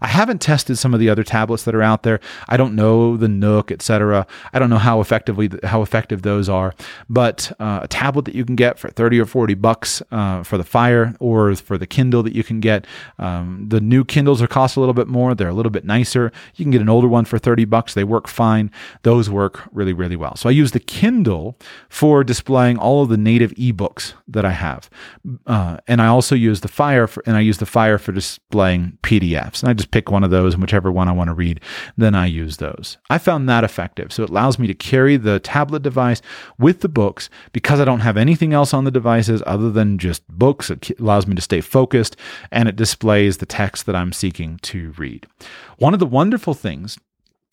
I 0.00 0.06
haven't 0.06 0.40
tested 0.40 0.78
some 0.78 0.94
of 0.94 1.00
the 1.00 1.08
other 1.08 1.24
tablets 1.24 1.64
that 1.64 1.74
are 1.74 1.82
out 1.82 2.02
there. 2.02 2.20
I 2.48 2.56
don't 2.56 2.74
know 2.74 3.16
the 3.16 3.28
Nook, 3.28 3.72
etc. 3.72 4.26
I 4.52 4.58
don't 4.58 4.70
know 4.70 4.78
how 4.78 5.00
effectively 5.00 5.50
how 5.64 5.82
effective 5.82 6.22
those 6.22 6.48
are. 6.48 6.74
But 7.08 7.52
uh, 7.58 7.80
a 7.82 7.88
tablet 7.88 8.26
that 8.26 8.34
you 8.34 8.44
can 8.44 8.56
get 8.56 8.78
for 8.78 8.90
thirty 8.90 9.18
or 9.18 9.26
forty 9.26 9.54
bucks 9.54 10.02
uh, 10.12 10.42
for 10.42 10.58
the 10.58 10.64
Fire, 10.64 11.14
or 11.20 11.54
for 11.56 11.78
the 11.78 11.86
Kindle 11.86 12.22
that 12.22 12.34
you 12.34 12.44
can 12.44 12.60
get. 12.60 12.86
Um, 13.18 13.66
the 13.68 13.80
new 13.80 14.04
Kindles 14.04 14.42
are 14.42 14.46
cost 14.46 14.76
a 14.76 14.80
little 14.80 14.94
bit 14.94 15.08
more. 15.08 15.34
They're 15.34 15.48
a 15.48 15.54
little 15.54 15.70
bit 15.70 15.84
nicer. 15.84 16.30
You 16.56 16.64
can 16.64 16.72
get 16.72 16.80
an 16.80 16.88
older 16.88 17.08
one 17.08 17.24
for 17.24 17.38
thirty 17.38 17.64
bucks. 17.64 17.94
They 17.94 18.04
work 18.04 18.28
fine. 18.28 18.70
Those 19.02 19.30
work 19.30 19.62
really, 19.72 19.92
really 19.92 20.16
well. 20.16 20.36
So 20.36 20.48
I 20.48 20.52
use 20.52 20.72
the 20.72 20.80
Kindle 20.80 21.58
for 21.88 22.22
displaying 22.22 22.78
all 22.78 23.02
of 23.02 23.08
the 23.08 23.16
native 23.16 23.52
ebooks 23.54 24.14
that 24.28 24.44
I 24.44 24.50
have. 24.50 24.90
Uh, 25.46 25.78
and 25.86 26.02
I 26.02 26.06
also 26.06 26.34
use 26.34 26.60
the 26.60 26.68
Fire 26.68 27.06
for, 27.06 27.22
and 27.26 27.36
I 27.36 27.40
use 27.40 27.58
the 27.58 27.66
Fire 27.66 27.98
for 27.98 28.12
displaying 28.12 28.98
PDFs. 29.02 29.62
And 29.62 29.70
I 29.70 29.72
just 29.72 29.90
pick 29.90 30.10
one 30.10 30.24
of 30.24 30.30
those 30.30 30.54
and 30.54 30.62
whichever 30.62 30.90
one 30.90 31.08
I 31.08 31.12
want 31.12 31.28
to 31.28 31.34
read, 31.34 31.60
then 31.96 32.14
I 32.14 32.26
use 32.26 32.56
those. 32.56 32.98
I 33.08 33.18
found 33.18 33.48
that 33.48 33.64
effective. 33.64 34.12
So 34.12 34.24
it 34.24 34.30
allows 34.30 34.58
me 34.58 34.66
to 34.66 34.74
carry 34.74 35.16
the 35.16 35.38
tablet 35.38 35.82
device 35.82 36.22
with 36.58 36.80
the 36.80 36.88
books 36.88 37.30
because 37.52 37.80
I 37.80 37.84
don't 37.84 38.00
have 38.00 38.16
anything 38.16 38.52
else 38.52 38.74
on 38.74 38.84
the 38.84 38.90
devices 38.90 39.42
other 39.46 39.70
than 39.70 39.98
just 39.98 40.26
books. 40.28 40.70
It 40.70 40.98
allows 40.98 41.26
me 41.26 41.34
to 41.36 41.42
stay 41.42 41.60
focused 41.60 42.16
and 42.50 42.68
it 42.68 42.76
displays 42.76 43.38
the 43.38 43.46
text 43.46 43.86
that 43.86 43.96
I'm 43.96 44.12
seeking 44.12 44.58
to 44.62 44.92
read. 44.98 45.26
One 45.78 45.94
of 45.94 46.00
the 46.00 46.06
wonderful 46.06 46.54
things 46.54 46.98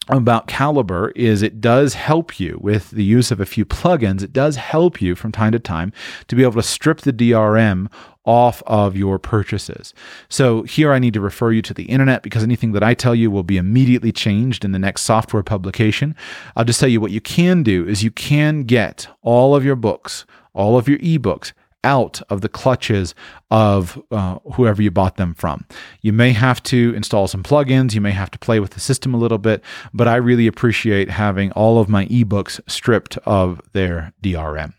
about 0.09 0.47
Calibre 0.47 1.11
is 1.15 1.41
it 1.41 1.61
does 1.61 1.93
help 1.93 2.39
you 2.39 2.59
with 2.61 2.91
the 2.91 3.03
use 3.03 3.31
of 3.31 3.39
a 3.39 3.45
few 3.45 3.65
plugins. 3.65 4.21
It 4.21 4.33
does 4.33 4.57
help 4.57 5.01
you 5.01 5.15
from 5.15 5.31
time 5.31 5.53
to 5.53 5.59
time 5.59 5.93
to 6.27 6.35
be 6.35 6.43
able 6.43 6.53
to 6.53 6.63
strip 6.63 7.01
the 7.01 7.13
DRM 7.13 7.89
off 8.25 8.61
of 8.65 8.95
your 8.95 9.19
purchases. 9.19 9.93
So 10.29 10.63
here 10.63 10.93
I 10.93 10.99
need 10.99 11.13
to 11.13 11.21
refer 11.21 11.51
you 11.51 11.61
to 11.63 11.73
the 11.73 11.83
internet 11.83 12.23
because 12.23 12.43
anything 12.43 12.71
that 12.73 12.83
I 12.83 12.93
tell 12.93 13.15
you 13.15 13.29
will 13.29 13.43
be 13.43 13.57
immediately 13.57 14.11
changed 14.11 14.63
in 14.63 14.71
the 14.71 14.79
next 14.79 15.01
software 15.01 15.43
publication. 15.43 16.15
I'll 16.55 16.65
just 16.65 16.79
tell 16.79 16.89
you 16.89 17.01
what 17.01 17.11
you 17.11 17.21
can 17.21 17.63
do 17.63 17.87
is 17.87 18.03
you 18.03 18.11
can 18.11 18.63
get 18.63 19.07
all 19.21 19.55
of 19.55 19.65
your 19.65 19.75
books, 19.75 20.25
all 20.53 20.77
of 20.77 20.87
your 20.87 20.99
ebooks 20.99 21.53
out 21.83 22.21
of 22.29 22.41
the 22.41 22.49
clutches 22.49 23.13
of 23.51 24.01
uh, 24.11 24.39
whoever 24.53 24.81
you 24.81 24.91
bought 24.91 25.17
them 25.17 25.33
from. 25.33 25.65
You 26.01 26.13
may 26.13 26.31
have 26.31 26.61
to 26.63 26.93
install 26.95 27.27
some 27.27 27.43
plugins, 27.43 27.93
you 27.93 28.01
may 28.01 28.11
have 28.11 28.31
to 28.31 28.39
play 28.39 28.59
with 28.59 28.71
the 28.71 28.79
system 28.79 29.13
a 29.13 29.17
little 29.17 29.37
bit, 29.37 29.63
but 29.93 30.07
I 30.07 30.15
really 30.15 30.47
appreciate 30.47 31.09
having 31.09 31.51
all 31.51 31.79
of 31.79 31.89
my 31.89 32.05
ebooks 32.07 32.59
stripped 32.67 33.17
of 33.19 33.61
their 33.73 34.13
DRM. 34.21 34.73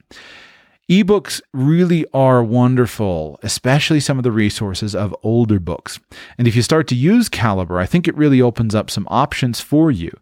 Ebooks 0.91 1.41
really 1.55 2.05
are 2.13 2.45
wonderful, 2.45 3.41
especially 3.43 4.01
some 4.01 4.19
of 4.19 4.23
the 4.23 4.31
resources 4.31 4.95
of 4.95 5.17
older 5.23 5.59
books. 5.59 5.99
And 6.37 6.47
if 6.47 6.55
you 6.55 6.61
start 6.61 6.89
to 6.89 6.95
use 6.95 7.31
Calibre, 7.31 7.83
I 7.83 7.87
think 7.87 8.07
it 8.07 8.15
really 8.17 8.43
opens 8.43 8.75
up 8.75 8.91
some 8.91 9.09
options 9.11 9.61
for 9.61 9.91
you 9.91 10.15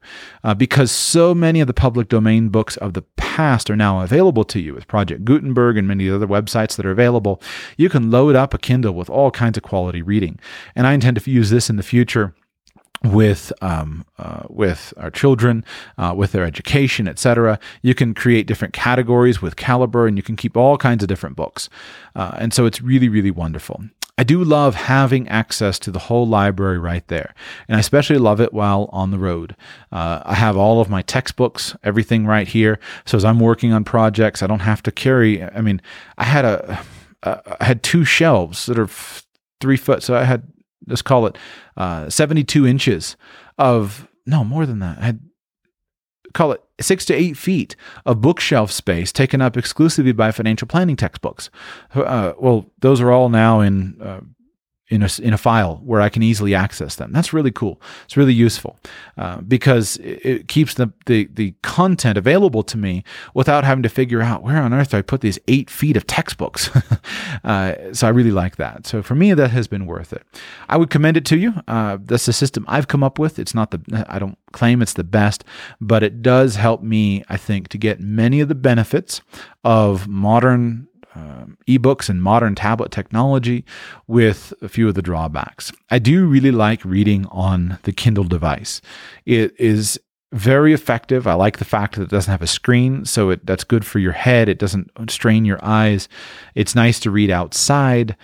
uh, 0.44 0.54
because 0.54 0.92
so 0.92 1.34
many 1.34 1.60
of 1.60 1.66
the 1.66 1.74
public 1.74 2.08
domain 2.08 2.48
books 2.48 2.76
of 2.76 2.92
the 2.92 3.02
past 3.16 3.70
are 3.70 3.76
now 3.76 4.02
available 4.02 4.44
to 4.44 4.60
you 4.60 4.72
with 4.72 4.86
Project 4.86 5.24
Gutenberg 5.24 5.76
and 5.76 5.88
many 5.88 6.08
other 6.08 6.28
websites 6.28 6.76
that 6.76 6.86
are 6.86 6.92
available. 6.92 7.42
You 7.76 7.88
can 7.88 8.12
load 8.12 8.36
up 8.36 8.54
a 8.54 8.58
Kindle 8.58 8.94
with 8.94 9.10
all 9.10 9.32
kinds 9.32 9.56
of 9.56 9.64
quality 9.64 10.00
reading. 10.00 10.38
And 10.76 10.86
I 10.86 10.92
intend 10.92 11.18
to 11.20 11.30
use 11.30 11.50
this 11.50 11.70
in 11.70 11.76
the 11.76 11.82
future 11.82 12.36
with 13.04 13.52
um, 13.60 14.04
uh, 14.18 14.42
with 14.48 14.94
our 14.96 15.10
children, 15.10 15.64
uh, 15.98 16.14
with 16.16 16.32
their 16.32 16.44
education, 16.44 17.08
etc. 17.08 17.58
You 17.82 17.94
can 17.94 18.14
create 18.14 18.46
different 18.46 18.74
categories 18.74 19.42
with 19.42 19.56
Calibre, 19.56 20.06
and 20.06 20.16
you 20.16 20.22
can 20.22 20.36
keep 20.36 20.56
all 20.56 20.76
kinds 20.76 21.02
of 21.02 21.08
different 21.08 21.36
books. 21.36 21.68
Uh, 22.14 22.32
and 22.38 22.54
so 22.54 22.66
it's 22.66 22.80
really, 22.80 23.08
really 23.08 23.30
wonderful. 23.30 23.82
I 24.18 24.24
do 24.24 24.44
love 24.44 24.74
having 24.74 25.26
access 25.28 25.78
to 25.80 25.90
the 25.90 25.98
whole 25.98 26.26
library 26.26 26.78
right 26.78 27.06
there, 27.08 27.34
and 27.66 27.76
I 27.76 27.80
especially 27.80 28.18
love 28.18 28.40
it 28.40 28.52
while 28.52 28.88
on 28.92 29.10
the 29.10 29.18
road. 29.18 29.56
Uh, 29.90 30.22
I 30.24 30.34
have 30.34 30.56
all 30.56 30.80
of 30.80 30.90
my 30.90 31.02
textbooks, 31.02 31.74
everything 31.82 32.26
right 32.26 32.46
here. 32.46 32.78
So 33.06 33.16
as 33.16 33.24
I'm 33.24 33.40
working 33.40 33.72
on 33.72 33.84
projects, 33.84 34.42
I 34.42 34.46
don't 34.46 34.60
have 34.60 34.82
to 34.84 34.92
carry. 34.92 35.42
I 35.42 35.60
mean, 35.62 35.80
I 36.18 36.24
had 36.24 36.44
a 36.44 36.84
I 37.24 37.64
had 37.64 37.82
two 37.82 38.04
shelves 38.04 38.66
that 38.66 38.78
are 38.78 38.88
three 39.60 39.76
foot, 39.76 40.02
so 40.02 40.14
I 40.14 40.24
had 40.24 40.51
let's 40.86 41.02
call 41.02 41.26
it 41.26 41.36
uh, 41.76 42.08
72 42.08 42.66
inches 42.66 43.16
of 43.58 44.08
no 44.26 44.44
more 44.44 44.66
than 44.66 44.78
that. 44.80 44.98
I 44.98 45.14
call 46.32 46.52
it 46.52 46.62
six 46.80 47.04
to 47.06 47.14
eight 47.14 47.36
feet 47.36 47.76
of 48.06 48.20
bookshelf 48.20 48.70
space 48.70 49.12
taken 49.12 49.40
up 49.40 49.56
exclusively 49.56 50.12
by 50.12 50.30
financial 50.30 50.66
planning 50.66 50.96
textbooks. 50.96 51.50
Uh, 51.94 52.32
well, 52.38 52.70
those 52.80 53.00
are 53.00 53.10
all 53.10 53.28
now 53.28 53.60
in 53.60 54.00
uh, 54.00 54.20
in 54.88 55.02
a, 55.02 55.08
in 55.22 55.32
a 55.32 55.38
file 55.38 55.80
where 55.84 56.00
I 56.00 56.08
can 56.08 56.22
easily 56.22 56.54
access 56.54 56.96
them. 56.96 57.12
That's 57.12 57.32
really 57.32 57.50
cool. 57.50 57.80
It's 58.04 58.16
really 58.16 58.34
useful 58.34 58.78
uh, 59.16 59.40
because 59.40 59.96
it, 59.98 60.20
it, 60.24 60.48
keeps 60.48 60.74
the, 60.74 60.92
the, 61.06 61.28
the 61.32 61.54
content 61.62 62.18
available 62.18 62.62
to 62.64 62.76
me 62.76 63.04
without 63.32 63.64
having 63.64 63.82
to 63.84 63.88
figure 63.88 64.20
out 64.20 64.42
where 64.42 64.60
on 64.60 64.74
earth 64.74 64.90
do 64.90 64.98
I 64.98 65.02
put 65.02 65.22
these 65.22 65.38
eight 65.48 65.70
feet 65.70 65.96
of 65.96 66.06
textbooks. 66.06 66.70
uh, 67.44 67.94
so 67.94 68.06
I 68.06 68.10
really 68.10 68.32
like 68.32 68.56
that. 68.56 68.86
So 68.86 69.02
for 69.02 69.14
me, 69.14 69.32
that 69.32 69.50
has 69.50 69.66
been 69.66 69.86
worth 69.86 70.12
it. 70.12 70.26
I 70.68 70.76
would 70.76 70.90
commend 70.90 71.16
it 71.16 71.24
to 71.26 71.38
you. 71.38 71.54
Uh, 71.66 71.98
that's 72.02 72.26
the 72.26 72.32
system 72.32 72.66
I've 72.68 72.88
come 72.88 73.02
up 73.02 73.18
with. 73.18 73.38
It's 73.38 73.54
not 73.54 73.70
the, 73.70 74.06
I 74.08 74.18
don't 74.18 74.36
claim 74.52 74.82
it's 74.82 74.92
the 74.94 75.04
best, 75.04 75.42
but 75.80 76.02
it 76.02 76.20
does 76.20 76.56
help 76.56 76.82
me, 76.82 77.24
I 77.28 77.38
think, 77.38 77.68
to 77.68 77.78
get 77.78 78.00
many 78.00 78.40
of 78.40 78.48
the 78.48 78.54
benefits 78.54 79.22
of 79.64 80.06
modern 80.06 80.88
um, 81.14 81.58
ebooks 81.68 82.08
and 82.08 82.22
modern 82.22 82.54
tablet 82.54 82.90
technology 82.90 83.64
with 84.06 84.52
a 84.62 84.68
few 84.68 84.88
of 84.88 84.94
the 84.94 85.02
drawbacks. 85.02 85.72
I 85.90 85.98
do 85.98 86.26
really 86.26 86.50
like 86.50 86.84
reading 86.84 87.26
on 87.26 87.78
the 87.82 87.92
Kindle 87.92 88.24
device. 88.24 88.80
It 89.26 89.58
is 89.58 90.00
very 90.32 90.72
effective. 90.72 91.26
I 91.26 91.34
like 91.34 91.58
the 91.58 91.64
fact 91.64 91.96
that 91.96 92.02
it 92.02 92.08
doesn't 92.08 92.30
have 92.30 92.42
a 92.42 92.46
screen, 92.46 93.04
so 93.04 93.30
it, 93.30 93.44
that's 93.44 93.64
good 93.64 93.84
for 93.84 93.98
your 93.98 94.12
head. 94.12 94.48
It 94.48 94.58
doesn't 94.58 94.90
strain 95.10 95.44
your 95.44 95.62
eyes. 95.62 96.08
It's 96.54 96.74
nice 96.74 96.98
to 97.00 97.10
read 97.10 97.30
outside. 97.30 98.16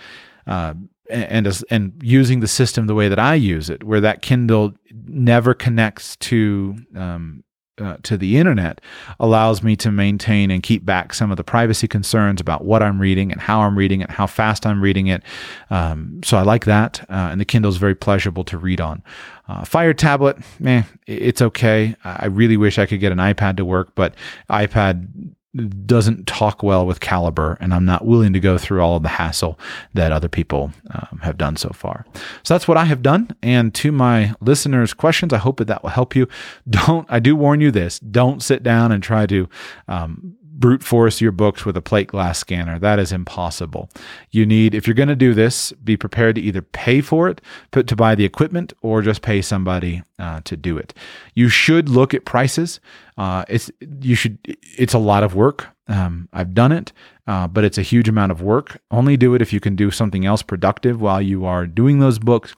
Uh, 0.47 0.73
and 1.09 1.63
and, 1.71 1.93
using 2.03 2.39
the 2.39 2.47
system 2.47 2.85
the 2.87 2.95
way 2.95 3.09
that 3.09 3.19
I 3.19 3.35
use 3.35 3.69
it, 3.69 3.83
where 3.83 4.01
that 4.01 4.21
Kindle 4.21 4.73
never 4.91 5.53
connects 5.53 6.15
to 6.17 6.75
um, 6.95 7.43
uh, 7.79 7.97
to 8.03 8.17
the 8.17 8.37
internet 8.37 8.81
allows 9.19 9.63
me 9.63 9.75
to 9.77 9.91
maintain 9.91 10.51
and 10.51 10.61
keep 10.61 10.85
back 10.85 11.13
some 11.13 11.31
of 11.31 11.37
the 11.37 11.43
privacy 11.43 11.87
concerns 11.87 12.41
about 12.41 12.65
what 12.65 12.83
I'm 12.83 12.99
reading 12.99 13.31
and 13.31 13.41
how 13.41 13.61
I'm 13.61 13.77
reading 13.77 14.01
it, 14.01 14.09
how 14.09 14.27
fast 14.27 14.65
I'm 14.65 14.81
reading 14.81 15.07
it. 15.07 15.23
Um, 15.69 16.21
so 16.23 16.37
I 16.37 16.43
like 16.43 16.65
that, 16.65 17.01
uh, 17.09 17.29
and 17.31 17.39
the 17.39 17.45
Kindle 17.45 17.69
is 17.69 17.77
very 17.77 17.95
pleasurable 17.95 18.43
to 18.45 18.57
read 18.57 18.81
on. 18.81 19.03
Uh, 19.47 19.65
Fire 19.65 19.93
tablet, 19.93 20.37
eh, 20.63 20.83
it's 21.07 21.41
okay. 21.41 21.95
I 22.03 22.27
really 22.27 22.57
wish 22.57 22.77
I 22.77 22.85
could 22.85 22.99
get 22.99 23.11
an 23.11 23.17
iPad 23.17 23.57
to 23.57 23.65
work, 23.65 23.95
but 23.95 24.13
iPad 24.49 25.07
doesn't 25.55 26.27
talk 26.27 26.61
well 26.61 26.85
with 26.85 26.99
Calibre, 26.99 27.57
and 27.59 27.73
I'm 27.73 27.85
not 27.85 28.05
willing 28.05 28.33
to 28.33 28.39
go 28.39 28.57
through 28.57 28.81
all 28.81 28.97
of 28.97 29.03
the 29.03 29.09
hassle 29.09 29.59
that 29.95 30.11
other 30.11 30.29
people 30.29 30.71
um, 30.91 31.19
have 31.23 31.37
done 31.37 31.55
so 31.55 31.69
far. 31.69 32.05
So 32.43 32.53
that's 32.53 32.67
what 32.67 32.77
I 32.77 32.85
have 32.85 33.01
done. 33.01 33.35
And 33.41 33.73
to 33.75 33.91
my 33.91 34.35
listeners' 34.41 34.93
questions, 34.93 35.33
I 35.33 35.37
hope 35.37 35.57
that 35.57 35.65
that 35.65 35.81
will 35.81 35.89
help 35.89 36.15
you. 36.15 36.27
Don't 36.69 37.07
I 37.09 37.19
do 37.19 37.35
warn 37.35 37.61
you 37.61 37.71
this: 37.71 37.99
don't 37.99 38.43
sit 38.43 38.61
down 38.61 38.91
and 38.91 39.01
try 39.01 39.25
to 39.25 39.49
um, 39.87 40.35
brute 40.59 40.83
force 40.83 41.21
your 41.21 41.31
books 41.31 41.65
with 41.65 41.77
a 41.77 41.81
plate 41.81 42.07
glass 42.07 42.37
scanner. 42.37 42.77
That 42.77 42.99
is 42.99 43.11
impossible. 43.11 43.89
You 44.31 44.45
need, 44.45 44.75
if 44.75 44.85
you're 44.85 44.93
going 44.93 45.09
to 45.09 45.15
do 45.15 45.33
this, 45.33 45.71
be 45.83 45.95
prepared 45.95 46.35
to 46.35 46.41
either 46.41 46.61
pay 46.61 47.01
for 47.01 47.29
it, 47.29 47.41
put 47.71 47.87
to 47.87 47.95
buy 47.95 48.15
the 48.15 48.25
equipment, 48.25 48.73
or 48.81 49.01
just 49.01 49.21
pay 49.21 49.41
somebody 49.41 50.03
uh, 50.19 50.41
to 50.43 50.57
do 50.57 50.77
it. 50.77 50.93
You 51.33 51.49
should 51.49 51.87
look 51.89 52.13
at 52.13 52.25
prices. 52.25 52.79
Uh, 53.17 53.45
it's 53.47 53.71
you 54.01 54.15
should. 54.15 54.37
It's 54.77 54.93
a 54.93 54.99
lot 54.99 55.23
of 55.23 55.35
work. 55.35 55.67
Um, 55.87 56.29
I've 56.33 56.53
done 56.53 56.71
it, 56.71 56.93
uh, 57.25 57.47
but 57.47 57.63
it's 57.63 57.77
a 57.77 57.81
huge 57.81 58.07
amount 58.07 58.31
of 58.31 58.41
work. 58.41 58.79
Only 58.91 59.17
do 59.17 59.33
it 59.33 59.41
if 59.41 59.51
you 59.51 59.59
can 59.59 59.75
do 59.75 59.89
something 59.89 60.25
else 60.25 60.43
productive 60.43 61.01
while 61.01 61.21
you 61.21 61.45
are 61.45 61.65
doing 61.65 61.99
those 61.99 62.19
books 62.19 62.53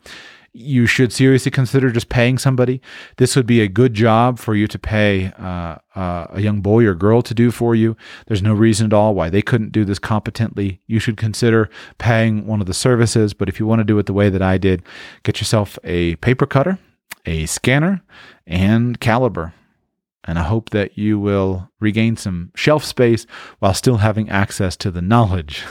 you 0.54 0.86
should 0.86 1.14
seriously 1.14 1.50
consider 1.50 1.92
just 1.92 2.10
paying 2.10 2.38
somebody. 2.38 2.82
This 3.18 3.36
would 3.36 3.46
be 3.46 3.62
a 3.62 3.68
good 3.68 3.94
job 3.94 4.38
for 4.38 4.54
you 4.54 4.68
to 4.68 4.78
pay 4.78 5.32
uh, 5.38 5.78
uh, 5.96 6.28
a 6.30 6.42
young 6.42 6.62
boy 6.62 6.86
or 6.86 6.94
girl 6.94 7.22
to 7.22 7.34
do 7.34 7.52
for 7.52 7.74
you. 7.74 7.96
There's 8.28 8.42
no 8.42 8.54
reason 8.54 8.88
at 8.88 8.94
all 8.94 9.16
why 9.16 9.30
they 9.30 9.42
couldn't 9.42 9.72
do 9.72 9.86
this 9.86 10.00
competently. 10.00 10.82
You 10.88 11.00
should 11.00 11.16
consider 11.16 11.70
paying 11.98 12.46
one 12.48 12.60
of 12.60 12.68
the 12.68 12.74
services. 12.74 13.34
But 13.34 13.48
if 13.48 13.60
you 13.60 13.66
want 13.66 13.80
to 13.80 13.86
do 13.86 13.98
it 13.98 14.08
the 14.08 14.14
way 14.14 14.30
that 14.30 14.42
I 14.42 14.58
did, 14.58 14.84
get 15.24 15.40
yourself 15.40 15.80
a 15.84 16.16
paper 16.18 16.46
cutter, 16.46 16.80
a 17.26 17.46
scanner, 17.46 18.02
and 18.46 19.00
Calibre. 19.00 19.54
And 20.26 20.38
I 20.38 20.44
hope 20.44 20.70
that 20.70 20.98
you 20.98 21.18
will 21.18 21.70
regain 21.80 22.16
some 22.16 22.52
shelf 22.56 22.84
space 22.84 23.26
while 23.60 23.74
still 23.74 23.98
having 23.98 24.30
access 24.30 24.76
to 24.78 24.92
the 24.92 25.02
knowledge 25.02 25.64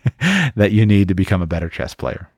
that 0.54 0.72
you 0.72 0.86
need 0.86 1.08
to 1.08 1.14
become 1.14 1.42
a 1.42 1.46
better 1.46 1.68
chess 1.68 1.94
player. 1.94 2.30